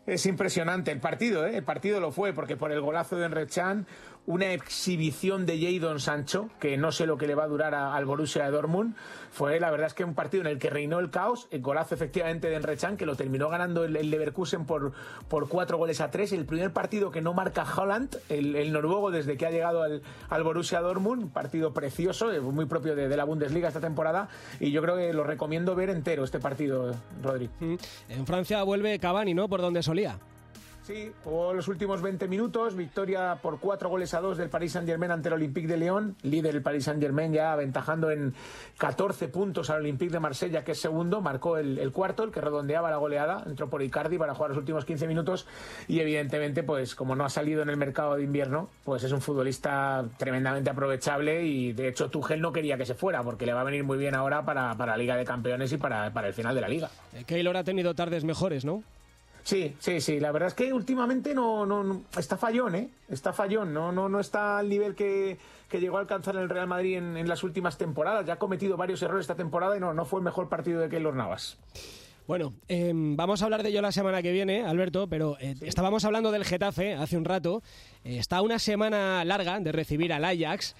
Es 0.06 0.26
impresionante 0.26 0.90
el 0.90 0.98
partido, 0.98 1.46
¿eh? 1.46 1.56
el 1.56 1.62
partido 1.62 2.00
lo 2.00 2.10
fue, 2.10 2.32
porque 2.32 2.56
por 2.56 2.72
el 2.72 2.80
golazo 2.80 3.16
de 3.16 3.26
Enrechan 3.26 3.86
una 4.26 4.52
exhibición 4.52 5.46
de 5.46 5.60
Jadon 5.60 5.98
Sancho, 5.98 6.48
que 6.60 6.76
no 6.76 6.92
sé 6.92 7.06
lo 7.06 7.16
que 7.16 7.26
le 7.26 7.34
va 7.34 7.44
a 7.44 7.48
durar 7.48 7.74
al 7.74 8.04
Borussia 8.04 8.44
de 8.44 8.50
Dortmund. 8.50 8.94
Fue 9.30 9.58
la 9.58 9.70
verdad 9.70 9.88
es 9.88 9.94
que 9.94 10.04
un 10.04 10.14
partido 10.14 10.42
en 10.42 10.46
el 10.46 10.58
que 10.58 10.70
reinó 10.70 11.00
el 11.00 11.10
caos, 11.10 11.48
el 11.50 11.60
golazo 11.60 11.94
efectivamente 11.94 12.48
de 12.48 12.56
Enrechan, 12.56 12.96
que 12.96 13.06
lo 13.06 13.16
terminó 13.16 13.48
ganando 13.48 13.84
el, 13.84 13.92
Leverkusen 13.92 14.64
por, 14.64 14.92
cuatro 15.48 15.78
goles 15.78 16.00
a 16.00 16.10
tres. 16.10 16.32
El 16.32 16.44
primer 16.44 16.72
partido 16.72 17.10
que 17.10 17.20
no 17.20 17.34
marca 17.34 17.64
Holland, 17.64 18.16
el, 18.28 18.72
noruego, 18.72 19.10
desde 19.10 19.36
que 19.36 19.46
ha 19.46 19.50
llegado 19.50 19.82
al, 19.82 20.02
al 20.28 20.42
Borussia 20.44 20.80
Dortmund. 20.80 21.24
Un 21.24 21.30
partido 21.30 21.72
precioso, 21.72 22.32
eh, 22.32 22.40
muy 22.40 22.66
propio 22.66 22.94
de, 22.94 23.08
la 23.16 23.24
Bundesliga 23.24 23.68
esta 23.68 23.80
temporada. 23.80 24.28
Y 24.60 24.70
yo 24.70 24.82
creo 24.82 24.96
que 24.96 25.12
lo 25.12 25.24
recomiendo 25.24 25.74
ver 25.74 25.90
entero 25.90 26.24
este 26.24 26.38
partido, 26.38 26.94
Rodri. 27.22 27.50
En 28.08 28.26
Francia 28.26 28.62
vuelve 28.62 28.98
Cavani, 28.98 29.34
¿no? 29.34 29.48
Por 29.48 29.60
donde 29.60 29.82
solía. 29.82 30.18
Sí, 30.82 31.12
jugó 31.22 31.54
los 31.54 31.68
últimos 31.68 32.02
20 32.02 32.26
minutos, 32.26 32.74
victoria 32.74 33.38
por 33.40 33.60
cuatro 33.60 33.88
goles 33.88 34.14
a 34.14 34.20
dos 34.20 34.36
del 34.36 34.48
Paris 34.48 34.72
Saint-Germain 34.72 35.12
ante 35.12 35.28
el 35.28 35.34
Olympique 35.34 35.68
de 35.68 35.76
Lyon, 35.76 36.16
líder 36.22 36.56
el 36.56 36.62
Paris 36.62 36.84
Saint-Germain 36.84 37.32
ya 37.32 37.52
aventajando 37.52 38.10
en 38.10 38.34
14 38.78 39.28
puntos 39.28 39.70
al 39.70 39.82
Olympique 39.82 40.10
de 40.10 40.18
Marsella, 40.18 40.64
que 40.64 40.72
es 40.72 40.80
segundo, 40.80 41.20
marcó 41.20 41.56
el, 41.56 41.92
cuarto, 41.92 42.24
el 42.24 42.32
que 42.32 42.40
redondeaba 42.40 42.90
la 42.90 42.96
goleada, 42.96 43.44
entró 43.46 43.70
por 43.70 43.80
Icardi 43.80 44.18
para 44.18 44.34
jugar 44.34 44.50
los 44.50 44.58
últimos 44.58 44.84
15 44.84 45.06
minutos 45.06 45.46
y 45.86 46.00
evidentemente, 46.00 46.64
pues 46.64 46.96
como 46.96 47.14
no 47.14 47.24
ha 47.24 47.30
salido 47.30 47.62
en 47.62 47.70
el 47.70 47.76
mercado 47.76 48.16
de 48.16 48.24
invierno, 48.24 48.68
pues 48.82 49.04
es 49.04 49.12
un 49.12 49.20
futbolista 49.20 50.04
tremendamente 50.16 50.70
aprovechable 50.70 51.44
y 51.44 51.72
de 51.74 51.86
hecho 51.86 52.10
Tuchel 52.10 52.40
no 52.40 52.52
quería 52.52 52.76
que 52.76 52.86
se 52.86 52.94
fuera 52.94 53.22
porque 53.22 53.46
le 53.46 53.52
va 53.52 53.60
a 53.60 53.64
venir 53.64 53.84
muy 53.84 53.98
bien 53.98 54.16
ahora 54.16 54.44
para, 54.44 54.74
la 54.74 54.96
Liga 54.96 55.16
de 55.16 55.24
Campeones 55.24 55.72
y 55.72 55.76
para, 55.76 56.12
para 56.12 56.26
el 56.26 56.34
final 56.34 56.56
de 56.56 56.60
la 56.60 56.68
Liga. 56.68 56.90
Eh, 57.14 57.22
Keylor 57.24 57.56
ha 57.56 57.62
tenido 57.62 57.94
tardes 57.94 58.24
mejores, 58.24 58.64
¿no? 58.64 58.82
Sí, 59.42 59.74
sí, 59.78 60.00
sí. 60.00 60.20
La 60.20 60.32
verdad 60.32 60.48
es 60.48 60.54
que 60.54 60.72
últimamente 60.72 61.34
no, 61.34 61.66
no, 61.66 62.02
está 62.16 62.36
fallón, 62.36 62.74
¿eh? 62.74 62.88
Está 63.08 63.32
fallón. 63.32 63.74
No, 63.74 63.92
no, 63.92 64.08
no 64.08 64.20
está 64.20 64.58
al 64.58 64.68
nivel 64.68 64.94
que, 64.94 65.38
llegó 65.72 65.96
a 65.96 66.00
alcanzar 66.00 66.36
el 66.36 66.48
Real 66.48 66.66
Madrid 66.66 66.98
en, 66.98 67.28
las 67.28 67.42
últimas 67.42 67.78
temporadas. 67.78 68.24
Ya 68.26 68.34
ha 68.34 68.38
cometido 68.38 68.76
varios 68.76 69.02
errores 69.02 69.24
esta 69.24 69.34
temporada 69.34 69.76
y 69.76 69.80
no, 69.80 69.94
no 69.94 70.04
fue 70.04 70.20
el 70.20 70.24
mejor 70.24 70.48
partido 70.48 70.80
de 70.80 70.88
Keylor 70.88 71.14
Navas. 71.14 71.58
Bueno, 72.28 72.54
em, 72.68 73.16
vamos 73.16 73.42
a 73.42 73.46
hablar 73.46 73.64
de 73.64 73.70
ello 73.70 73.82
la 73.82 73.90
semana 73.90 74.22
que 74.22 74.30
viene, 74.30 74.64
Alberto, 74.64 75.08
pero 75.08 75.36
eh, 75.40 75.56
estábamos 75.62 76.04
hablando 76.04 76.30
del 76.30 76.44
Getafe 76.44 76.94
hace 76.94 77.16
un 77.16 77.24
rato. 77.24 77.62
Eh, 78.04 78.18
está 78.18 78.42
una 78.42 78.60
semana 78.60 79.24
larga 79.24 79.58
de 79.58 79.72
recibir 79.72 80.12
al 80.12 80.24
Ajax. 80.24 80.76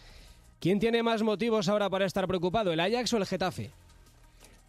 ¿Quién 0.61 0.79
tiene 0.79 1.03
más 1.03 1.23
motivos 1.23 1.69
ahora 1.69 1.91
para 1.91 2.07
estar 2.07 2.29
preocupado, 2.29 2.73
el 2.73 2.79
Ajax 2.79 3.13
o 3.13 3.17
el 3.17 3.27
Getafe? 3.27 3.73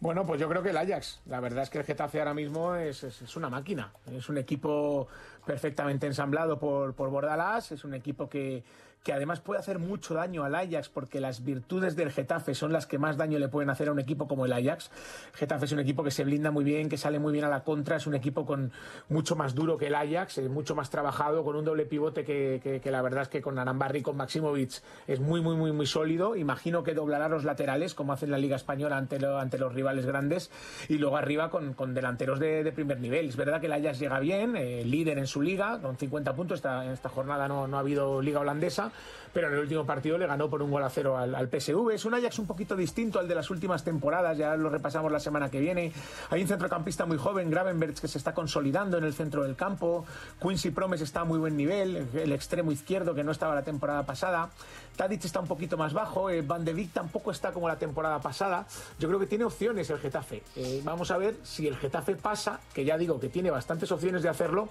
Bueno, 0.00 0.26
pues 0.26 0.40
yo 0.40 0.48
creo 0.48 0.62
que 0.62 0.70
el 0.70 0.76
Ajax. 0.76 1.20
La 1.26 1.40
verdad 1.40 1.62
es 1.62 1.70
que 1.70 1.78
el 1.78 1.84
Getafe 1.84 2.18
ahora 2.18 2.34
mismo 2.34 2.74
es, 2.74 3.04
es, 3.04 3.22
es 3.22 3.36
una 3.36 3.48
máquina. 3.48 3.92
Es 4.12 4.28
un 4.28 4.36
equipo 4.36 5.08
perfectamente 5.46 6.06
ensamblado 6.06 6.58
por, 6.58 6.94
por 6.94 7.10
Bordalás. 7.10 7.72
Es 7.72 7.84
un 7.84 7.94
equipo 7.94 8.28
que, 8.28 8.62
que 9.04 9.12
además 9.12 9.40
puede 9.40 9.60
hacer 9.60 9.78
mucho 9.78 10.14
daño 10.14 10.44
al 10.44 10.54
Ajax 10.54 10.88
porque 10.88 11.20
las 11.20 11.44
virtudes 11.44 11.94
del 11.94 12.10
Getafe 12.10 12.54
son 12.54 12.72
las 12.72 12.86
que 12.86 12.98
más 12.98 13.18
daño 13.18 13.38
le 13.38 13.48
pueden 13.48 13.68
hacer 13.68 13.88
a 13.88 13.92
un 13.92 14.00
equipo 14.00 14.26
como 14.26 14.46
el 14.46 14.52
Ajax. 14.54 14.90
Getafe 15.34 15.66
es 15.66 15.72
un 15.72 15.78
equipo 15.78 16.02
que 16.02 16.10
se 16.10 16.24
blinda 16.24 16.50
muy 16.50 16.64
bien, 16.64 16.88
que 16.88 16.96
sale 16.96 17.18
muy 17.18 17.34
bien 17.34 17.44
a 17.44 17.50
la 17.50 17.64
contra, 17.64 17.96
es 17.96 18.06
un 18.06 18.14
equipo 18.14 18.46
con 18.46 18.72
mucho 19.10 19.36
más 19.36 19.54
duro 19.54 19.76
que 19.76 19.88
el 19.88 19.94
Ajax, 19.94 20.38
es 20.38 20.48
mucho 20.48 20.74
más 20.74 20.88
trabajado, 20.88 21.44
con 21.44 21.54
un 21.54 21.66
doble 21.66 21.84
pivote 21.84 22.24
que, 22.24 22.80
la 22.82 23.02
verdad 23.02 23.22
es 23.22 23.28
que 23.28 23.42
con 23.42 23.58
Arambarri 23.58 23.98
y 23.98 24.02
con 24.02 24.16
Maximovic 24.16 24.82
es 25.06 25.20
muy, 25.20 25.42
muy, 25.42 25.54
muy, 25.54 25.72
muy 25.72 25.86
sólido. 25.86 26.34
Imagino 26.34 26.82
que 26.82 26.94
doblará 26.94 27.28
los 27.28 27.44
laterales 27.44 27.94
como 27.94 28.14
hace 28.14 28.24
en 28.24 28.30
la 28.30 28.38
Liga 28.38 28.56
Española 28.56 28.96
ante, 28.96 29.20
lo, 29.20 29.38
ante 29.38 29.58
los 29.58 29.74
rivales 29.74 30.06
grandes 30.06 30.50
y 30.88 30.96
luego 30.96 31.18
arriba 31.18 31.50
con, 31.50 31.74
delanteros 31.92 32.38
de, 32.38 32.72
primer 32.74 33.00
nivel. 33.00 33.28
Es 33.28 33.36
verdad 33.36 33.60
que 33.60 33.66
el 33.66 33.72
Ajax 33.74 33.98
llega 33.98 34.18
bien, 34.18 34.56
eh, 34.56 34.82
líder 34.82 35.18
en 35.18 35.26
su 35.26 35.42
liga, 35.42 35.78
con 35.82 35.98
50 35.98 36.34
puntos. 36.34 36.64
En 36.64 36.90
esta 36.90 37.10
jornada 37.10 37.48
no 37.48 37.76
ha 37.76 37.80
habido 37.80 38.22
liga 38.22 38.40
holandesa 38.40 38.93
pero 39.34 39.48
en 39.48 39.54
el 39.54 39.60
último 39.60 39.84
partido 39.84 40.16
le 40.16 40.26
ganó 40.26 40.48
por 40.48 40.62
un 40.62 40.70
gol 40.70 40.84
a 40.84 40.88
cero 40.88 41.18
al, 41.18 41.48
PSV. 41.48 41.90
Es 41.90 42.04
un 42.04 42.14
Ajax 42.14 42.38
un 42.38 42.46
poquito 42.46 42.76
distinto 42.76 43.18
al 43.18 43.26
de 43.26 43.34
las 43.34 43.50
últimas 43.50 43.82
temporadas, 43.82 44.38
ya 44.38 44.56
lo 44.56 44.70
repasamos 44.70 45.10
la 45.10 45.18
semana 45.18 45.50
que 45.50 45.58
viene. 45.60 45.92
Hay 46.30 46.40
un 46.40 46.48
centrocampista 46.48 47.04
muy 47.04 47.18
joven, 47.18 47.50
Gravenberch, 47.50 48.00
que 48.00 48.08
se 48.08 48.16
está 48.16 48.32
consolidando 48.32 48.96
en 48.96 49.04
el 49.04 49.12
centro 49.12 49.42
del 49.42 49.56
campo. 49.56 50.06
Quincy 50.40 50.70
Promes 50.70 51.00
está 51.00 51.22
a 51.22 51.24
muy 51.24 51.38
buen 51.38 51.56
nivel, 51.56 52.06
el 52.14 52.32
extremo 52.32 52.70
izquierdo 52.70 53.14
que 53.14 53.24
no 53.24 53.32
estaba 53.32 53.56
la 53.56 53.62
temporada 53.62 54.04
pasada. 54.04 54.50
Tadic 54.96 55.24
está 55.24 55.40
un 55.40 55.46
poquito 55.46 55.76
más 55.76 55.92
bajo, 55.92 56.30
eh, 56.30 56.42
Van 56.42 56.64
de 56.64 56.72
Beek 56.72 56.92
tampoco 56.92 57.30
está 57.30 57.52
como 57.52 57.68
la 57.68 57.76
temporada 57.76 58.20
pasada. 58.20 58.66
Yo 58.98 59.08
creo 59.08 59.20
que 59.20 59.26
tiene 59.26 59.44
opciones 59.44 59.90
el 59.90 59.98
Getafe. 59.98 60.42
Eh, 60.56 60.80
vamos 60.84 61.10
a 61.10 61.18
ver 61.18 61.36
si 61.42 61.66
el 61.66 61.76
Getafe 61.76 62.16
pasa, 62.16 62.60
que 62.72 62.84
ya 62.84 62.96
digo 62.96 63.18
que 63.18 63.28
tiene 63.28 63.50
bastantes 63.50 63.90
opciones 63.90 64.22
de 64.22 64.28
hacerlo, 64.28 64.68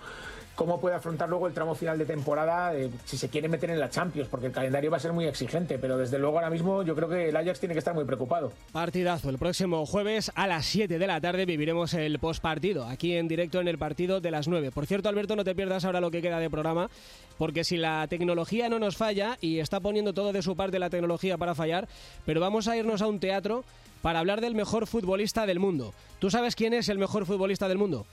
cómo 0.55 0.80
puede 0.80 0.95
afrontar 0.95 1.30
luego 1.30 1.47
el 1.47 1.53
tramo 1.53 1.76
final 1.76 1.97
de 1.97 2.05
temporada 2.05 2.76
eh, 2.76 2.89
si 3.05 3.17
se 3.17 3.30
quiere 3.30 3.49
meter 3.49 3.69
en 3.71 3.80
la 3.80 3.89
Champions, 3.89 4.30
porque 4.30 4.47
el 4.47 4.51
calendario 4.51 4.91
va 4.91 4.97
a 4.97 4.99
ser 4.99 5.13
muy 5.13 5.26
exigente, 5.26 5.80
pero 5.80 5.97
desde 5.97 6.19
luego 6.19 6.38
ahora 6.38 6.49
mismo 6.49 6.84
yo 6.84 6.95
creo 6.95 7.09
que 7.09 7.30
el 7.30 7.36
Ajax 7.36 7.59
tiene 7.59 7.74
que 7.74 7.80
estar 7.80 7.93
muy 7.93 8.05
preocupado. 8.05 8.53
Partidazo, 8.71 9.30
el 9.30 9.38
próximo 9.38 9.86
jueves 9.86 10.32
a 10.36 10.47
las 10.47 10.65
7 10.65 10.99
de 10.99 11.07
la 11.07 11.19
tarde 11.19 11.45
viviremos 11.45 11.93
el 11.93 12.19
postpartido, 12.19 12.86
aquí 12.86 13.15
en 13.15 13.28
directo 13.28 13.59
en 13.59 13.67
el 13.67 13.78
partido 13.78 14.21
de 14.21 14.32
las 14.32 14.47
9. 14.47 14.71
Por 14.71 14.86
cierto, 14.86 15.09
Alberto, 15.09 15.36
no 15.36 15.43
te 15.43 15.55
pierdas 15.55 15.86
ahora 15.86 15.99
lo 15.99 16.11
que 16.11 16.21
queda 16.21 16.39
de 16.39 16.49
programa, 16.49 16.89
porque 17.38 17.63
si 17.63 17.78
la 17.78 18.07
tecnología 18.07 18.69
no 18.69 18.80
nos 18.80 18.95
falla, 18.95 19.38
y 19.41 19.59
está 19.59 19.80
poniendo 19.80 20.12
todo 20.14 20.32
de 20.32 20.41
su 20.41 20.55
parte 20.55 20.80
la 20.80 20.89
tecnología 20.89 21.38
para 21.38 21.55
fallar, 21.55 21.88
pero 22.26 22.39
vamos 22.39 22.68
a 22.68 22.78
irnos 22.78 23.01
a 23.01 23.07
un 23.07 23.20
teatro 23.20 23.64
para 24.01 24.20
hablar 24.20 24.41
del 24.41 24.55
mejor 24.55 24.88
futbolista 24.88 25.45
del 25.45 25.59
mundo. 25.59 25.93
¿Tú 26.20 26.30
sabes 26.30 26.55
quién 26.55 26.74
es 26.74 26.89
el 26.89 26.97
mejor 26.97 27.26
futbolista 27.26 27.68
del 27.68 27.78
mundo? 27.78 28.05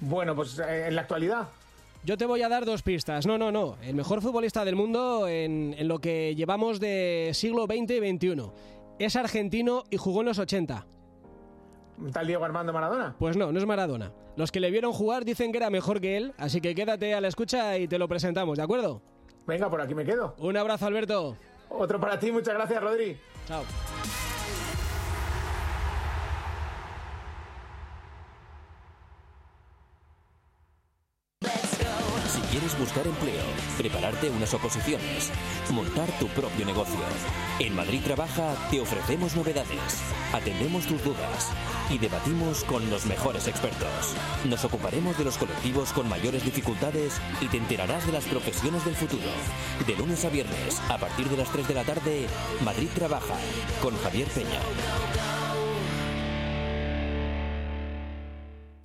Bueno, 0.00 0.34
pues 0.34 0.58
eh, 0.58 0.88
en 0.88 0.94
la 0.94 1.02
actualidad. 1.02 1.48
Yo 2.04 2.18
te 2.18 2.26
voy 2.26 2.42
a 2.42 2.48
dar 2.48 2.64
dos 2.64 2.82
pistas. 2.82 3.26
No, 3.26 3.38
no, 3.38 3.50
no. 3.50 3.76
El 3.82 3.94
mejor 3.94 4.20
futbolista 4.20 4.64
del 4.64 4.76
mundo 4.76 5.26
en, 5.26 5.74
en, 5.78 5.88
lo 5.88 5.98
que 6.00 6.34
llevamos 6.34 6.78
de 6.78 7.30
siglo 7.32 7.64
XX 7.64 7.90
y 7.90 8.16
XXI. 8.16 8.50
Es 8.98 9.16
argentino 9.16 9.84
y 9.90 9.96
jugó 9.96 10.20
en 10.20 10.26
los 10.26 10.38
80. 10.38 10.86
¿Tal 12.12 12.26
Diego 12.26 12.44
Armando 12.44 12.72
Maradona? 12.72 13.14
Pues 13.18 13.36
no, 13.36 13.52
no 13.52 13.58
es 13.58 13.66
Maradona. 13.66 14.12
Los 14.36 14.50
que 14.50 14.60
le 14.60 14.70
vieron 14.70 14.92
jugar 14.92 15.24
dicen 15.24 15.52
que 15.52 15.58
era 15.58 15.70
mejor 15.70 16.00
que 16.00 16.16
él, 16.16 16.34
así 16.38 16.60
que 16.60 16.74
quédate 16.74 17.14
a 17.14 17.20
la 17.20 17.28
escucha 17.28 17.78
y 17.78 17.86
te 17.86 17.98
lo 17.98 18.08
presentamos, 18.08 18.58
¿de 18.58 18.64
acuerdo? 18.64 19.00
Venga, 19.46 19.68
por 19.68 19.80
aquí 19.80 19.94
me 19.94 20.04
quedo. 20.04 20.34
Un 20.38 20.56
abrazo, 20.56 20.86
Alberto. 20.86 21.36
Otro 21.68 22.00
para 22.00 22.18
ti, 22.18 22.30
muchas 22.30 22.54
gracias, 22.54 22.82
Rodri. 22.82 23.18
Chao. 23.46 23.64
Quieres 32.54 32.78
buscar 32.78 33.04
empleo, 33.04 33.42
prepararte 33.76 34.30
unas 34.30 34.54
oposiciones, 34.54 35.32
montar 35.72 36.08
tu 36.20 36.28
propio 36.28 36.64
negocio. 36.64 37.00
En 37.58 37.74
Madrid 37.74 38.00
Trabaja 38.04 38.54
te 38.70 38.80
ofrecemos 38.80 39.34
novedades, 39.34 40.00
atendemos 40.32 40.86
tus 40.86 41.02
dudas 41.02 41.50
y 41.90 41.98
debatimos 41.98 42.62
con 42.62 42.88
los 42.90 43.06
mejores 43.06 43.48
expertos. 43.48 44.14
Nos 44.44 44.64
ocuparemos 44.64 45.18
de 45.18 45.24
los 45.24 45.36
colectivos 45.36 45.92
con 45.92 46.08
mayores 46.08 46.44
dificultades 46.44 47.20
y 47.40 47.48
te 47.48 47.56
enterarás 47.56 48.06
de 48.06 48.12
las 48.12 48.24
profesiones 48.24 48.84
del 48.84 48.94
futuro. 48.94 49.26
De 49.84 49.96
lunes 49.96 50.24
a 50.24 50.28
viernes, 50.28 50.80
a 50.88 50.96
partir 50.96 51.28
de 51.28 51.38
las 51.38 51.50
3 51.50 51.66
de 51.66 51.74
la 51.74 51.82
tarde, 51.82 52.26
Madrid 52.64 52.88
Trabaja 52.94 53.34
con 53.82 53.98
Javier 53.98 54.28
Peña. 54.28 54.60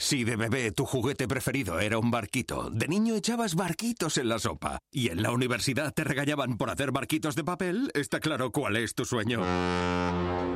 Si 0.01 0.23
de 0.23 0.37
bebé 0.37 0.71
tu 0.71 0.85
juguete 0.85 1.27
preferido 1.27 1.81
era 1.81 1.97
un 1.97 2.09
barquito, 2.09 2.69
de 2.69 2.87
niño 2.87 3.15
echabas 3.15 3.55
barquitos 3.55 4.17
en 4.17 4.29
la 4.29 4.39
sopa 4.39 4.79
y 4.89 5.09
en 5.09 5.21
la 5.21 5.31
universidad 5.31 5.93
te 5.93 6.05
regañaban 6.05 6.57
por 6.57 6.69
hacer 6.69 6.93
barquitos 6.93 7.35
de 7.35 7.43
papel, 7.43 7.91
está 7.93 8.21
claro 8.21 8.49
cuál 8.49 8.77
es 8.77 8.95
tu 8.95 9.03
sueño. 9.03 9.43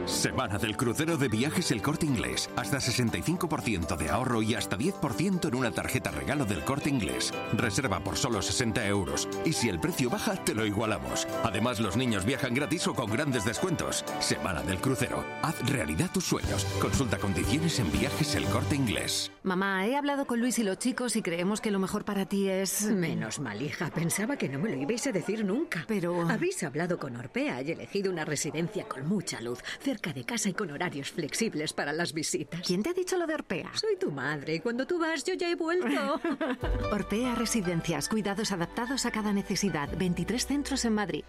Semana 0.06 0.58
del 0.58 0.78
crucero 0.78 1.18
de 1.18 1.28
viajes 1.28 1.72
El 1.72 1.82
Corte 1.82 2.06
Inglés. 2.06 2.50
Hasta 2.56 2.78
65% 2.78 3.98
de 3.98 4.10
ahorro 4.10 4.42
y 4.42 4.56
hasta 4.56 4.78
10% 4.78 5.50
en 5.50 5.56
una 5.56 5.72
tarjeta 5.72 6.12
regalo 6.12 6.46
del 6.46 6.64
Corte 6.64 6.90
Inglés. 6.90 7.34
Reserva 7.52 8.02
por 8.02 8.16
solo 8.16 8.42
60 8.42 8.88
euros 8.88 9.28
y 9.44 9.52
si 9.52 9.68
el 9.68 9.82
precio 9.82 10.10
baja 10.10 10.36
te 10.36 10.56
lo 10.56 10.66
igualamos. 10.66 11.28
Además 11.44 11.82
los 11.82 11.98
niños 11.98 12.26
viajan 12.26 12.54
gratis 12.54 12.88
o 12.88 12.94
con 12.94 13.12
grandes 13.12 13.44
descuentos. 13.44 14.06
Semana 14.22 14.64
del 14.64 14.80
crucero. 14.80 15.26
Haz 15.42 15.60
realidad 15.70 16.10
tus 16.14 16.24
sueños. 16.24 16.66
Consulta 16.80 17.18
condiciones 17.18 17.78
en 17.80 17.92
viajes 17.92 18.36
El 18.36 18.46
Corte 18.46 18.76
Inglés. 18.78 19.33
Mamá, 19.44 19.86
he 19.86 19.98
hablado 19.98 20.26
con 20.26 20.40
Luis 20.40 20.58
y 20.60 20.64
los 20.64 20.80
chicos 20.80 21.18
y 21.18 21.22
creemos 21.22 21.60
que 21.60 21.70
lo 21.70 21.78
mejor 21.78 22.06
para 22.06 22.26
ti 22.26 22.48
es... 22.48 22.86
Menos 22.86 23.40
mal, 23.40 23.62
hija. 23.62 23.92
Pensaba 23.92 24.38
que 24.38 24.48
no 24.48 24.58
me 24.58 24.70
lo 24.70 24.82
ibais 24.82 25.06
a 25.08 25.12
decir 25.12 25.44
nunca. 25.44 25.84
Pero... 25.86 26.22
Habéis 26.30 26.64
hablado 26.64 26.98
con 26.98 27.18
Orpea 27.18 27.62
y 27.62 27.72
elegido 27.72 28.10
una 28.10 28.24
residencia 28.24 28.88
con 28.88 29.06
mucha 29.06 29.42
luz, 29.42 29.60
cerca 29.82 30.14
de 30.14 30.24
casa 30.24 30.48
y 30.48 30.54
con 30.54 30.72
horarios 30.72 31.12
flexibles 31.12 31.74
para 31.74 31.92
las 31.92 32.14
visitas. 32.14 32.62
¿Quién 32.66 32.84
te 32.84 32.92
ha 32.92 32.94
dicho 32.94 33.18
lo 33.18 33.28
de 33.28 33.34
Orpea? 33.34 33.70
Soy 33.74 33.98
tu 33.98 34.14
madre 34.14 34.56
y 34.56 34.60
cuando 34.62 34.88
tú 34.88 34.98
vas 34.98 35.26
yo 35.26 35.34
ya 35.34 35.50
he 35.50 35.56
vuelto. 35.56 36.22
Orpea 36.94 37.36
Residencias, 37.36 38.08
cuidados 38.08 38.54
adaptados 38.54 39.06
a 39.06 39.12
cada 39.12 39.34
necesidad. 39.34 39.90
23 39.98 40.48
centros 40.48 40.86
en 40.86 40.94
Madrid. 40.94 41.26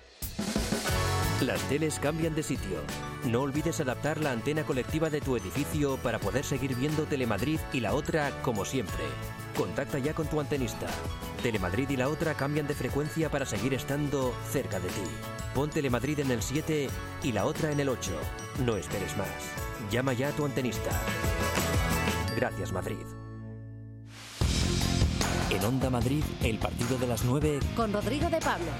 Las 1.41 1.61
teles 1.68 1.99
cambian 1.99 2.35
de 2.35 2.43
sitio. 2.43 2.78
No 3.24 3.43
olvides 3.43 3.80
adaptar 3.80 4.18
la 4.20 4.30
antena 4.30 4.62
colectiva 4.62 5.11
de 5.11 5.20
tu 5.20 5.37
edificio 5.37 5.97
para 5.97 6.20
poder 6.20 6.45
seguir 6.45 6.76
viendo 6.76 7.05
Telemadrid 7.05 7.59
y 7.72 7.80
la 7.80 7.95
otra 7.95 8.30
como 8.43 8.64
siempre. 8.64 9.05
Contacta 9.57 9.99
ya 9.99 10.14
con 10.14 10.28
tu 10.28 10.41
antenista. 10.41 10.87
Telemadrid 11.43 11.91
y 11.91 11.97
la 11.97 12.09
otra 12.09 12.35
cambian 12.35 12.68
de 12.68 12.74
frecuencia 12.74 13.30
para 13.30 13.47
seguir 13.47 13.74
estando 13.74 14.32
cerca 14.51 14.78
de 14.78 14.89
ti. 14.89 15.03
Pon 15.55 15.70
Telemadrid 15.70 16.20
en 16.20 16.30
el 16.30 16.41
7 16.41 16.89
y 17.24 17.32
la 17.32 17.47
otra 17.47 17.72
en 17.72 17.80
el 17.80 17.89
8. 17.89 18.12
No 18.64 18.76
esperes 18.76 19.16
más. 19.16 19.28
Llama 19.91 20.12
ya 20.12 20.28
a 20.28 20.32
tu 20.32 20.45
antenista. 20.45 20.91
Gracias 22.37 22.72
Madrid. 22.72 23.05
En 25.51 25.64
Onda 25.64 25.91
Madrid, 25.91 26.24
el 26.43 26.59
partido 26.59 26.97
de 26.97 27.07
las 27.07 27.24
9 27.24 27.61
con 27.76 27.93
Rodrigo 27.93 28.28
de 28.30 28.39
Pablo. 28.41 28.70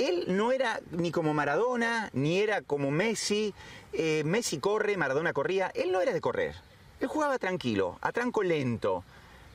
Él 0.00 0.24
no 0.28 0.50
era 0.50 0.80
ni 0.92 1.12
como 1.12 1.34
Maradona, 1.34 2.08
ni 2.14 2.38
era 2.38 2.62
como 2.62 2.90
Messi. 2.90 3.52
Eh, 3.92 4.22
Messi 4.24 4.58
corre, 4.58 4.96
Maradona 4.96 5.34
corría. 5.34 5.70
Él 5.74 5.92
no 5.92 6.00
era 6.00 6.12
de 6.12 6.20
correr. 6.22 6.54
Él 7.00 7.08
jugaba 7.08 7.38
tranquilo, 7.38 7.98
a 8.00 8.10
tranco 8.10 8.42
lento, 8.42 9.04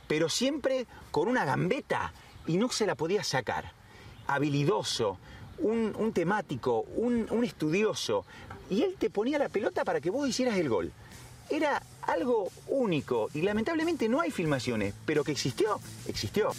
pero 0.07 0.29
siempre 0.29 0.85
con 1.11 1.27
una 1.27 1.45
gambeta 1.45 2.13
y 2.45 2.57
no 2.57 2.69
se 2.69 2.85
la 2.85 2.95
podía 2.95 3.23
sacar. 3.23 3.71
Habilidoso, 4.27 5.17
un, 5.59 6.11
temático, 6.13 6.81
un, 6.95 7.27
un 7.31 7.43
estudioso. 7.43 8.25
Y 8.69 8.83
él 8.83 8.95
te 8.99 9.09
ponía 9.09 9.39
la 9.39 9.49
pelota 9.49 9.83
para 9.83 9.99
que 9.99 10.11
vos 10.11 10.27
hicieras 10.29 10.57
el 10.57 10.69
gol. 10.69 10.91
Era 11.49 11.81
algo 12.03 12.51
único 12.67 13.29
y 13.33 13.41
lamentablemente 13.41 14.09
no 14.09 14.21
hay 14.21 14.31
filmaciones, 14.31 14.93
pero 15.05 15.23
que 15.23 15.31
existió, 15.31 15.79
existió. 16.07 16.51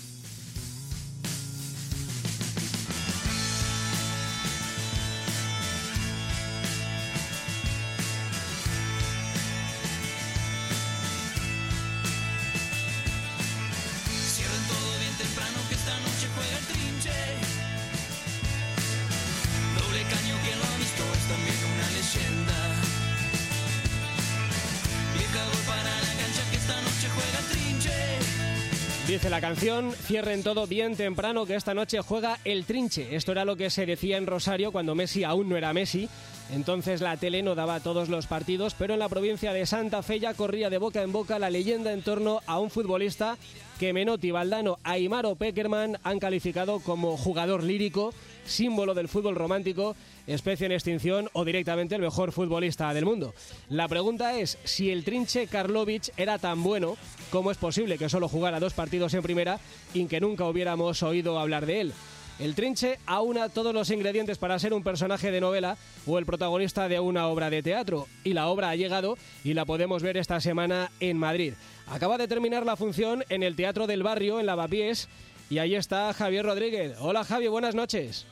Dice 29.16 29.30
la 29.30 29.40
canción, 29.40 29.92
cierren 29.94 30.42
todo 30.42 30.66
bien 30.66 30.94
temprano 30.94 31.46
que 31.46 31.54
esta 31.54 31.72
noche 31.72 32.02
juega 32.02 32.38
el 32.44 32.66
trinche. 32.66 33.16
Esto 33.16 33.32
era 33.32 33.46
lo 33.46 33.56
que 33.56 33.70
se 33.70 33.86
decía 33.86 34.18
en 34.18 34.26
Rosario 34.26 34.72
cuando 34.72 34.94
Messi 34.94 35.24
aún 35.24 35.48
no 35.48 35.56
era 35.56 35.72
Messi. 35.72 36.06
Entonces 36.52 37.00
la 37.00 37.16
tele 37.16 37.42
no 37.42 37.54
daba 37.54 37.80
todos 37.80 38.10
los 38.10 38.26
partidos, 38.26 38.74
pero 38.74 38.92
en 38.92 39.00
la 39.00 39.08
provincia 39.08 39.54
de 39.54 39.64
Santa 39.64 40.02
Fe 40.02 40.20
ya 40.20 40.34
corría 40.34 40.68
de 40.68 40.76
boca 40.76 41.02
en 41.02 41.12
boca 41.12 41.38
la 41.38 41.48
leyenda 41.48 41.94
en 41.94 42.02
torno 42.02 42.42
a 42.46 42.58
un 42.58 42.68
futbolista 42.68 43.38
que 43.80 43.94
Menotti, 43.94 44.32
Valdano, 44.32 44.78
Aymar 44.84 45.24
o 45.24 45.34
Peckerman 45.34 45.98
han 46.02 46.18
calificado 46.18 46.80
como 46.80 47.16
jugador 47.16 47.62
lírico, 47.62 48.12
símbolo 48.46 48.94
del 48.94 49.08
fútbol 49.08 49.34
romántico, 49.34 49.96
especie 50.26 50.66
en 50.66 50.72
extinción 50.72 51.28
o 51.32 51.44
directamente 51.44 51.94
el 51.94 52.02
mejor 52.02 52.32
futbolista 52.32 52.92
del 52.94 53.04
mundo. 53.04 53.34
La 53.68 53.88
pregunta 53.88 54.38
es 54.38 54.58
si 54.64 54.90
el 54.90 55.04
trinche 55.04 55.46
Karlovic 55.46 56.12
era 56.16 56.38
tan 56.38 56.62
bueno, 56.62 56.96
¿cómo 57.30 57.50
es 57.50 57.58
posible 57.58 57.98
que 57.98 58.08
solo 58.08 58.28
jugara 58.28 58.60
dos 58.60 58.74
partidos 58.74 59.14
en 59.14 59.22
primera 59.22 59.60
y 59.94 60.06
que 60.06 60.20
nunca 60.20 60.46
hubiéramos 60.46 61.02
oído 61.02 61.38
hablar 61.38 61.66
de 61.66 61.80
él? 61.80 61.92
El 62.38 62.54
trinche 62.54 62.98
aúna 63.06 63.48
todos 63.48 63.72
los 63.72 63.90
ingredientes 63.90 64.36
para 64.36 64.58
ser 64.58 64.74
un 64.74 64.82
personaje 64.82 65.30
de 65.30 65.40
novela 65.40 65.78
o 66.06 66.18
el 66.18 66.26
protagonista 66.26 66.86
de 66.86 67.00
una 67.00 67.28
obra 67.28 67.48
de 67.48 67.62
teatro. 67.62 68.08
Y 68.24 68.34
la 68.34 68.48
obra 68.48 68.68
ha 68.68 68.76
llegado 68.76 69.16
y 69.42 69.54
la 69.54 69.64
podemos 69.64 70.02
ver 70.02 70.18
esta 70.18 70.38
semana 70.40 70.90
en 71.00 71.16
Madrid. 71.16 71.54
Acaba 71.86 72.18
de 72.18 72.28
terminar 72.28 72.66
la 72.66 72.76
función 72.76 73.24
en 73.30 73.42
el 73.42 73.56
Teatro 73.56 73.86
del 73.86 74.02
Barrio, 74.02 74.38
en 74.38 74.46
Lavapiés, 74.46 75.08
y 75.48 75.58
ahí 75.58 75.74
está 75.74 76.12
Javier 76.12 76.44
Rodríguez. 76.44 76.96
Hola 77.00 77.24
Javi, 77.24 77.48
buenas 77.48 77.74
noches. 77.74 78.26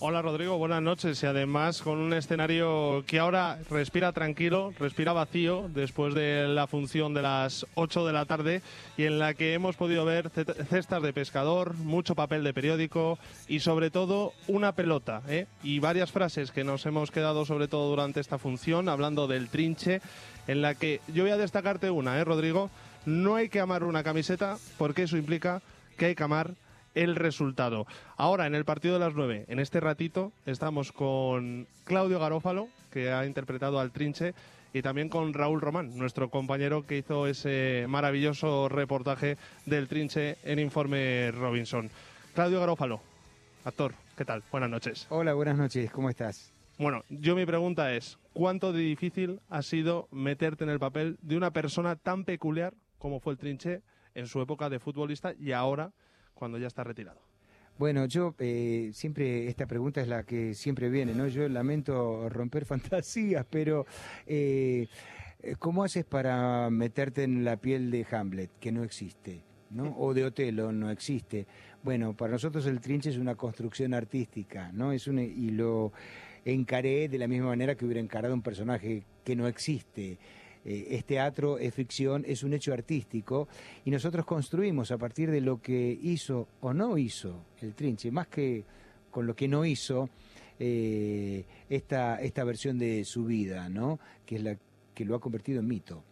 Hola 0.00 0.22
Rodrigo, 0.22 0.58
buenas 0.58 0.82
noches 0.82 1.22
y 1.22 1.26
además 1.26 1.80
con 1.80 1.98
un 1.98 2.12
escenario 2.12 3.04
que 3.06 3.20
ahora 3.20 3.58
respira 3.70 4.12
tranquilo, 4.12 4.74
respira 4.78 5.12
vacío 5.12 5.70
después 5.72 6.14
de 6.14 6.48
la 6.48 6.66
función 6.66 7.14
de 7.14 7.22
las 7.22 7.64
8 7.74 8.04
de 8.04 8.12
la 8.12 8.24
tarde 8.24 8.60
y 8.96 9.04
en 9.04 9.20
la 9.20 9.34
que 9.34 9.54
hemos 9.54 9.76
podido 9.76 10.04
ver 10.04 10.30
cestas 10.30 11.00
de 11.00 11.12
pescador, 11.12 11.74
mucho 11.74 12.16
papel 12.16 12.42
de 12.42 12.52
periódico 12.52 13.20
y 13.46 13.60
sobre 13.60 13.90
todo 13.90 14.32
una 14.48 14.72
pelota 14.72 15.22
¿eh? 15.28 15.46
y 15.62 15.78
varias 15.78 16.10
frases 16.10 16.50
que 16.50 16.64
nos 16.64 16.84
hemos 16.86 17.12
quedado 17.12 17.44
sobre 17.44 17.68
todo 17.68 17.88
durante 17.88 18.20
esta 18.20 18.38
función 18.38 18.88
hablando 18.88 19.28
del 19.28 19.48
trinche 19.48 20.02
en 20.48 20.60
la 20.60 20.74
que 20.74 21.00
yo 21.06 21.22
voy 21.22 21.32
a 21.32 21.36
destacarte 21.36 21.90
una, 21.90 22.18
¿eh, 22.18 22.24
Rodrigo? 22.24 22.68
No 23.06 23.36
hay 23.36 23.48
que 23.48 23.60
amar 23.60 23.84
una 23.84 24.02
camiseta 24.02 24.58
porque 24.76 25.04
eso 25.04 25.16
implica 25.16 25.62
que 25.96 26.06
hay 26.06 26.14
que 26.16 26.24
amar 26.24 26.54
el 26.94 27.16
resultado. 27.16 27.86
Ahora, 28.16 28.46
en 28.46 28.54
el 28.54 28.64
partido 28.64 28.94
de 28.94 29.00
las 29.00 29.14
nueve, 29.14 29.44
en 29.48 29.58
este 29.58 29.80
ratito, 29.80 30.32
estamos 30.46 30.92
con 30.92 31.66
Claudio 31.84 32.18
Garófalo, 32.18 32.68
que 32.90 33.12
ha 33.12 33.26
interpretado 33.26 33.80
al 33.80 33.92
Trinche, 33.92 34.34
y 34.72 34.82
también 34.82 35.08
con 35.08 35.32
Raúl 35.34 35.60
Román, 35.60 35.96
nuestro 35.96 36.30
compañero 36.30 36.84
que 36.84 36.98
hizo 36.98 37.28
ese 37.28 37.86
maravilloso 37.88 38.68
reportaje 38.68 39.36
del 39.66 39.86
Trinche 39.86 40.36
en 40.42 40.58
Informe 40.58 41.30
Robinson. 41.30 41.90
Claudio 42.34 42.58
Garófalo, 42.58 43.00
actor, 43.64 43.94
¿qué 44.16 44.24
tal? 44.24 44.42
Buenas 44.50 44.70
noches. 44.70 45.06
Hola, 45.10 45.34
buenas 45.34 45.56
noches, 45.56 45.90
¿cómo 45.92 46.10
estás? 46.10 46.52
Bueno, 46.76 47.04
yo 47.08 47.36
mi 47.36 47.46
pregunta 47.46 47.94
es, 47.94 48.18
¿cuánto 48.32 48.72
de 48.72 48.80
difícil 48.80 49.40
ha 49.48 49.62
sido 49.62 50.08
meterte 50.10 50.64
en 50.64 50.70
el 50.70 50.80
papel 50.80 51.18
de 51.22 51.36
una 51.36 51.52
persona 51.52 51.94
tan 51.94 52.24
peculiar 52.24 52.74
como 52.98 53.20
fue 53.20 53.34
el 53.34 53.38
Trinche 53.38 53.82
en 54.14 54.26
su 54.26 54.40
época 54.40 54.68
de 54.70 54.80
futbolista 54.80 55.34
y 55.38 55.52
ahora 55.52 55.92
cuando 56.34 56.58
ya 56.58 56.66
está 56.66 56.84
retirado? 56.84 57.20
Bueno, 57.76 58.06
yo 58.06 58.34
eh, 58.38 58.90
siempre, 58.92 59.48
esta 59.48 59.66
pregunta 59.66 60.00
es 60.00 60.06
la 60.06 60.22
que 60.22 60.54
siempre 60.54 60.90
viene, 60.90 61.14
¿no? 61.14 61.26
Yo 61.26 61.48
lamento 61.48 62.28
romper 62.28 62.64
fantasías, 62.66 63.44
pero 63.50 63.86
eh, 64.26 64.88
¿cómo 65.58 65.82
haces 65.82 66.04
para 66.04 66.70
meterte 66.70 67.24
en 67.24 67.44
la 67.44 67.56
piel 67.56 67.90
de 67.90 68.06
Hamlet, 68.10 68.50
que 68.60 68.70
no 68.70 68.84
existe? 68.84 69.42
¿no? 69.70 69.94
O 69.98 70.14
de 70.14 70.24
Otelo, 70.24 70.72
no 70.72 70.90
existe. 70.90 71.46
Bueno, 71.82 72.16
para 72.16 72.32
nosotros 72.32 72.64
el 72.66 72.80
trinche 72.80 73.10
es 73.10 73.18
una 73.18 73.34
construcción 73.34 73.92
artística, 73.92 74.70
¿no? 74.72 74.92
Es 74.92 75.08
un, 75.08 75.18
y 75.18 75.50
lo 75.50 75.92
encaré 76.44 77.08
de 77.08 77.18
la 77.18 77.26
misma 77.26 77.48
manera 77.48 77.74
que 77.74 77.84
hubiera 77.84 78.00
encarado 78.00 78.34
un 78.34 78.42
personaje 78.42 79.04
que 79.24 79.34
no 79.34 79.48
existe. 79.48 80.18
Eh, 80.64 80.88
es 80.90 81.04
teatro, 81.04 81.58
es 81.58 81.74
ficción, 81.74 82.24
es 82.26 82.42
un 82.42 82.54
hecho 82.54 82.72
artístico 82.72 83.48
y 83.84 83.90
nosotros 83.90 84.24
construimos 84.24 84.90
a 84.90 84.98
partir 84.98 85.30
de 85.30 85.40
lo 85.40 85.60
que 85.60 85.98
hizo 86.02 86.48
o 86.60 86.72
no 86.72 86.96
hizo 86.96 87.44
el 87.60 87.74
Trinche, 87.74 88.10
más 88.10 88.28
que 88.28 88.64
con 89.10 89.26
lo 89.26 89.36
que 89.36 89.46
no 89.46 89.64
hizo 89.64 90.08
eh, 90.58 91.44
esta, 91.68 92.20
esta 92.20 92.44
versión 92.44 92.78
de 92.78 93.04
su 93.04 93.26
vida, 93.26 93.68
¿no? 93.68 93.98
que 94.24 94.36
es 94.36 94.42
la 94.42 94.56
que 94.94 95.04
lo 95.04 95.16
ha 95.16 95.20
convertido 95.20 95.60
en 95.60 95.68
mito. 95.68 96.02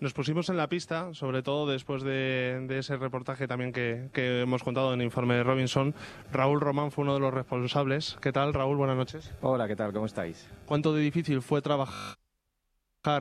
Nos 0.00 0.12
pusimos 0.12 0.48
en 0.48 0.56
la 0.56 0.68
pista, 0.68 1.12
sobre 1.12 1.42
todo 1.42 1.66
después 1.70 2.02
de, 2.04 2.66
ese 2.70 2.96
reportaje 2.96 3.48
también 3.48 3.72
que, 3.72 4.08
que, 4.12 4.42
hemos 4.42 4.62
contado 4.62 4.94
en 4.94 5.00
el 5.00 5.06
informe 5.06 5.34
de 5.34 5.42
Robinson. 5.42 5.92
Raúl 6.32 6.60
Román 6.60 6.92
fue 6.92 7.02
uno 7.02 7.14
de 7.14 7.20
los 7.20 7.34
responsables. 7.34 8.16
¿Qué 8.20 8.30
tal, 8.30 8.54
Raúl? 8.54 8.76
Buenas 8.76 8.96
noches. 8.96 9.32
Hola, 9.40 9.66
¿qué 9.66 9.74
tal? 9.74 9.92
¿Cómo 9.92 10.06
estáis? 10.06 10.48
¿Cuánto 10.66 10.94
de 10.94 11.02
difícil 11.02 11.42
fue 11.42 11.62
trabajar 11.62 12.16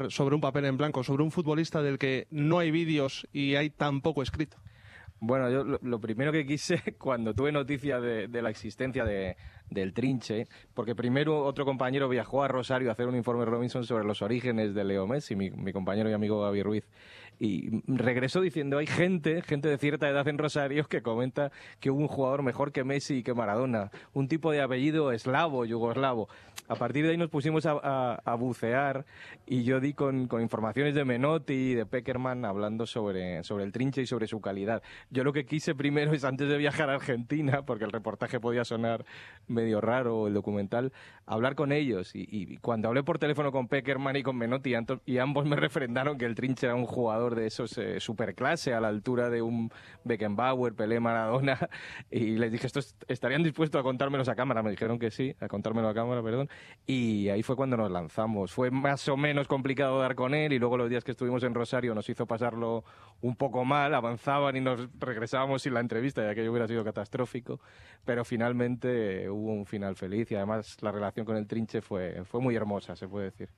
sobre 0.09 0.35
un 0.35 0.41
papel 0.41 0.65
en 0.65 0.77
blanco, 0.77 1.03
sobre 1.03 1.23
un 1.23 1.31
futbolista 1.31 1.81
del 1.81 1.97
que 1.97 2.27
no 2.31 2.59
hay 2.59 2.71
vídeos 2.71 3.27
y 3.33 3.55
hay 3.55 3.69
tan 3.69 4.01
poco 4.01 4.21
escrito? 4.21 4.57
Bueno, 5.19 5.49
yo 5.49 5.63
lo, 5.63 5.99
primero 5.99 6.31
que 6.31 6.45
quise 6.45 6.79
cuando 6.99 7.33
tuve 7.33 7.51
noticia 7.51 7.99
de, 7.99 8.41
la 8.41 8.49
existencia 8.49 9.03
del 9.03 9.93
trinche, 9.93 10.47
porque 10.75 10.93
primero 10.93 11.43
otro 11.43 11.65
compañero 11.65 12.07
viajó 12.07 12.43
a 12.43 12.47
Rosario 12.47 12.89
a 12.89 12.91
hacer 12.91 13.07
un 13.07 13.15
informe 13.15 13.45
Robinson 13.45 13.83
sobre 13.83 14.05
los 14.05 14.21
orígenes 14.21 14.75
de 14.75 14.83
Leo 14.83 15.07
Messi, 15.07 15.35
mi, 15.35 15.49
mi 15.49 15.73
compañero 15.73 16.09
y 16.09 16.13
amigo 16.13 16.41
Gaby 16.41 16.61
Ruiz, 16.61 16.87
y 17.39 17.81
regresó 17.87 18.41
diciendo, 18.41 18.77
hay 18.77 18.87
gente, 18.87 19.41
gente 19.41 19.67
de 19.67 19.77
cierta 19.77 20.09
edad 20.09 20.27
en 20.27 20.37
Rosario 20.37 20.85
que 20.87 21.01
comenta 21.01 21.51
que 21.79 21.91
hubo 21.91 21.99
un 21.99 22.07
jugador 22.07 22.43
mejor 22.43 22.71
que 22.71 22.83
Messi 22.83 23.17
y 23.17 23.23
que 23.23 23.33
Maradona, 23.33 23.91
un 24.13 24.27
tipo 24.27 24.51
de 24.51 24.61
apellido 24.61 25.11
eslavo, 25.11 25.65
yugoslavo. 25.65 26.29
A 26.67 26.75
partir 26.75 27.05
de 27.05 27.11
ahí 27.11 27.17
nos 27.17 27.29
pusimos 27.29 27.65
a, 27.65 28.35
bucear 28.37 29.05
y 29.45 29.63
yo 29.63 29.79
di 29.79 29.93
con, 29.93 30.27
informaciones 30.41 30.95
de 30.95 31.05
Menotti 31.05 31.53
y 31.53 31.73
de 31.75 31.85
Peckerman 31.85 32.45
hablando 32.45 32.85
sobre, 32.85 33.43
sobre 33.43 33.63
el 33.63 33.71
trinche 33.71 34.01
y 34.01 34.05
sobre 34.05 34.27
su 34.27 34.41
calidad. 34.41 34.81
Yo 35.09 35.23
lo 35.23 35.31
que 35.31 35.45
quise 35.45 35.75
primero 35.75 36.13
es, 36.13 36.23
antes 36.23 36.49
de 36.49 36.57
viajar 36.57 36.89
a 36.89 36.95
Argentina, 36.95 37.63
porque 37.63 37.85
el 37.85 37.91
reportaje 37.91 38.39
podía 38.39 38.65
sonar 38.65 39.05
medio 39.47 39.79
raro, 39.79 40.27
el 40.27 40.33
documental, 40.33 40.91
hablar 41.25 41.55
con 41.55 41.71
ellos. 41.71 42.11
Y, 42.13 42.57
cuando 42.57 42.87
hablé 42.87 43.03
por 43.03 43.19
teléfono 43.19 43.51
con 43.51 43.67
Peckerman 43.67 44.15
y 44.15 44.23
con 44.23 44.37
Menotti, 44.37 44.73
y 45.05 45.17
ambos 45.17 45.45
me 45.45 45.55
refrendaron 45.55 46.17
que 46.17 46.25
el 46.25 46.35
trinche 46.35 46.65
era 46.65 46.75
un 46.75 46.85
jugador 46.85 47.26
de 47.35 47.47
esos 47.47 47.77
eh, 47.77 47.99
superclase 47.99 48.73
a 48.73 48.79
la 48.79 48.87
altura 48.87 49.29
de 49.29 49.41
un 49.41 49.71
Beckenbauer, 50.03 50.73
Pelé, 50.73 50.99
Maradona, 50.99 51.69
y 52.11 52.37
les 52.37 52.51
dije, 52.51 52.67
¿estos 52.67 52.95
estarían 53.07 53.43
dispuestos 53.43 53.79
a 53.79 53.83
contármelos 53.83 54.29
a 54.29 54.35
cámara? 54.35 54.63
Me 54.63 54.71
dijeron 54.71 54.99
que 54.99 55.11
sí, 55.11 55.35
a 55.39 55.47
contármelo 55.47 55.89
a 55.89 55.93
cámara, 55.93 56.21
perdón, 56.23 56.49
y 56.85 57.29
ahí 57.29 57.43
fue 57.43 57.55
cuando 57.55 57.77
nos 57.77 57.91
lanzamos. 57.91 58.51
Fue 58.51 58.71
más 58.71 59.07
o 59.09 59.17
menos 59.17 59.47
complicado 59.47 59.99
dar 59.99 60.15
con 60.15 60.33
él, 60.33 60.53
y 60.53 60.59
luego 60.59 60.77
los 60.77 60.89
días 60.89 61.03
que 61.03 61.11
estuvimos 61.11 61.43
en 61.43 61.53
Rosario 61.53 61.93
nos 61.93 62.09
hizo 62.09 62.25
pasarlo 62.25 62.83
un 63.21 63.35
poco 63.35 63.65
mal, 63.65 63.93
avanzaban 63.93 64.55
y 64.55 64.61
nos 64.61 64.87
regresábamos 64.99 65.61
sin 65.61 65.73
la 65.73 65.79
entrevista, 65.79 66.23
ya 66.23 66.35
que 66.35 66.43
yo 66.43 66.51
hubiera 66.51 66.67
sido 66.67 66.83
catastrófico, 66.83 67.59
pero 68.05 68.23
finalmente 68.23 69.29
hubo 69.29 69.53
un 69.53 69.65
final 69.65 69.95
feliz 69.95 70.31
y 70.31 70.35
además 70.35 70.77
la 70.81 70.91
relación 70.91 71.25
con 71.25 71.37
el 71.37 71.47
Trinche 71.47 71.81
fue, 71.81 72.23
fue 72.25 72.41
muy 72.41 72.55
hermosa, 72.55 72.95
se 72.95 73.07
puede 73.07 73.25
decir. 73.25 73.49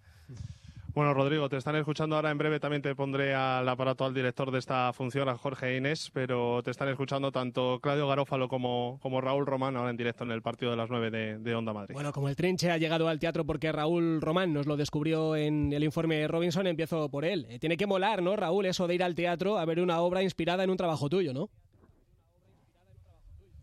Bueno, 0.93 1.13
Rodrigo, 1.13 1.47
te 1.49 1.57
están 1.57 1.75
escuchando 1.75 2.15
ahora. 2.15 2.31
En 2.31 2.37
breve 2.37 2.59
también 2.59 2.81
te 2.81 2.95
pondré 2.95 3.35
al 3.35 3.67
aparato 3.69 4.05
al 4.05 4.13
director 4.13 4.51
de 4.51 4.59
esta 4.59 4.91
función, 4.91 5.29
a 5.29 5.37
Jorge 5.37 5.77
Inés, 5.77 6.09
pero 6.13 6.63
te 6.63 6.71
están 6.71 6.89
escuchando 6.89 7.31
tanto 7.31 7.79
Claudio 7.79 8.07
Garófalo 8.07 8.49
como, 8.49 8.99
como 9.01 9.21
Raúl 9.21 9.45
Román 9.45 9.77
ahora 9.77 9.91
en 9.91 9.97
directo 9.97 10.23
en 10.23 10.31
el 10.31 10.41
partido 10.41 10.71
de 10.71 10.77
las 10.77 10.89
9 10.89 11.39
de, 11.39 11.55
Onda 11.55 11.73
Madrid. 11.73 11.93
Bueno, 11.93 12.11
como 12.11 12.27
el 12.27 12.35
trinche 12.35 12.71
ha 12.71 12.77
llegado 12.77 13.07
al 13.07 13.19
teatro 13.19 13.45
porque 13.45 13.71
Raúl 13.71 14.19
Román 14.19 14.53
nos 14.53 14.65
lo 14.65 14.77
descubrió 14.77 15.35
en 15.35 15.71
el 15.73 15.83
informe 15.83 16.27
Robinson, 16.27 16.65
empiezo 16.67 17.09
por 17.09 17.23
él. 17.23 17.45
Eh, 17.49 17.59
tiene 17.59 17.77
que 17.77 17.85
molar, 17.85 18.23
¿no, 18.23 18.35
Raúl, 18.35 18.65
eso 18.65 18.87
de 18.87 18.95
ir 18.95 19.03
al 19.03 19.15
teatro 19.15 19.57
a 19.57 19.65
ver 19.65 19.79
una 19.79 20.01
obra 20.01 20.23
inspirada 20.23 20.63
en 20.63 20.69
un 20.69 20.77
trabajo 20.77 21.09
tuyo, 21.09 21.33
¿no? 21.33 21.49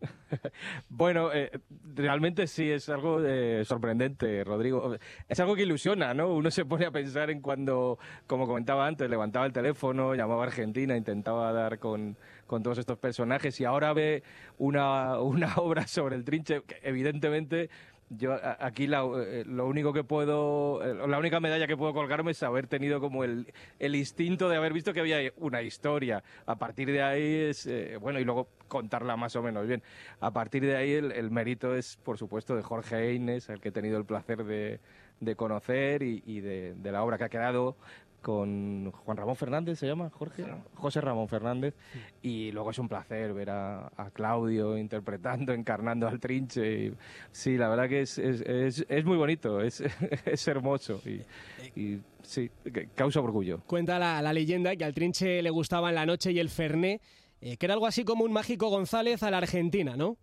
bueno, 0.88 1.32
eh, 1.32 1.50
realmente 1.94 2.46
sí 2.46 2.70
es 2.70 2.88
algo 2.88 3.20
eh, 3.24 3.64
sorprendente, 3.64 4.44
Rodrigo. 4.44 4.96
Es 5.28 5.40
algo 5.40 5.54
que 5.54 5.62
ilusiona, 5.62 6.14
¿no? 6.14 6.28
Uno 6.34 6.50
se 6.50 6.64
pone 6.64 6.86
a 6.86 6.90
pensar 6.90 7.30
en 7.30 7.40
cuando, 7.40 7.98
como 8.26 8.46
comentaba 8.46 8.86
antes, 8.86 9.08
levantaba 9.08 9.46
el 9.46 9.52
teléfono, 9.52 10.14
llamaba 10.14 10.44
a 10.44 10.46
Argentina, 10.46 10.96
intentaba 10.96 11.52
dar 11.52 11.78
con, 11.78 12.16
con 12.46 12.62
todos 12.62 12.78
estos 12.78 12.98
personajes 12.98 13.60
y 13.60 13.64
ahora 13.64 13.92
ve 13.92 14.22
una, 14.58 15.20
una 15.20 15.56
obra 15.56 15.86
sobre 15.86 16.16
el 16.16 16.24
trinche 16.24 16.62
que 16.62 16.78
evidentemente 16.82 17.70
yo 18.08 18.36
aquí 18.60 18.84
eh, 18.84 19.44
lo 19.46 19.66
único 19.66 19.92
que 19.92 20.04
puedo, 20.04 20.80
eh, 20.82 21.08
la 21.08 21.18
única 21.18 21.40
medalla 21.40 21.66
que 21.66 21.76
puedo 21.76 21.92
colgarme 21.92 22.30
es 22.30 22.42
haber 22.42 22.68
tenido 22.68 23.00
como 23.00 23.24
el, 23.24 23.52
el 23.80 23.96
instinto 23.96 24.48
de 24.48 24.56
haber 24.56 24.72
visto 24.72 24.92
que 24.92 25.00
había 25.00 25.32
una 25.38 25.62
historia. 25.62 26.22
A 26.46 26.56
partir 26.56 26.90
de 26.92 27.02
ahí 27.02 27.34
es, 27.50 27.66
eh, 27.66 27.96
bueno, 28.00 28.20
y 28.20 28.24
luego 28.24 28.48
contarla 28.68 29.16
más 29.16 29.34
o 29.34 29.42
menos 29.42 29.66
bien. 29.66 29.82
A 30.20 30.30
partir 30.30 30.64
de 30.64 30.76
ahí 30.76 30.92
el, 30.92 31.30
mérito 31.30 31.74
es, 31.74 31.96
por 31.96 32.16
supuesto, 32.16 32.54
de 32.54 32.62
Jorge 32.62 32.96
Eines, 33.10 33.50
al 33.50 33.60
que 33.60 33.70
he 33.70 33.72
tenido 33.72 33.98
el 33.98 34.04
placer 34.04 34.44
de, 34.44 34.78
conocer 35.34 36.02
y, 36.02 36.40
de, 36.40 36.76
la 36.84 37.02
obra 37.02 37.18
que 37.18 37.24
ha 37.24 37.28
quedado 37.28 37.76
con 38.22 38.90
Juan 38.90 39.16
Ramón 39.16 39.36
Fernández, 39.36 39.78
¿se 39.78 39.86
llama 39.86 40.10
Jorge? 40.10 40.44
José 40.74 41.00
Ramón 41.00 41.28
Fernández. 41.28 41.74
Y 42.22 42.50
luego 42.52 42.70
es 42.70 42.78
un 42.78 42.88
placer 42.88 43.32
ver 43.32 43.50
a, 43.50 43.90
Claudio 44.12 44.76
interpretando, 44.78 45.52
encarnando 45.52 46.08
al 46.08 46.20
trinche. 46.20 46.92
sí, 47.30 47.56
la 47.56 47.68
verdad 47.68 47.88
que 47.88 48.02
es, 48.02 48.18
es, 48.18 48.84
es, 48.88 49.04
muy 49.04 49.16
bonito, 49.16 49.60
es, 49.60 49.82
es 50.24 50.48
hermoso 50.48 51.00
y, 51.74 52.00
sí, 52.22 52.50
causa 52.94 53.20
orgullo. 53.20 53.60
Cuenta 53.66 53.98
la, 53.98 54.20
la, 54.22 54.32
leyenda 54.32 54.74
que 54.76 54.84
al 54.84 54.94
trinche 54.94 55.42
le 55.42 55.50
gustaban 55.50 55.94
la 55.94 56.06
noche 56.06 56.32
y 56.32 56.38
el 56.38 56.50
ferné, 56.50 57.00
eh, 57.40 57.56
que 57.56 57.66
era 57.66 57.74
algo 57.74 57.86
así 57.86 58.04
como 58.04 58.24
un 58.24 58.32
mágico 58.32 58.68
González 58.68 59.22
a 59.22 59.30
la 59.30 59.38
Argentina, 59.38 59.96
¿no? 59.96 60.16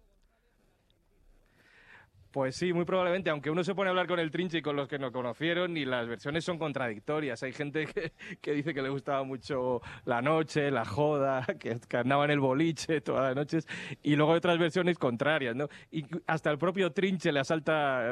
Pues 2.34 2.56
sí, 2.56 2.74
muy 2.74 2.84
probablemente, 2.84 3.30
aunque 3.30 3.52
uno 3.52 3.64
se 3.64 3.76
pone 3.76 3.90
a 3.90 3.92
hablar 3.92 4.08
con 4.08 4.20
el 4.20 4.32
trinche 4.32 4.58
y 4.58 4.62
con 4.64 4.76
los 4.76 4.88
que 4.88 4.98
no 4.98 5.12
conocieron, 5.12 5.78
y 5.78 5.86
las 5.86 6.08
versiones 6.08 6.44
son 6.44 6.58
contradictorias. 6.58 7.44
Hay 7.44 7.54
gente 7.54 7.86
que, 8.42 8.52
dice 8.54 8.74
que 8.74 8.82
le 8.82 8.90
gustaba 8.90 9.24
mucho 9.24 9.82
la 10.06 10.20
noche, 10.24 10.72
la 10.72 10.84
joda, 10.84 11.46
que, 11.60 11.78
andaba 11.96 12.26
en 12.26 12.32
el 12.32 12.40
boliche 12.40 13.02
todas 13.02 13.26
las 13.26 13.36
noches, 13.36 13.68
y 14.02 14.16
luego 14.16 14.32
hay 14.32 14.40
otras 14.40 14.58
versiones 14.58 14.98
contrarias, 14.98 15.56
¿no? 15.56 15.68
Y 15.92 16.08
hasta 16.26 16.50
el 16.50 16.58
propio 16.58 16.92
trinche 16.92 17.32
le 17.32 17.40
asalta 17.40 18.12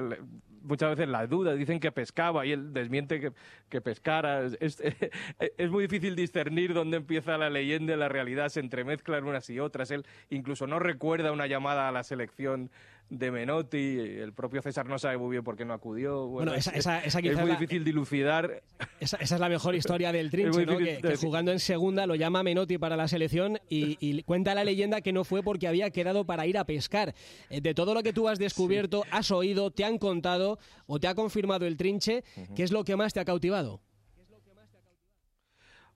muchas 0.62 0.92
veces 0.92 1.10
la 1.10 1.26
duda, 1.26 1.56
dicen 1.56 1.80
que 1.80 1.92
pescaba 1.92 2.46
y 2.46 2.52
él 2.52 2.74
desmiente 2.74 3.34
que, 3.70 3.82
pescara. 3.82 4.46
Es, 4.60 4.80
es, 5.58 5.72
muy 5.72 5.86
difícil 5.88 6.16
discernir 6.16 6.76
dónde 6.76 6.98
empieza 6.98 7.40
la 7.40 7.50
leyenda 7.50 7.96
y 7.96 7.98
la 7.98 8.08
realidad, 8.08 8.50
se 8.50 8.60
entremezclan 8.60 9.24
unas 9.24 9.50
y 9.50 9.60
otras. 9.60 9.90
Él 9.90 10.06
incluso 10.30 10.68
no 10.68 10.78
recuerda 10.78 11.32
una 11.32 11.48
llamada 11.48 11.88
a 11.88 11.92
la 11.92 12.04
selección 12.04 12.70
de 13.12 13.30
Menotti, 13.30 14.00
el 14.00 14.32
propio 14.32 14.62
César 14.62 14.88
no 14.88 14.98
sabe 14.98 15.18
muy 15.18 15.32
bien 15.32 15.44
por 15.44 15.58
qué 15.58 15.66
no 15.66 15.74
acudió. 15.74 16.28
Bueno, 16.28 16.54
esa, 16.54 16.72
es 16.72 17.16
muy 17.38 17.52
difícil 17.52 17.84
dilucidar. 17.84 18.64
Esa, 19.02 19.18
es 19.18 19.32
la 19.38 19.50
mejor 19.50 19.76
historia 19.82 20.14
del 20.14 20.32
Trinche, 20.32 20.66
¿no? 20.66 20.78
que, 20.78 21.18
jugando 21.18 21.52
en 21.52 21.60
segunda 21.60 22.08
lo 22.08 22.16
llama 22.16 22.42
Menotti 22.42 22.78
para 22.78 22.96
la 22.96 23.10
selección 23.10 23.60
y, 23.70 24.24
cuenta 24.24 24.56
la 24.56 24.64
leyenda 24.64 25.02
que 25.02 25.12
no 25.12 25.26
fue 25.26 25.44
porque 25.44 25.68
había 25.68 25.90
quedado 25.90 26.26
para 26.26 26.48
ir 26.48 26.58
a 26.58 26.64
pescar. 26.64 27.14
Eh, 27.50 27.60
de 27.60 27.74
todo 27.74 27.94
lo 27.94 28.02
que 28.02 28.14
tú 28.14 28.30
has 28.30 28.40
descubierto, 28.40 29.04
has 29.12 29.30
oído, 29.30 29.72
te 29.72 29.84
han 29.84 29.98
contado 29.98 30.58
o 30.86 30.98
te 31.00 31.08
ha 31.08 31.16
confirmado 31.16 31.66
el 31.66 31.76
Trinche, 31.76 32.24
¿qué 32.56 32.64
es 32.64 32.72
lo 32.72 32.86
que 32.86 32.96
más 32.96 33.14
te 33.14 33.20
ha 33.20 33.26
cautivado? 33.26 33.82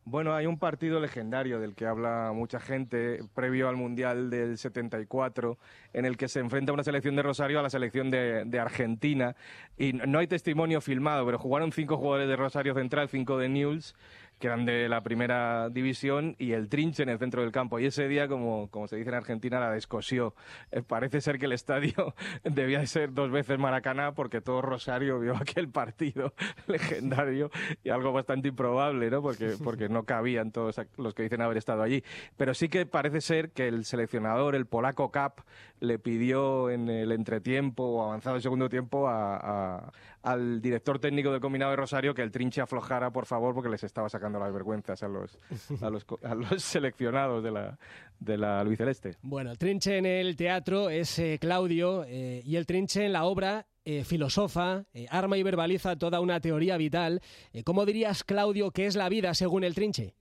Bueno, 0.08 0.36
hay 0.36 0.46
un 0.46 0.60
partido 0.60 1.00
legendario 1.00 1.60
del 1.60 1.74
que 1.74 1.88
habla 1.88 2.32
mucha 2.32 2.60
gente 2.60 3.22
previo 3.34 3.68
al 3.68 3.76
Mundial 3.76 4.30
del 4.30 4.56
74, 4.56 5.58
en 5.94 6.06
el 6.06 6.16
que 6.16 6.28
se 6.28 6.40
enfrenta 6.42 6.72
una 6.74 6.84
selección 6.84 7.16
de 7.16 7.24
Rosario 7.24 7.60
a 7.60 7.64
la 7.64 7.72
selección 7.72 8.12
de, 8.12 8.60
Argentina. 8.60 9.36
Y 9.80 9.94
no 9.94 10.20
hay 10.20 10.28
testimonio 10.28 10.80
filmado, 10.80 11.26
pero 11.26 11.40
jugaron 11.40 11.72
cinco 11.72 11.98
jugadores 11.98 12.28
de 12.28 12.36
Rosario 12.36 12.76
Central, 12.76 13.10
cinco 13.10 13.40
de 13.40 13.50
Newell's, 13.50 13.96
que 14.40 14.48
eran 14.48 14.66
de 14.66 14.90
la 14.90 15.02
primera 15.02 15.70
división, 15.70 16.36
y 16.38 16.52
el 16.52 16.70
trinche 16.70 17.04
en 17.04 17.10
el 17.10 17.20
centro 17.20 17.42
del 17.42 17.52
campo. 17.52 17.80
Y 17.80 17.86
ese 17.86 18.08
día, 18.08 18.28
como, 18.28 18.70
como 18.70 18.88
se 18.88 18.98
dice 18.98 19.10
en 19.10 19.16
Argentina, 19.16 19.60
la 19.60 19.72
descosió. 19.72 20.36
Eh, 20.72 20.82
parece 20.82 21.22
ser 21.22 21.40
que 21.40 21.46
el 21.46 21.54
estadio 21.54 22.16
debía 22.44 22.80
de 22.80 22.88
ser 22.88 23.14
dos 23.14 23.32
veces 23.32 23.58
Maracaná, 23.60 24.14
porque 24.14 24.42
todo 24.42 24.62
Rosario 24.62 25.20
vio 25.20 25.36
aquel 25.40 25.70
partido 25.70 26.34
legendario 26.68 27.52
y 27.84 27.90
algo 27.90 28.12
bastante 28.12 28.50
improbable, 28.50 29.10
¿no? 29.10 29.22
Porque, 29.22 29.56
porque 29.64 29.90
no 29.90 30.04
cabían 30.04 30.52
todos 30.52 30.80
los 30.98 31.14
que 31.14 31.24
dicen 31.24 31.42
haber 31.42 31.58
estado 31.58 31.82
allí. 31.82 32.04
Pero 32.38 32.54
sí 32.54 32.70
que 32.70 32.86
parece 32.86 33.22
ser 33.22 33.52
que 33.52 33.68
el 33.68 33.86
seleccionador, 33.86 34.56
el 34.56 34.66
polaco 34.66 35.12
Cap, 35.12 35.42
le 35.80 36.00
pidió 36.00 36.70
en 36.70 36.90
el 36.90 37.12
entretiempo 37.12 37.84
o 37.84 38.04
avanzado 38.04 38.36
el 38.38 38.42
segundo 38.42 38.70
tiempo 38.70 39.08
a, 39.08 39.92
al 40.24 40.62
director 40.62 41.00
técnico 41.00 41.32
del 41.32 41.42
combinado 41.42 41.72
de 41.72 41.78
Rosario 41.78 42.14
que 42.14 42.22
el 42.22 42.32
trinche 42.32 42.62
aflojara, 42.62 43.12
por 43.12 43.26
favor, 43.26 43.54
porque 43.54 43.70
les 43.70 43.84
estaba 43.84 44.10
sacando 44.10 44.25
las 44.34 44.54
vergüenzas 44.54 45.02
a 45.04 45.08
los, 45.08 45.38
a 45.82 45.90
los, 45.90 46.06
a 46.24 46.36
los 46.36 46.64
seleccionados 46.64 47.44
de 47.44 47.52
la, 47.52 47.78
de 48.20 48.38
la 48.38 48.64
Luis 48.64 48.78
Celeste. 48.78 49.16
Bueno, 49.22 49.52
el 49.52 49.58
trinche 49.58 49.98
en 49.98 50.06
el 50.06 50.36
teatro 50.36 50.90
es 50.90 51.18
eh, 51.20 51.38
Claudio 51.40 52.04
eh, 52.08 52.42
y 52.46 52.56
el 52.56 52.66
trinche 52.66 53.06
en 53.06 53.14
la 53.14 53.26
obra 53.26 53.68
eh, 53.84 54.04
filosofa, 54.04 54.86
arma 55.10 55.38
y 55.38 55.44
verbaliza 55.44 55.96
toda 55.96 56.20
una 56.20 56.40
teoría 56.40 56.76
vital. 56.76 57.22
¿Cómo 57.64 57.86
dirías, 57.86 58.24
Claudio, 58.24 58.72
que 58.72 58.88
es 58.88 58.96
la 58.96 59.10
vida 59.10 59.34
según 59.36 59.64
el 59.64 59.76
trinche? 59.76 60.16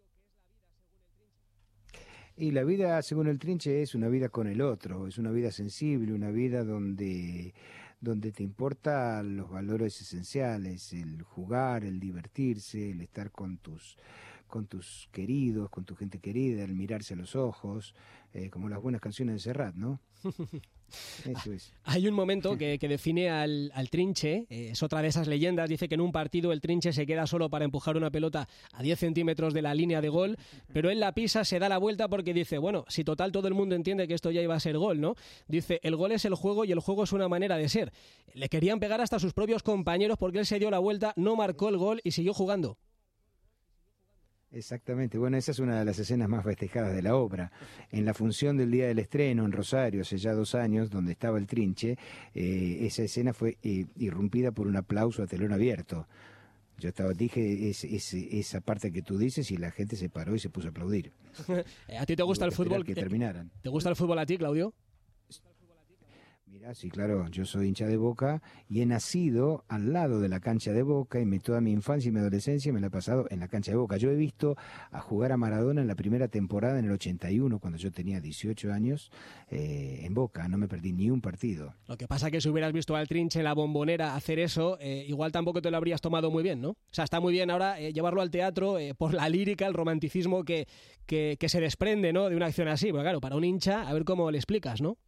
Y 2.36 2.50
la 2.50 2.64
vida, 2.64 3.00
según 3.02 3.28
el 3.28 3.38
trinche, 3.38 3.80
es 3.80 3.94
una 3.94 4.08
vida 4.08 4.28
con 4.28 4.48
el 4.48 4.60
otro, 4.60 5.06
es 5.06 5.18
una 5.18 5.30
vida 5.30 5.52
sensible, 5.52 6.12
una 6.12 6.30
vida 6.30 6.64
donde, 6.64 7.54
donde 8.04 8.30
te 8.30 8.42
importan 8.42 9.36
los 9.36 9.50
valores 9.50 10.00
esenciales, 10.00 10.92
el 10.92 11.22
jugar, 11.22 11.84
el 11.84 11.98
divertirse, 11.98 12.90
el 12.90 13.00
estar 13.00 13.32
con 13.32 13.56
tus, 13.58 13.96
con 14.46 14.66
tus 14.66 15.08
queridos, 15.10 15.70
con 15.70 15.84
tu 15.84 15.96
gente 15.96 16.20
querida, 16.20 16.62
el 16.62 16.74
mirarse 16.74 17.14
a 17.14 17.16
los 17.16 17.34
ojos, 17.34 17.94
eh, 18.32 18.50
como 18.50 18.68
las 18.68 18.80
buenas 18.80 19.00
canciones 19.00 19.36
de 19.36 19.40
Serrat, 19.40 19.74
¿no? 19.74 20.00
Hay 21.84 22.08
un 22.08 22.14
momento 22.14 22.56
que, 22.56 22.78
define 22.78 23.30
al, 23.30 23.70
trinche, 23.90 24.46
eh, 24.48 24.70
es 24.72 24.82
otra 24.82 25.02
de 25.02 25.08
esas 25.08 25.28
leyendas, 25.28 25.68
dice 25.68 25.88
que 25.88 25.94
en 25.94 26.00
un 26.00 26.12
partido 26.12 26.52
el 26.52 26.60
trinche 26.60 26.92
se 26.92 27.06
queda 27.06 27.26
solo 27.26 27.50
para 27.50 27.64
empujar 27.64 27.96
una 27.96 28.10
pelota 28.10 28.48
a 28.72 28.82
10 28.82 28.98
centímetros 28.98 29.54
de 29.54 29.62
la 29.62 29.74
línea 29.74 30.00
de 30.00 30.08
gol, 30.08 30.36
pero 30.72 30.90
él 30.90 31.00
la 31.00 31.12
pisa, 31.12 31.44
se 31.44 31.58
da 31.58 31.68
la 31.68 31.78
vuelta 31.78 32.08
porque 32.08 32.32
dice, 32.32 32.58
bueno, 32.58 32.84
si 32.88 33.04
total 33.04 33.32
todo 33.32 33.48
el 33.48 33.54
mundo 33.54 33.74
entiende 33.74 34.08
que 34.08 34.14
esto 34.14 34.30
ya 34.30 34.40
iba 34.40 34.54
a 34.54 34.60
ser 34.60 34.78
gol, 34.78 35.00
¿no? 35.00 35.14
Dice, 35.48 35.80
el 35.82 35.96
gol 35.96 36.12
es 36.12 36.24
el 36.24 36.34
juego 36.34 36.64
y 36.64 36.72
el 36.72 36.80
juego 36.80 37.04
es 37.04 37.12
una 37.12 37.28
manera 37.28 37.56
de 37.56 37.68
ser. 37.68 37.92
Le 38.34 38.48
querían 38.48 38.80
pegar 38.80 39.00
hasta 39.00 39.18
sus 39.18 39.32
propios 39.32 39.62
compañeros 39.62 40.18
porque 40.18 40.38
él 40.38 40.46
se 40.46 40.58
dio 40.58 40.70
la 40.70 40.78
vuelta, 40.78 41.12
no 41.16 41.36
marcó 41.36 41.68
el 41.68 41.76
gol 41.76 42.00
y 42.04 42.12
siguió 42.12 42.34
jugando. 42.34 42.78
Exactamente, 44.54 45.18
bueno, 45.18 45.36
esa 45.36 45.50
es 45.50 45.58
una 45.58 45.80
de 45.80 45.84
las 45.84 45.98
escenas 45.98 46.28
más 46.28 46.44
festejadas 46.44 46.94
de 46.94 47.02
la 47.02 47.16
obra. 47.16 47.50
En 47.90 48.04
la 48.04 48.14
función 48.14 48.56
del 48.56 48.70
día 48.70 48.86
del 48.86 49.00
estreno 49.00 49.44
en 49.44 49.50
Rosario, 49.50 50.02
hace 50.02 50.16
ya 50.16 50.32
dos 50.32 50.54
años, 50.54 50.90
donde 50.90 51.10
estaba 51.10 51.38
el 51.38 51.48
trinche, 51.48 51.98
eh, 52.34 52.78
esa 52.82 53.02
escena 53.02 53.32
fue 53.32 53.58
eh, 53.64 53.86
irrumpida 53.96 54.52
por 54.52 54.68
un 54.68 54.76
aplauso 54.76 55.24
a 55.24 55.26
telón 55.26 55.52
abierto. 55.52 56.06
Yo 56.78 56.88
estaba, 56.88 57.12
dije 57.12 57.70
esa 57.70 58.60
parte 58.60 58.92
que 58.92 59.02
tú 59.02 59.18
dices 59.18 59.50
y 59.50 59.56
la 59.56 59.72
gente 59.72 59.96
se 59.96 60.08
paró 60.08 60.36
y 60.36 60.38
se 60.38 60.50
puso 60.50 60.68
a 60.68 60.70
aplaudir. 60.70 61.12
¿A 61.98 62.06
ti 62.06 62.14
te 62.14 62.22
gusta 62.22 62.44
el 62.44 62.52
fútbol? 62.52 62.84
Que 62.84 62.94
terminaran. 62.94 63.50
¿Te 63.60 63.68
gusta 63.68 63.90
el 63.90 63.96
fútbol 63.96 64.20
a 64.20 64.26
ti, 64.26 64.38
Claudio? 64.38 64.72
Sí, 66.74 66.90
claro, 66.90 67.28
yo 67.28 67.44
soy 67.44 67.68
hincha 67.68 67.86
de 67.86 67.96
Boca 67.96 68.42
y 68.68 68.80
he 68.80 68.86
nacido 68.86 69.64
al 69.68 69.92
lado 69.92 70.20
de 70.20 70.28
la 70.28 70.40
cancha 70.40 70.72
de 70.72 70.82
Boca 70.82 71.20
y 71.20 71.38
toda 71.40 71.60
mi 71.60 71.72
infancia 71.72 72.08
y 72.08 72.12
mi 72.12 72.20
adolescencia 72.20 72.72
me 72.72 72.80
la 72.80 72.88
he 72.88 72.90
pasado 72.90 73.26
en 73.30 73.40
la 73.40 73.48
cancha 73.48 73.72
de 73.72 73.76
Boca. 73.76 73.96
Yo 73.96 74.10
he 74.10 74.14
visto 74.14 74.56
a 74.90 75.00
jugar 75.00 75.32
a 75.32 75.36
Maradona 75.36 75.80
en 75.80 75.88
la 75.88 75.94
primera 75.94 76.28
temporada 76.28 76.78
en 76.78 76.86
el 76.86 76.92
81, 76.92 77.58
cuando 77.58 77.78
yo 77.78 77.90
tenía 77.92 78.20
18 78.20 78.72
años, 78.72 79.10
eh, 79.50 80.00
en 80.02 80.14
Boca, 80.14 80.48
no 80.48 80.58
me 80.58 80.68
perdí 80.68 80.92
ni 80.92 81.10
un 81.10 81.20
partido. 81.20 81.74
Lo 81.86 81.96
que 81.96 82.08
pasa 82.08 82.30
que 82.30 82.40
si 82.40 82.48
hubieras 82.48 82.72
visto 82.72 82.96
al 82.96 83.08
Trinche 83.08 83.40
en 83.40 83.44
la 83.44 83.54
bombonera 83.54 84.14
hacer 84.14 84.38
eso, 84.38 84.78
eh, 84.80 85.04
igual 85.08 85.32
tampoco 85.32 85.60
te 85.60 85.70
lo 85.70 85.76
habrías 85.76 86.00
tomado 86.00 86.30
muy 86.30 86.42
bien, 86.42 86.60
¿no? 86.60 86.70
O 86.70 86.76
sea, 86.92 87.04
está 87.04 87.20
muy 87.20 87.32
bien 87.32 87.50
ahora 87.50 87.80
eh, 87.80 87.92
llevarlo 87.92 88.20
al 88.20 88.30
teatro 88.30 88.78
por 88.96 89.14
la 89.14 89.28
lírica, 89.28 89.66
el 89.66 89.74
romanticismo 89.74 90.44
que, 90.44 90.66
que, 91.06 91.36
que 91.38 91.48
se 91.48 91.60
desprende, 91.60 92.12
¿no? 92.12 92.28
De 92.28 92.36
una 92.36 92.46
acción 92.46 92.68
así, 92.68 92.86
pero 92.86 93.02
claro, 93.02 93.20
para 93.20 93.36
un 93.36 93.44
hincha, 93.44 93.88
a 93.88 93.92
ver 93.92 94.04
cómo 94.04 94.30
le 94.30 94.38
explicas, 94.38 94.80
¿no? 94.80 94.98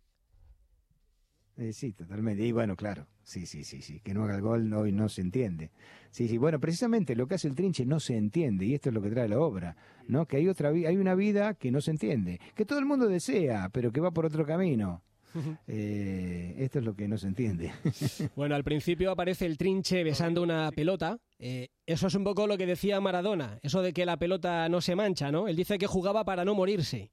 Eh, 1.58 1.72
sí, 1.72 1.92
totalmente. 1.92 2.42
Y 2.42 2.52
bueno, 2.52 2.76
claro, 2.76 3.06
sí, 3.22 3.46
sí, 3.46 3.64
sí, 3.64 3.80
sí, 3.80 4.00
que 4.00 4.12
no 4.12 4.24
haga 4.24 4.36
el 4.36 4.42
gol 4.42 4.68
no, 4.68 4.84
no 4.84 5.08
se 5.08 5.22
entiende. 5.22 5.70
Sí, 6.10 6.28
sí, 6.28 6.36
bueno, 6.36 6.60
precisamente 6.60 7.16
lo 7.16 7.26
que 7.26 7.36
hace 7.36 7.48
el 7.48 7.54
trinche 7.54 7.86
no 7.86 7.98
se 7.98 8.16
entiende 8.16 8.66
y 8.66 8.74
esto 8.74 8.90
es 8.90 8.94
lo 8.94 9.00
que 9.00 9.10
trae 9.10 9.28
la 9.28 9.40
obra, 9.40 9.76
¿no? 10.06 10.26
Que 10.26 10.36
hay 10.36 10.48
otra 10.48 10.68
hay 10.68 10.96
una 10.96 11.14
vida 11.14 11.54
que 11.54 11.70
no 11.70 11.80
se 11.80 11.92
entiende, 11.92 12.40
que 12.54 12.66
todo 12.66 12.78
el 12.78 12.84
mundo 12.84 13.06
desea, 13.06 13.70
pero 13.70 13.90
que 13.90 14.00
va 14.00 14.10
por 14.10 14.26
otro 14.26 14.44
camino. 14.44 15.02
Eh, 15.68 16.54
esto 16.58 16.78
es 16.78 16.84
lo 16.86 16.96
que 16.96 17.08
no 17.08 17.18
se 17.18 17.26
entiende. 17.26 17.70
bueno, 18.36 18.54
al 18.54 18.64
principio 18.64 19.10
aparece 19.10 19.44
el 19.44 19.58
trinche 19.58 20.02
besando 20.02 20.42
una 20.42 20.70
pelota. 20.72 21.18
Eh, 21.38 21.68
eso 21.84 22.06
es 22.06 22.14
un 22.14 22.24
poco 22.24 22.46
lo 22.46 22.56
que 22.56 22.64
decía 22.64 23.02
Maradona, 23.02 23.58
eso 23.62 23.82
de 23.82 23.92
que 23.92 24.06
la 24.06 24.16
pelota 24.16 24.66
no 24.70 24.80
se 24.80 24.96
mancha, 24.96 25.30
¿no? 25.30 25.46
Él 25.46 25.56
dice 25.56 25.76
que 25.76 25.86
jugaba 25.86 26.24
para 26.24 26.46
no 26.46 26.54
morirse 26.54 27.10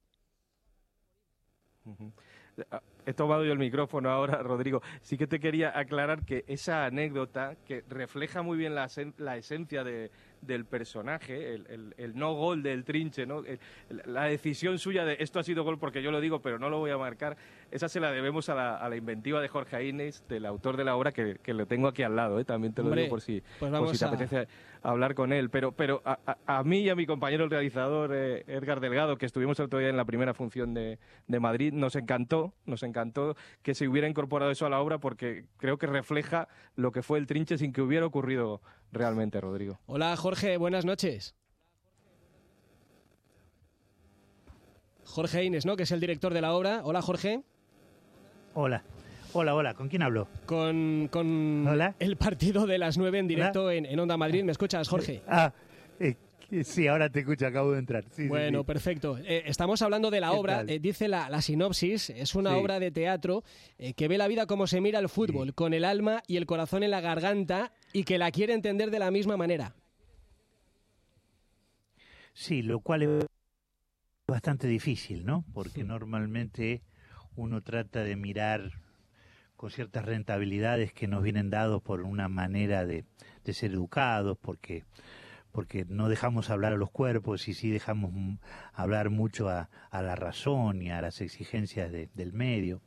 he 3.06 3.12
tomado 3.12 3.44
yo 3.44 3.52
el 3.52 3.58
micrófono 3.58 4.10
ahora, 4.10 4.38
Rodrigo. 4.42 4.82
Sí 5.02 5.16
que 5.16 5.26
te 5.26 5.40
quería 5.40 5.76
aclarar 5.78 6.24
que 6.24 6.44
esa 6.46 6.84
anécdota, 6.84 7.56
que 7.66 7.84
refleja 7.88 8.42
muy 8.42 8.56
bien 8.56 8.74
la, 8.74 8.84
esencia 9.36 9.84
de, 9.84 10.10
del 10.40 10.64
personaje, 10.64 11.54
el, 11.54 12.12
no 12.14 12.34
gol 12.34 12.62
del 12.62 12.84
trinche, 12.84 13.26
¿no? 13.26 13.42
la 14.06 14.24
decisión 14.24 14.78
suya 14.78 15.04
de 15.04 15.16
esto 15.20 15.38
ha 15.38 15.42
sido 15.42 15.64
gol 15.64 15.78
porque 15.78 16.02
yo 16.02 16.10
lo 16.10 16.20
digo, 16.20 16.40
pero 16.40 16.58
no 16.58 16.70
lo 16.70 16.78
voy 16.78 16.90
a 16.90 16.98
marcar, 16.98 17.36
esa 17.70 17.88
se 17.88 18.00
la 18.00 18.12
debemos 18.12 18.48
a 18.48 18.88
la, 18.88 18.96
inventiva 18.96 19.40
de 19.40 19.48
Jorge 19.48 19.76
Aines, 19.76 20.24
del 20.28 20.46
autor 20.46 20.76
de 20.76 20.84
la 20.84 20.96
obra, 20.96 21.12
que, 21.12 21.54
lo 21.54 21.66
tengo 21.66 21.88
aquí 21.88 22.02
al 22.02 22.16
lado, 22.16 22.38
¿eh? 22.38 22.44
también 22.44 22.72
te 22.72 22.82
lo 22.82 22.90
digo 22.90 23.08
por 23.08 23.20
si, 23.20 23.42
pues 23.58 23.72
por 23.72 23.90
si 23.90 23.98
te 23.98 24.04
apetece 24.04 24.48
hablar 24.84 25.14
con 25.14 25.32
él. 25.32 25.50
Pero, 25.50 25.72
pero 25.72 26.02
a, 26.04 26.62
mí 26.62 26.80
y 26.80 26.90
a 26.90 26.94
mi 26.94 27.06
compañero 27.06 27.44
el 27.44 27.50
realizador 27.50 28.12
eh, 28.14 28.44
Edgar 28.46 28.80
Delgado, 28.80 29.18
que 29.18 29.26
estuvimos 29.26 29.58
el 29.58 29.66
otro 29.66 29.80
día 29.80 29.88
en 29.88 29.96
la 29.96 30.04
primera 30.04 30.34
función 30.34 30.74
de, 30.74 30.98
de 31.26 31.40
Madrid, 31.40 31.72
nos 31.72 31.96
encantó, 31.96 32.54
nos 32.66 32.82
encantó 32.82 33.34
que 33.62 33.74
se 33.74 33.88
hubiera 33.88 34.08
incorporado 34.08 34.52
eso 34.52 34.66
a 34.66 34.70
la 34.70 34.80
obra 34.80 34.98
porque 34.98 35.46
creo 35.56 35.78
que 35.78 35.86
refleja 35.86 36.48
lo 36.76 36.92
que 36.92 37.02
fue 37.02 37.18
el 37.18 37.26
trinche 37.26 37.58
sin 37.58 37.72
que 37.72 37.82
hubiera 37.82 38.06
ocurrido 38.06 38.60
realmente, 38.92 39.40
Rodrigo. 39.40 39.80
Hola 39.86 40.16
Jorge, 40.16 40.56
buenas 40.58 40.84
noches. 40.84 41.34
Jorge 45.04 45.44
Inés, 45.44 45.66
¿no? 45.66 45.76
Que 45.76 45.84
es 45.84 45.92
el 45.92 46.00
director 46.00 46.32
de 46.32 46.40
la 46.40 46.54
obra. 46.54 46.80
Hola 46.84 47.02
Jorge. 47.02 47.42
Hola. 48.54 48.84
Hola, 49.36 49.56
hola, 49.56 49.74
¿con 49.74 49.88
quién 49.88 50.02
hablo? 50.02 50.28
Con, 50.46 51.08
con 51.10 51.66
el 51.98 52.16
partido 52.16 52.68
de 52.68 52.78
las 52.78 52.96
nueve 52.96 53.18
en 53.18 53.26
directo 53.26 53.68
en, 53.68 53.98
Onda 53.98 54.16
Madrid. 54.16 54.44
¿Me 54.44 54.52
escuchas, 54.52 54.88
Jorge? 54.88 55.22
Ah, 55.26 55.52
eh, 55.98 56.14
sí, 56.62 56.86
ahora 56.86 57.10
te 57.10 57.18
escucho, 57.18 57.44
acabo 57.44 57.72
de 57.72 57.80
entrar. 57.80 58.04
bueno, 58.28 58.62
perfecto. 58.62 59.18
Eh, 59.18 59.42
estamos 59.46 59.82
hablando 59.82 60.12
de 60.12 60.20
la 60.20 60.30
obra, 60.34 60.62
eh, 60.68 60.78
dice 60.78 61.08
la, 61.08 61.28
la, 61.30 61.42
sinopsis, 61.42 62.10
es 62.10 62.36
una 62.36 62.56
obra 62.56 62.78
de 62.78 62.92
teatro 62.92 63.42
que 63.96 64.06
ve 64.06 64.18
la 64.18 64.28
vida 64.28 64.46
como 64.46 64.68
se 64.68 64.80
mira 64.80 65.00
el 65.00 65.08
fútbol, 65.08 65.52
con 65.52 65.74
el 65.74 65.84
alma 65.84 66.22
y 66.28 66.36
el 66.36 66.46
corazón 66.46 66.84
en 66.84 66.92
la 66.92 67.00
garganta 67.00 67.72
y 67.92 68.04
que 68.04 68.18
la 68.18 68.30
quiere 68.30 68.54
entender 68.54 68.92
de 68.92 69.00
la 69.00 69.10
misma 69.10 69.36
manera. 69.36 69.74
Sí, 72.34 72.62
lo 72.62 72.78
cual 72.78 73.02
es 73.02 73.26
bastante 74.28 74.68
difícil, 74.68 75.26
¿no? 75.26 75.44
Porque 75.52 75.82
normalmente 75.82 76.82
uno 77.34 77.62
trata 77.62 78.04
de 78.04 78.14
mirar 78.14 78.83
con 79.64 79.70
ciertas 79.70 80.04
rentabilidades 80.04 80.92
que 80.92 81.08
nos 81.08 81.22
vienen 81.22 81.48
dados 81.48 81.80
por 81.82 82.02
una 82.02 82.28
manera 82.28 82.84
de, 82.84 83.06
ser 83.50 83.70
educados, 83.70 84.36
porque 84.38 84.84
porque 85.52 85.86
no 85.88 86.10
dejamos 86.10 86.50
hablar 86.50 86.74
a 86.74 86.76
los 86.76 86.90
cuerpos 86.90 87.48
y 87.48 87.54
sí 87.54 87.70
dejamos 87.70 88.12
hablar 88.74 89.08
mucho 89.08 89.48
a, 89.48 89.70
la 89.90 90.16
razón 90.16 90.82
y 90.82 90.90
a 90.90 91.00
las 91.00 91.22
exigencias 91.22 91.90
del 91.90 92.32
medio. 92.34 92.82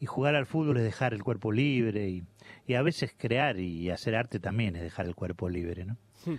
Y 0.00 0.06
jugar 0.06 0.34
al 0.34 0.46
fútbol 0.46 0.78
es 0.78 0.82
dejar 0.82 1.14
el 1.14 1.22
cuerpo 1.22 1.52
libre 1.52 2.08
y, 2.08 2.24
y, 2.66 2.74
a 2.74 2.82
veces 2.82 3.14
crear 3.16 3.60
y 3.60 3.88
hacer 3.90 4.16
arte 4.16 4.40
también 4.40 4.74
es 4.74 4.82
dejar 4.82 5.06
el 5.06 5.14
cuerpo 5.14 5.48
libre, 5.48 5.84
¿no? 5.84 5.96
Hmm. 6.26 6.38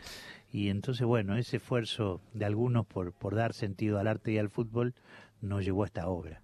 Y 0.51 0.67
entonces, 0.67 1.07
bueno, 1.07 1.37
ese 1.37 1.57
esfuerzo 1.57 2.19
de 2.33 2.43
algunos 2.43 2.85
por, 2.85 3.13
por 3.13 3.35
dar 3.35 3.53
sentido 3.53 3.99
al 3.99 4.07
arte 4.07 4.33
y 4.33 4.37
al 4.37 4.49
fútbol 4.49 4.95
nos 5.39 5.63
llevó 5.63 5.83
a 5.83 5.85
esta 5.85 6.09
obra. 6.09 6.41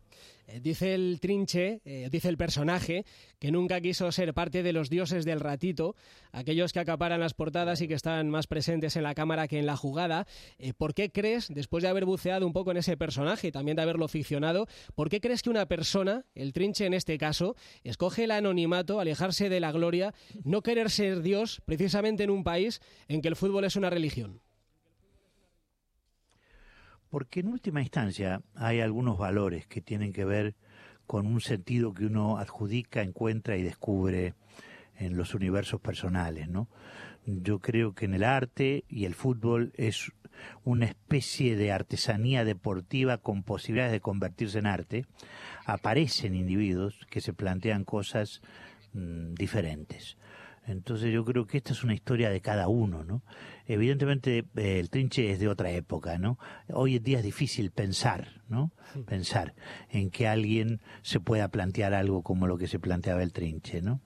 Eh, 0.47 0.61
dice 0.61 0.93
el 0.93 1.19
trinche, 1.19 1.81
eh, 1.83 2.07
dice 2.09 2.29
el 2.29 2.37
personaje, 2.37 3.05
que 3.37 3.51
nunca 3.51 3.81
quiso 3.81 4.11
ser 4.13 4.33
parte 4.33 4.63
de 4.63 4.71
los 4.71 4.89
dioses 4.89 5.25
del 5.25 5.41
ratito, 5.41 5.95
aquellos 6.31 6.71
que 6.71 6.79
acaparan 6.79 7.19
las 7.19 7.33
portadas 7.33 7.81
y 7.81 7.87
que 7.87 7.93
están 7.93 8.29
más 8.29 8.47
presentes 8.47 8.95
en 8.95 9.03
la 9.03 9.13
cámara 9.13 9.47
que 9.49 9.59
en 9.59 9.65
la 9.65 9.75
jugada. 9.75 10.25
Eh, 10.57 10.73
¿Por 10.73 10.93
qué 10.93 11.11
crees, 11.11 11.49
después 11.53 11.83
de 11.83 11.89
haber 11.89 12.05
buceado 12.05 12.47
un 12.47 12.53
poco 12.53 12.71
en 12.71 12.77
ese 12.77 12.95
personaje 12.95 13.49
y 13.49 13.51
también 13.51 13.75
de 13.75 13.83
haberlo 13.83 14.07
ficcionado, 14.07 14.67
por 14.95 15.09
qué 15.09 15.19
crees 15.19 15.41
que 15.41 15.49
una 15.49 15.65
persona, 15.67 16.25
el 16.33 16.53
trinche 16.53 16.85
en 16.85 16.93
este 16.93 17.17
caso, 17.17 17.55
escoge 17.83 18.23
el 18.23 18.31
anonimato, 18.31 19.01
alejarse 19.01 19.49
de 19.49 19.59
la 19.59 19.73
gloria, 19.73 20.13
no 20.45 20.61
querer 20.61 20.89
ser 20.89 21.21
Dios 21.21 21.61
precisamente 21.65 22.23
en 22.23 22.29
un 22.29 22.45
país 22.45 22.79
en 23.09 23.21
que 23.21 23.27
el 23.27 23.35
fútbol 23.35 23.65
es 23.65 23.75
una 23.75 23.89
religión? 23.89 24.41
Porque 27.09 27.39
en 27.39 27.47
última 27.47 27.81
instancia 27.81 28.41
hay 28.55 28.81
algunos 28.81 29.17
valores 29.17 29.65
que 29.67 29.81
tienen 29.81 30.13
que 30.13 30.25
ver 30.25 30.55
con 31.05 31.25
un 31.25 31.39
sentido 31.39 31.93
que 31.93 32.05
uno 32.05 32.37
adjudica, 32.37 33.01
encuentra 33.01 33.55
y 33.57 33.63
descubre 33.63 34.33
en 34.97 35.15
los 35.15 35.33
universos 35.33 35.79
personales, 35.79 36.49
¿no? 36.49 36.67
Yo 37.25 37.59
creo 37.59 37.93
que 37.93 38.05
en 38.05 38.13
el 38.13 38.23
arte 38.23 38.83
y 38.89 39.05
el 39.05 39.13
fútbol 39.13 39.73
es 39.75 40.11
una 40.63 40.85
especie 40.85 41.55
de 41.55 41.71
artesanía 41.71 42.45
deportiva 42.45 43.17
con 43.17 43.43
posibilidades 43.43 43.91
de 43.91 44.01
convertirse 44.01 44.59
en 44.59 44.67
arte. 44.67 45.05
Aparecen 45.65 46.35
individuos 46.35 47.05
que 47.09 47.21
se 47.21 47.33
plantean 47.33 47.83
cosas 47.83 48.41
mm, 48.93 49.33
diferentes. 49.33 50.16
Entonces 50.67 51.13
yo 51.13 51.23
creo 51.23 51.47
que 51.47 51.57
esta 51.57 51.71
es 51.71 51.83
una 51.83 51.93
historia 51.93 52.29
de 52.29 52.41
cada 52.41 52.67
uno, 52.67 53.03
¿no? 53.03 53.23
Evidentemente 53.65 54.45
eh, 54.57 54.79
el 54.79 54.89
trinche 54.89 55.31
es 55.31 55.39
de 55.39 55.47
otra 55.47 55.71
época, 55.71 56.17
¿no? 56.17 56.37
Hoy 56.69 56.97
en 56.97 57.03
día 57.03 57.17
es 57.19 57.23
difícil 57.23 57.71
pensar, 57.71 58.41
¿no? 58.49 58.71
Pensar 59.05 59.55
en 59.89 60.09
que 60.09 60.27
alguien 60.27 60.81
se 61.01 61.21
pueda 61.21 61.47
plantear 61.47 61.93
algo 61.93 62.21
como 62.21 62.47
lo 62.47 62.57
que 62.57 62.67
se 62.67 62.79
planteaba 62.79 63.23
el 63.23 63.31
trinche, 63.31 63.81
¿no? 63.81 64.01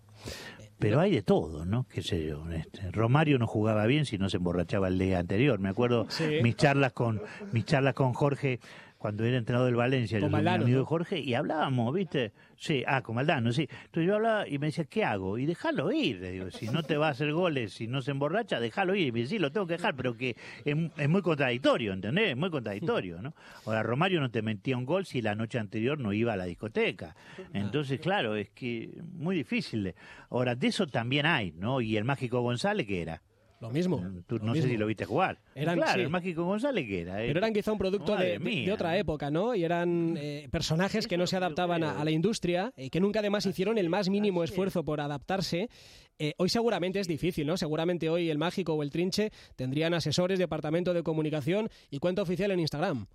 Pero 0.77 0.99
hay 0.99 1.11
de 1.11 1.21
todo, 1.21 1.65
¿no? 1.65 1.87
Qué 1.87 2.01
sé 2.01 2.25
yo. 2.25 2.49
Este, 2.51 2.91
Romario 2.91 3.37
no 3.37 3.45
jugaba 3.45 3.85
bien 3.85 4.05
si 4.05 4.17
no 4.17 4.29
se 4.29 4.37
emborrachaba 4.37 4.87
el 4.87 4.97
día 4.97 5.19
anterior. 5.19 5.59
Me 5.59 5.69
acuerdo 5.69 6.07
mis 6.41 6.55
charlas 6.55 6.93
con 6.93 7.21
mis 7.51 7.65
charlas 7.65 7.93
con 7.93 8.13
Jorge 8.13 8.59
cuando 9.01 9.25
era 9.25 9.37
entrenador 9.37 9.65
del 9.65 9.77
Valencia, 9.77 10.19
yo 10.19 10.29
soy 10.29 10.47
amigo 10.47 10.77
de 10.77 10.85
Jorge, 10.85 11.19
y 11.19 11.33
hablábamos, 11.33 11.91
¿viste? 11.91 12.33
Sí, 12.55 12.83
ah, 12.85 13.01
con 13.01 13.15
Maldano, 13.15 13.51
sí. 13.51 13.67
Entonces 13.85 14.05
yo 14.05 14.13
hablaba 14.17 14.47
y 14.47 14.59
me 14.59 14.67
decía, 14.67 14.83
¿qué 14.83 15.03
hago? 15.03 15.39
Y 15.39 15.47
déjalo 15.47 15.91
ir, 15.91 16.19
le 16.19 16.31
digo, 16.33 16.51
si 16.51 16.67
no 16.67 16.83
te 16.83 16.97
va 16.97 17.07
a 17.07 17.09
hacer 17.09 17.33
goles, 17.33 17.73
si 17.73 17.87
no 17.87 18.03
se 18.03 18.11
emborracha, 18.11 18.59
déjalo 18.59 18.93
ir. 18.93 19.07
Y 19.07 19.11
me 19.11 19.19
dice, 19.21 19.31
sí, 19.31 19.39
lo 19.39 19.51
tengo 19.51 19.65
que 19.65 19.73
dejar, 19.73 19.95
pero 19.95 20.15
que 20.15 20.35
es, 20.63 21.09
muy 21.09 21.23
contradictorio, 21.23 21.93
¿entendés? 21.93 22.29
Es 22.29 22.37
muy 22.37 22.51
contradictorio, 22.51 23.23
¿no? 23.23 23.33
Ahora, 23.65 23.81
Romario 23.81 24.21
no 24.21 24.29
te 24.29 24.43
mentía 24.43 24.77
un 24.77 24.85
gol 24.85 25.07
si 25.07 25.23
la 25.23 25.33
noche 25.33 25.57
anterior 25.57 25.97
no 25.97 26.13
iba 26.13 26.33
a 26.33 26.37
la 26.37 26.45
discoteca. 26.45 27.15
Entonces, 27.53 27.99
claro, 27.99 28.35
es 28.35 28.51
que 28.51 29.01
muy 29.13 29.35
difícil. 29.35 29.95
Ahora, 30.29 30.53
de 30.53 30.67
eso 30.67 30.85
también 30.85 31.25
hay, 31.25 31.53
¿no? 31.53 31.81
Y 31.81 31.97
el 31.97 32.03
Mágico 32.03 32.41
González, 32.41 32.85
¿qué 32.85 33.01
era? 33.01 33.23
Lo 33.61 33.69
mismo. 33.69 34.03
Tú 34.25 34.39
no 34.39 34.55
sé 34.55 34.63
si 34.63 34.75
lo 34.75 34.87
viste 34.87 35.05
jugar. 35.05 35.39
Eran, 35.53 35.77
claro, 35.77 36.01
el 36.01 36.09
Mágico 36.09 36.43
González 36.45 36.87
que 36.87 37.01
era. 37.01 37.17
Pero 37.17 37.37
eran 37.37 37.53
quizá 37.53 37.71
un 37.71 37.77
producto 37.77 38.17
de, 38.17 38.71
otra 38.73 38.97
época, 38.97 39.29
¿no? 39.29 39.53
Y 39.53 39.63
eran 39.63 40.15
eh, 40.17 40.47
personajes 40.49 41.07
que 41.07 41.15
no 41.15 41.27
se 41.27 41.37
adaptaban 41.37 41.83
a, 41.83 42.03
la 42.03 42.09
industria, 42.09 42.73
y 42.75 42.85
eh, 42.85 42.89
que 42.89 42.99
nunca 42.99 43.19
además 43.19 43.45
hicieron 43.45 43.77
el 43.77 43.87
más 43.87 44.09
mínimo 44.09 44.43
esfuerzo 44.43 44.83
por 44.83 44.99
adaptarse. 44.99 45.69
Eh, 46.17 46.33
hoy 46.37 46.49
seguramente 46.49 46.99
es 46.99 47.07
difícil, 47.07 47.45
¿no? 47.45 47.55
Seguramente 47.55 48.09
hoy 48.09 48.31
el 48.31 48.39
Mágico 48.39 48.73
o 48.73 48.81
el 48.81 48.89
Trinche 48.89 49.31
tendrían 49.55 49.93
asesores, 49.93 50.39
departamento 50.39 50.91
de 50.95 51.03
comunicación 51.03 51.69
y 51.91 51.99
cuenta 51.99 52.23
oficial 52.23 52.49
en 52.49 52.61
Instagram 52.61 53.05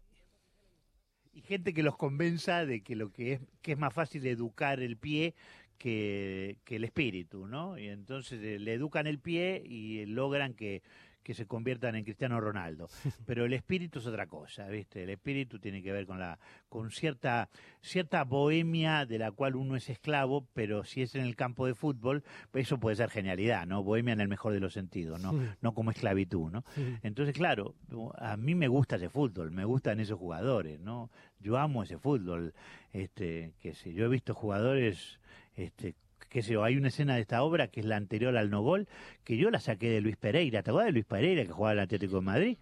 y 1.36 1.42
gente 1.42 1.74
que 1.74 1.82
los 1.82 1.96
convenza 1.98 2.64
de 2.64 2.82
que 2.82 2.96
lo 2.96 3.12
que 3.12 3.34
es 3.34 3.40
que 3.60 3.72
es 3.72 3.78
más 3.78 3.92
fácil 3.92 4.26
educar 4.26 4.80
el 4.80 4.96
pie 4.96 5.34
que, 5.76 6.58
el 6.68 6.84
espíritu, 6.84 7.46
¿no? 7.46 7.78
Y 7.78 7.88
entonces 7.88 8.40
eh, 8.42 8.58
le 8.58 8.74
educan 8.74 9.06
el 9.06 9.18
pie 9.18 9.62
y 9.64 10.06
logran 10.06 10.54
que, 10.54 10.82
se 11.26 11.46
conviertan 11.46 11.96
en 11.96 12.04
Cristiano 12.04 12.40
Ronaldo. 12.40 12.88
Pero 13.26 13.44
el 13.44 13.52
espíritu 13.52 13.98
es 13.98 14.06
otra 14.06 14.28
cosa, 14.28 14.68
¿viste? 14.68 15.02
El 15.02 15.10
espíritu 15.10 15.58
tiene 15.58 15.82
que 15.82 15.90
ver 15.90 16.06
con 16.06 16.20
la 16.20 16.38
con 16.68 16.92
cierta 16.92 17.48
cierta 17.80 18.22
bohemia 18.22 19.06
de 19.06 19.18
la 19.18 19.32
cual 19.32 19.56
uno 19.56 19.74
es 19.74 19.90
esclavo, 19.90 20.46
pero 20.54 20.84
si 20.84 21.02
es 21.02 21.14
en 21.16 21.22
el 21.22 21.34
campo 21.34 21.66
de 21.66 21.74
fútbol, 21.74 22.22
eso 22.52 22.78
puede 22.78 22.96
ser 22.96 23.10
genialidad, 23.10 23.66
¿no? 23.66 23.82
Bohemia 23.82 24.12
en 24.12 24.20
el 24.20 24.28
mejor 24.28 24.52
de 24.52 24.60
los 24.60 24.72
sentidos, 24.72 25.20
¿no? 25.20 25.32
No 25.60 25.74
como 25.74 25.90
esclavitud, 25.90 26.50
¿no? 26.50 26.64
Entonces, 27.02 27.34
claro, 27.34 27.74
a 28.18 28.36
mí 28.36 28.54
me 28.54 28.68
gusta 28.68 28.96
ese 28.96 29.08
fútbol, 29.08 29.50
me 29.50 29.64
gustan 29.64 29.98
esos 29.98 30.18
jugadores, 30.18 30.80
¿no? 30.80 31.10
Yo 31.40 31.56
amo 31.56 31.82
ese 31.82 31.98
fútbol, 31.98 32.54
este, 32.92 33.54
que 33.60 33.74
si 33.74 33.92
yo 33.94 34.06
he 34.06 34.08
visto 34.08 34.34
jugadores 34.34 35.18
este, 35.56 35.94
qué 36.28 36.42
sé 36.42 36.52
yo, 36.52 36.64
hay 36.64 36.76
una 36.76 36.88
escena 36.88 37.14
de 37.14 37.22
esta 37.22 37.42
obra 37.42 37.68
que 37.68 37.80
es 37.80 37.86
la 37.86 37.96
anterior 37.96 38.36
al 38.36 38.50
no 38.50 38.62
gol, 38.62 38.88
que 39.24 39.36
yo 39.36 39.50
la 39.50 39.60
saqué 39.60 39.90
de 39.90 40.00
Luis 40.00 40.16
Pereira. 40.16 40.62
¿Te 40.62 40.70
acuerdas 40.70 40.88
de 40.88 40.92
Luis 40.92 41.06
Pereira 41.06 41.44
que 41.44 41.52
jugaba 41.52 41.72
en 41.72 41.78
el 41.78 41.84
Atlético 41.84 42.16
de 42.16 42.22
Madrid? 42.22 42.58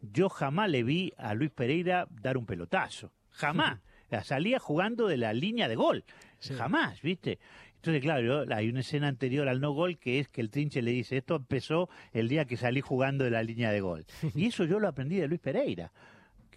Yo 0.00 0.28
jamás 0.28 0.70
le 0.70 0.82
vi 0.82 1.12
a 1.18 1.34
Luis 1.34 1.50
Pereira 1.50 2.06
dar 2.10 2.36
un 2.36 2.46
pelotazo. 2.46 3.12
Jamás. 3.30 3.80
la 4.10 4.24
salía 4.24 4.58
jugando 4.58 5.06
de 5.06 5.16
la 5.16 5.32
línea 5.32 5.68
de 5.68 5.76
gol. 5.76 6.04
Jamás, 6.56 7.02
¿viste? 7.02 7.38
Entonces, 7.76 8.02
claro, 8.02 8.44
hay 8.52 8.68
una 8.68 8.80
escena 8.80 9.08
anterior 9.08 9.48
al 9.48 9.60
no 9.60 9.72
gol 9.72 9.98
que 9.98 10.18
es 10.18 10.28
que 10.28 10.40
el 10.40 10.50
trinche 10.50 10.82
le 10.82 10.90
dice, 10.90 11.16
esto 11.18 11.36
empezó 11.36 11.88
el 12.12 12.28
día 12.28 12.44
que 12.44 12.56
salí 12.56 12.80
jugando 12.80 13.24
de 13.24 13.30
la 13.30 13.42
línea 13.42 13.70
de 13.70 13.80
gol. 13.80 14.06
Y 14.34 14.46
eso 14.46 14.64
yo 14.64 14.80
lo 14.80 14.88
aprendí 14.88 15.16
de 15.16 15.28
Luis 15.28 15.40
Pereira 15.40 15.92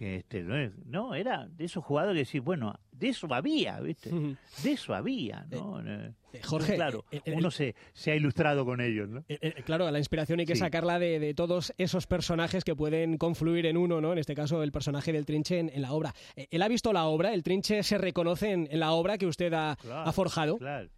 que 0.02 0.16
este 0.16 0.44
no 0.86 1.14
era 1.14 1.48
de 1.48 1.66
esos 1.66 1.84
jugadores 1.84 2.16
que 2.16 2.22
decir 2.22 2.42
bueno 2.42 2.74
de 2.92 3.10
eso 3.10 3.32
había 3.32 3.80
viste 3.82 4.10
de 4.64 4.72
eso 4.72 4.96
había 4.96 5.46
no 5.52 5.80
eh, 5.80 6.12
eh, 6.34 6.42
Jorge 6.44 6.74
claro 6.74 7.06
eh, 7.12 7.22
uno 7.28 7.52
se, 7.52 7.76
se 7.94 8.10
ha 8.10 8.16
ilustrado 8.16 8.66
con 8.66 8.82
ellos 8.82 9.08
no 9.08 9.24
claro 9.64 9.92
la 9.92 10.00
inspiración 10.00 10.40
hay 10.40 10.48
que 10.48 10.56
sacarla 10.56 10.98
de, 10.98 11.36
todos 11.36 11.72
esos 11.78 12.08
personajes 12.08 12.64
que 12.64 12.76
pueden 12.76 13.20
confluir 13.20 13.68
en 13.68 13.78
uno 13.78 14.02
no 14.02 14.12
en 14.14 14.18
este 14.18 14.34
caso 14.34 14.64
el 14.64 14.72
personaje 14.72 15.14
del 15.14 15.28
Trinche 15.28 15.60
en, 15.60 15.82
la 15.82 15.92
obra. 15.92 16.16
Él 16.36 16.62
ha 16.64 16.68
visto 16.68 16.94
la 16.94 17.06
obra 17.06 17.32
el 17.34 17.44
Trinche 17.44 17.84
se 17.84 18.00
reconoce 18.00 18.52
en, 18.52 18.80
la 18.80 18.94
obra 18.94 19.20
que 19.20 19.28
usted 19.28 19.54
ha, 19.54 19.74
ha 19.74 20.12
forjado. 20.12 20.58
claro. 20.58 20.90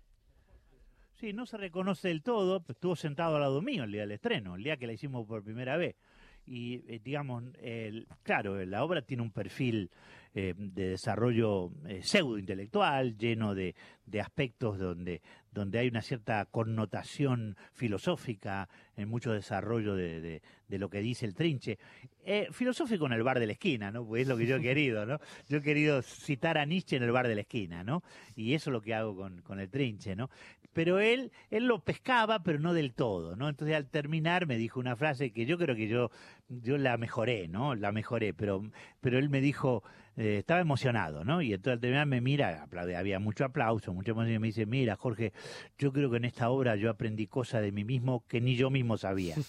Sí, 1.16 1.32
no 1.32 1.46
se 1.46 1.58
reconoce 1.58 2.10
del 2.10 2.22
todo, 2.22 2.66
estuvo 2.68 2.96
sentado 2.98 3.36
al 3.36 3.42
lado 3.42 3.62
mío 3.62 3.84
el 3.84 3.92
día 3.92 4.02
del 4.02 4.12
estreno, 4.12 4.56
el 4.56 4.64
día 4.64 4.76
que 4.76 4.88
la 4.88 4.94
hicimos 4.94 5.26
por 5.26 5.42
primera 5.42 5.78
vez. 5.78 5.96
Y 6.46 6.84
eh, 6.88 7.00
digamos, 7.04 7.44
el, 7.62 8.08
claro, 8.24 8.64
la 8.66 8.84
obra 8.84 9.02
tiene 9.02 9.24
un 9.24 9.32
perfil 9.32 9.90
eh, 10.36 10.56
de 10.58 10.90
desarrollo 10.90 11.70
eh, 11.88 12.02
pseudo 12.02 12.40
intelectual, 12.40 13.16
lleno 13.16 13.54
de, 13.54 13.76
de 14.08 14.20
aspectos 14.20 14.80
donde, 14.80 15.22
donde 15.52 15.78
hay 15.78 15.88
una 15.88 16.02
cierta 16.02 16.44
connotación 16.46 17.56
filosófica, 17.72 18.68
en 18.98 19.10
mucho 19.10 19.32
desarrollo 19.32 19.94
de, 19.94 20.42
de, 20.68 20.78
lo 20.80 20.90
que 20.90 21.02
dice 21.02 21.28
el 21.28 21.36
trinche. 21.36 21.78
Eh, 22.26 22.48
filosófico 22.52 23.06
en 23.06 23.14
el 23.14 23.22
bar 23.22 23.40
de 23.40 23.46
la 23.46 23.54
esquina, 23.54 23.92
¿no? 23.92 24.08
Pues 24.08 24.24
es 24.24 24.28
lo 24.28 24.36
que 24.36 24.48
yo 24.48 24.56
he 24.56 24.62
querido, 24.62 25.06
¿no? 25.06 25.20
Yo 25.50 25.58
he 25.58 25.62
querido 25.62 26.02
citar 26.02 26.58
a 26.58 26.66
Nietzsche 26.66 26.98
en 26.98 27.04
el 27.04 27.12
bar 27.12 27.28
de 27.28 27.36
la 27.36 27.42
esquina, 27.42 27.84
¿no? 27.84 28.02
Y 28.36 28.56
eso 28.56 28.72
es 28.72 28.74
lo 28.74 28.82
que 28.82 28.96
hago 28.96 29.16
con, 29.16 29.44
con 29.44 29.60
el 29.60 29.70
trinche, 29.70 30.16
¿no? 30.16 30.32
Pero 30.74 31.00
él, 31.00 31.32
él 31.52 31.68
lo 31.68 31.80
pescaba, 31.84 32.44
pero 32.44 32.60
no 32.60 32.74
del 32.74 32.94
todo, 32.94 33.36
¿no? 33.36 33.50
Entonces 33.50 33.76
al 33.76 33.88
terminar 33.88 34.48
me 34.48 34.58
dijo 34.58 34.80
una 34.80 34.96
frase 34.96 35.32
que 35.32 35.46
yo 35.46 35.58
creo 35.58 35.76
que 35.76 35.88
yo, 35.88 36.12
yo 36.50 36.78
la 36.78 36.98
mejoré, 36.98 37.48
¿no? 37.48 37.76
La 37.76 37.92
mejoré, 37.92 38.34
pero, 38.34 38.64
pero 39.00 39.20
él 39.20 39.30
me 39.30 39.42
dijo, 39.42 39.84
eh, 40.16 40.38
estaba 40.40 40.60
emocionado, 40.60 41.24
¿no? 41.24 41.42
Y 41.42 41.54
entonces 41.54 41.74
al 41.74 41.80
terminar 41.80 42.06
me 42.06 42.22
mira, 42.22 42.64
aplaude, 42.64 42.96
había 42.96 43.20
mucho 43.20 43.46
aplauso, 43.46 43.94
mucha 43.94 44.12
emoción, 44.12 44.36
y 44.36 44.40
me 44.40 44.48
dice, 44.48 44.66
mira, 44.66 44.96
Jorge, 44.96 45.34
yo 45.78 45.92
creo 45.92 46.12
que 46.12 46.18
en 46.18 46.26
esta 46.26 46.50
obra 46.50 46.76
yo 46.76 46.90
aprendí 46.90 47.28
cosas 47.28 47.62
de 47.62 47.72
mí 47.72 47.84
mismo 47.84 48.24
que 48.28 48.40
ni 48.40 48.56
yo 48.56 48.70
mismo 48.70 48.98
sabía. 48.98 49.36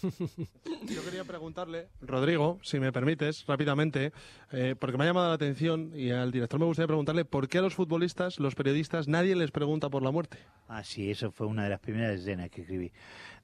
Yo 0.85 1.03
quería 1.03 1.25
preguntarle, 1.25 1.89
Rodrigo, 2.03 2.59
si 2.63 2.79
me 2.79 2.93
permites, 2.93 3.47
rápidamente, 3.47 4.13
eh, 4.53 4.75
porque 4.79 4.99
me 4.99 5.05
ha 5.05 5.07
llamado 5.07 5.29
la 5.29 5.35
atención 5.35 5.93
y 5.95 6.11
al 6.11 6.31
director 6.31 6.61
me 6.61 6.67
gustaría 6.67 6.87
preguntarle 6.87 7.25
por 7.25 7.49
qué 7.49 7.59
a 7.59 7.63
los 7.63 7.75
futbolistas, 7.75 8.39
los 8.39 8.55
periodistas, 8.55 9.09
nadie 9.09 9.35
les 9.35 9.51
pregunta 9.51 9.89
por 9.89 10.03
la 10.03 10.11
muerte. 10.11 10.39
Ah, 10.69 10.85
sí, 10.85 11.11
eso 11.11 11.31
fue 11.31 11.47
una 11.47 11.65
de 11.65 11.71
las 11.71 11.81
primeras 11.81 12.21
escenas 12.21 12.51
que 12.51 12.63
escribí. 12.63 12.93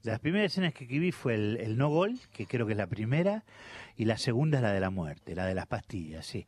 De 0.03 0.11
las 0.11 0.19
primeras 0.19 0.51
escenas 0.51 0.73
que 0.73 0.83
escribí 0.83 1.11
fue 1.11 1.35
el, 1.35 1.57
el 1.57 1.77
no 1.77 1.89
gol, 1.89 2.19
que 2.31 2.45
creo 2.45 2.65
que 2.65 2.73
es 2.73 2.77
la 2.77 2.87
primera, 2.87 3.43
y 3.97 4.05
la 4.05 4.17
segunda 4.17 4.57
es 4.57 4.63
la 4.63 4.71
de 4.71 4.79
la 4.79 4.89
muerte, 4.89 5.35
la 5.35 5.45
de 5.45 5.55
las 5.55 5.67
pastillas, 5.67 6.25
sí. 6.25 6.47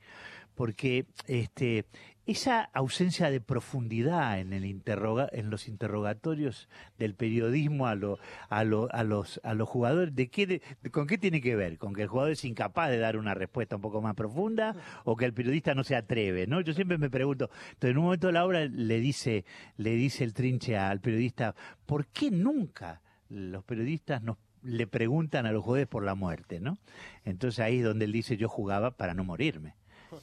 Porque 0.55 1.05
este, 1.27 1.85
esa 2.25 2.61
ausencia 2.73 3.29
de 3.29 3.41
profundidad 3.41 4.39
en, 4.39 4.53
el 4.53 4.65
interroga, 4.65 5.27
en 5.31 5.49
los 5.49 5.67
interrogatorios 5.67 6.69
del 6.97 7.15
periodismo 7.15 7.87
a, 7.87 7.95
lo, 7.95 8.17
a, 8.49 8.63
lo, 8.63 8.87
a, 8.93 9.03
los, 9.03 9.41
a 9.43 9.53
los 9.53 9.67
jugadores, 9.67 10.15
¿de 10.15 10.29
qué, 10.29 10.47
de, 10.47 10.61
¿con 10.91 11.05
qué 11.05 11.17
tiene 11.17 11.41
que 11.41 11.55
ver? 11.55 11.77
¿Con 11.77 11.93
que 11.93 12.03
el 12.03 12.07
jugador 12.07 12.31
es 12.31 12.45
incapaz 12.45 12.89
de 12.89 12.97
dar 12.97 13.17
una 13.17 13.33
respuesta 13.33 13.75
un 13.75 13.81
poco 13.81 14.01
más 14.01 14.15
profunda 14.15 14.75
o 15.03 15.17
que 15.17 15.25
el 15.25 15.33
periodista 15.33 15.75
no 15.75 15.83
se 15.83 15.95
atreve? 15.95 16.47
¿no? 16.47 16.61
Yo 16.61 16.73
siempre 16.73 16.97
me 16.97 17.09
pregunto, 17.09 17.49
entonces 17.73 17.91
en 17.91 17.97
un 17.97 18.05
momento 18.05 18.31
la 18.31 18.45
obra 18.45 18.65
le 18.65 18.99
dice, 18.99 19.43
le 19.77 19.95
dice 19.95 20.23
el 20.23 20.33
trinche 20.33 20.77
al 20.77 21.01
periodista, 21.01 21.55
¿por 21.85 22.07
qué 22.07 22.31
nunca 22.31 23.01
los 23.27 23.63
periodistas 23.65 24.21
nos 24.21 24.37
le 24.61 24.87
preguntan 24.87 25.45
a 25.45 25.51
los 25.51 25.61
jugadores 25.63 25.87
por 25.87 26.05
la 26.05 26.15
muerte, 26.15 26.61
¿no? 26.61 26.77
Entonces 27.25 27.59
ahí 27.59 27.79
es 27.79 27.83
donde 27.83 28.05
él 28.05 28.13
dice, 28.13 28.37
yo 28.37 28.47
jugaba 28.47 28.91
para 28.91 29.13
no 29.13 29.25
morirme. 29.25 29.75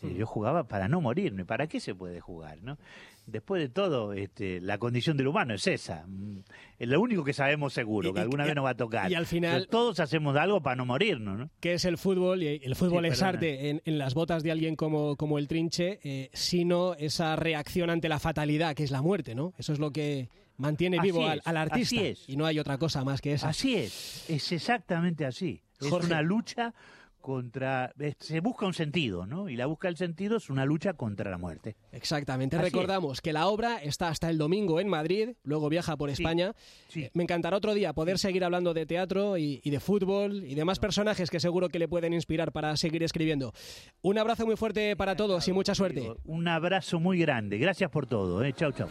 Yo 0.03 0.27
jugaba 0.27 0.65
para 0.69 0.89
no 0.89 1.01
morirme. 1.01 1.45
¿Para 1.45 1.67
qué 1.67 1.81
se 1.81 1.95
puede 1.95 2.21
jugar? 2.21 2.59
¿no? 2.63 2.79
Después 3.27 3.63
de 3.63 3.69
todo, 3.69 4.13
este, 4.13 4.61
la 4.61 4.79
condición 4.79 5.17
del 5.17 5.29
humano 5.29 5.55
es 5.55 5.67
esa. 5.67 6.05
Mm, 6.07 6.39
Es 6.79 6.89
lo 6.89 7.01
único 7.01 7.23
que 7.25 7.33
sabemos 7.35 7.73
seguro, 7.75 8.11
Y- 8.11 8.15
que 8.15 8.21
alguna 8.21 8.45
y- 8.45 8.47
vez 8.47 8.57
nos 8.57 8.65
va 8.65 8.71
a 8.71 8.77
tocar. 8.77 9.11
y 9.11 9.15
al 9.15 9.27
final- 9.27 9.61
Pero 9.61 9.71
todos 9.71 10.01
hacemos 10.01 10.35
algo 10.37 10.63
para 10.63 10.77
no 10.77 10.87
morirnos. 10.87 11.39
¿no? 11.39 11.51
que 11.61 11.75
es 11.75 11.85
el 11.85 11.99
fútbol, 11.99 12.43
y 12.43 12.61
el 12.63 12.75
fútbol 12.75 13.05
Sí, 13.05 13.09
es 13.11 13.19
perdona. 13.19 13.29
arte 13.29 13.69
en, 13.71 13.83
en 13.85 13.99
las 13.99 14.15
botas 14.15 14.43
de 14.43 14.51
alguien 14.51 14.77
como, 14.77 15.17
como 15.17 15.39
el 15.39 15.47
Trinche, 15.49 16.01
eh, 16.03 16.31
sino 16.33 16.95
esa 16.95 17.37
reacción 17.37 17.91
ante 17.91 18.09
la 18.09 18.19
fatalidad, 18.19 18.75
que 18.75 18.83
es 18.85 18.91
la 18.91 19.03
muerte, 19.03 19.35
¿no? 19.35 19.53
Eso 19.59 19.73
es 19.75 19.79
lo 19.79 19.91
que 19.93 20.29
mantiene 20.57 20.99
Así 20.99 21.07
vivo 21.09 21.27
al, 21.27 21.39
es, 21.39 21.47
al 21.47 21.57
artista. 21.57 21.97
así 21.97 22.07
es. 22.07 22.29
Y 22.29 22.37
no 22.37 22.47
hay 22.47 22.59
otra 22.59 22.79
cosa 22.79 23.05
más 23.05 23.21
que 23.21 23.33
esa. 23.35 23.49
Así 23.51 23.75
es, 23.77 24.25
es 24.29 24.53
exactamente 24.53 25.25
así. 25.27 25.63
Es 25.81 25.91
una 25.93 26.21
lucha 26.23 26.75
contra... 27.21 27.93
Se 28.19 28.41
busca 28.41 28.67
un 28.67 28.75
sentido, 28.75 29.27
¿no? 29.27 29.49
Y 29.49 29.57
la 29.57 29.67
busca 29.67 29.89
el 29.89 29.97
sentido 29.97 30.37
es 30.37 30.51
una 30.51 30.65
lucha 30.65 30.95
contra 30.95 31.31
la 31.31 31.39
muerte. 31.39 31.77
Exactamente. 31.93 32.57
Así 32.57 32.65
Recordamos 32.65 33.21
que 33.21 33.33
la 33.33 33.47
obra 33.47 33.79
está 33.79 34.09
hasta 34.09 34.29
el 34.31 34.39
domingo 34.39 34.81
en 34.81 34.89
Madrid, 34.89 35.31
luego 35.43 35.69
viaja 35.69 35.97
por 35.97 36.11
España. 36.11 36.55
Eh, 36.95 37.11
Me 37.15 37.23
encantará 37.23 37.57
otro 37.57 37.75
día 37.75 37.93
poder 37.93 38.19
seguir 38.19 38.45
hablando 38.45 38.75
de 38.75 38.87
teatro 38.87 39.39
y, 39.39 39.61
y 39.63 39.71
de 39.71 39.81
fútbol 39.81 40.45
y 40.45 40.55
de 40.55 40.65
más 40.65 40.79
personajes 40.79 41.31
que 41.31 41.41
seguro 41.41 41.69
que 41.69 41.79
le 41.79 41.89
pueden 41.89 42.13
inspirar 42.13 42.53
para 42.53 42.77
seguir 42.77 43.03
escribiendo. 43.03 43.53
Un 44.03 44.19
abrazo 44.19 44.47
muy 44.47 44.57
fuerte 44.57 44.97
para 44.97 45.17
todos 45.17 45.47
y 45.49 45.53
mucha 45.53 45.75
suerte. 45.75 46.11
Un 46.25 46.49
abrazo 46.49 47.01
muy 47.01 47.19
grande. 47.19 47.59
Gracias 47.59 47.91
por 47.91 48.07
todo. 48.07 48.43
¿eh? 48.45 48.53
Chau, 48.53 48.73
chau. 48.73 48.89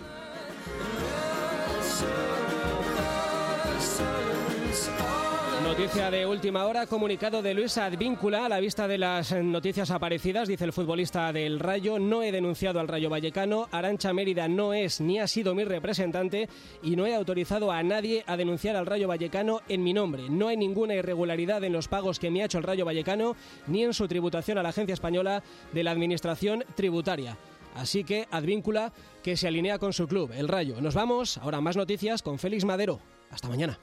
Noticia 5.80 6.12
de 6.12 6.26
última 6.26 6.66
hora, 6.66 6.88
comunicado 6.88 7.42
de 7.42 7.54
Luis 7.54 7.78
Advíncula 7.78 8.46
a 8.46 8.50
la 8.50 8.60
vista 8.60 8.86
de 8.86 8.98
las 8.98 9.32
noticias 9.32 9.90
aparecidas, 9.92 10.50
dice 10.50 10.66
el 10.66 10.74
futbolista 10.74 11.32
del 11.32 11.58
Rayo, 11.58 12.00
no 12.00 12.22
he 12.22 12.34
denunciado 12.34 12.82
al 12.82 12.90
Rayo 12.90 13.10
Vallecano, 13.10 13.70
Arancha 13.72 14.12
Mérida 14.12 14.50
no 14.50 14.74
es 14.74 15.00
ni 15.00 15.20
ha 15.20 15.28
sido 15.28 15.56
mi 15.56 15.64
representante 15.64 16.50
y 16.84 16.98
no 16.98 17.06
he 17.06 17.16
autorizado 17.16 17.72
a 17.72 17.82
nadie 17.82 18.26
a 18.28 18.36
denunciar 18.36 18.76
al 18.76 18.88
Rayo 18.88 19.08
Vallecano 19.08 19.62
en 19.70 19.82
mi 19.82 19.94
nombre. 19.94 20.30
No 20.30 20.50
hay 20.50 20.58
ninguna 20.58 20.96
irregularidad 20.96 21.64
en 21.64 21.72
los 21.72 21.88
pagos 21.88 22.20
que 22.20 22.30
me 22.30 22.42
ha 22.42 22.46
hecho 22.48 22.58
el 22.58 22.66
Rayo 22.66 22.84
Vallecano 22.84 23.38
ni 23.68 23.86
en 23.86 23.94
su 23.94 24.06
tributación 24.06 24.58
a 24.58 24.64
la 24.64 24.70
Agencia 24.70 24.94
Española 24.94 25.44
de 25.72 25.84
la 25.84 25.92
Administración 25.92 26.66
Tributaria. 26.76 27.38
Así 27.74 28.04
que 28.04 28.28
Advíncula 28.32 28.92
que 29.24 29.38
se 29.38 29.48
alinea 29.48 29.80
con 29.80 29.94
su 29.94 30.10
club, 30.10 30.34
el 30.36 30.50
Rayo. 30.50 30.82
Nos 30.82 30.94
vamos, 30.94 31.38
ahora 31.38 31.62
más 31.62 31.78
noticias 31.78 32.22
con 32.22 32.38
Félix 32.38 32.66
Madero. 32.66 33.00
Hasta 33.32 33.48
mañana. 33.48 33.80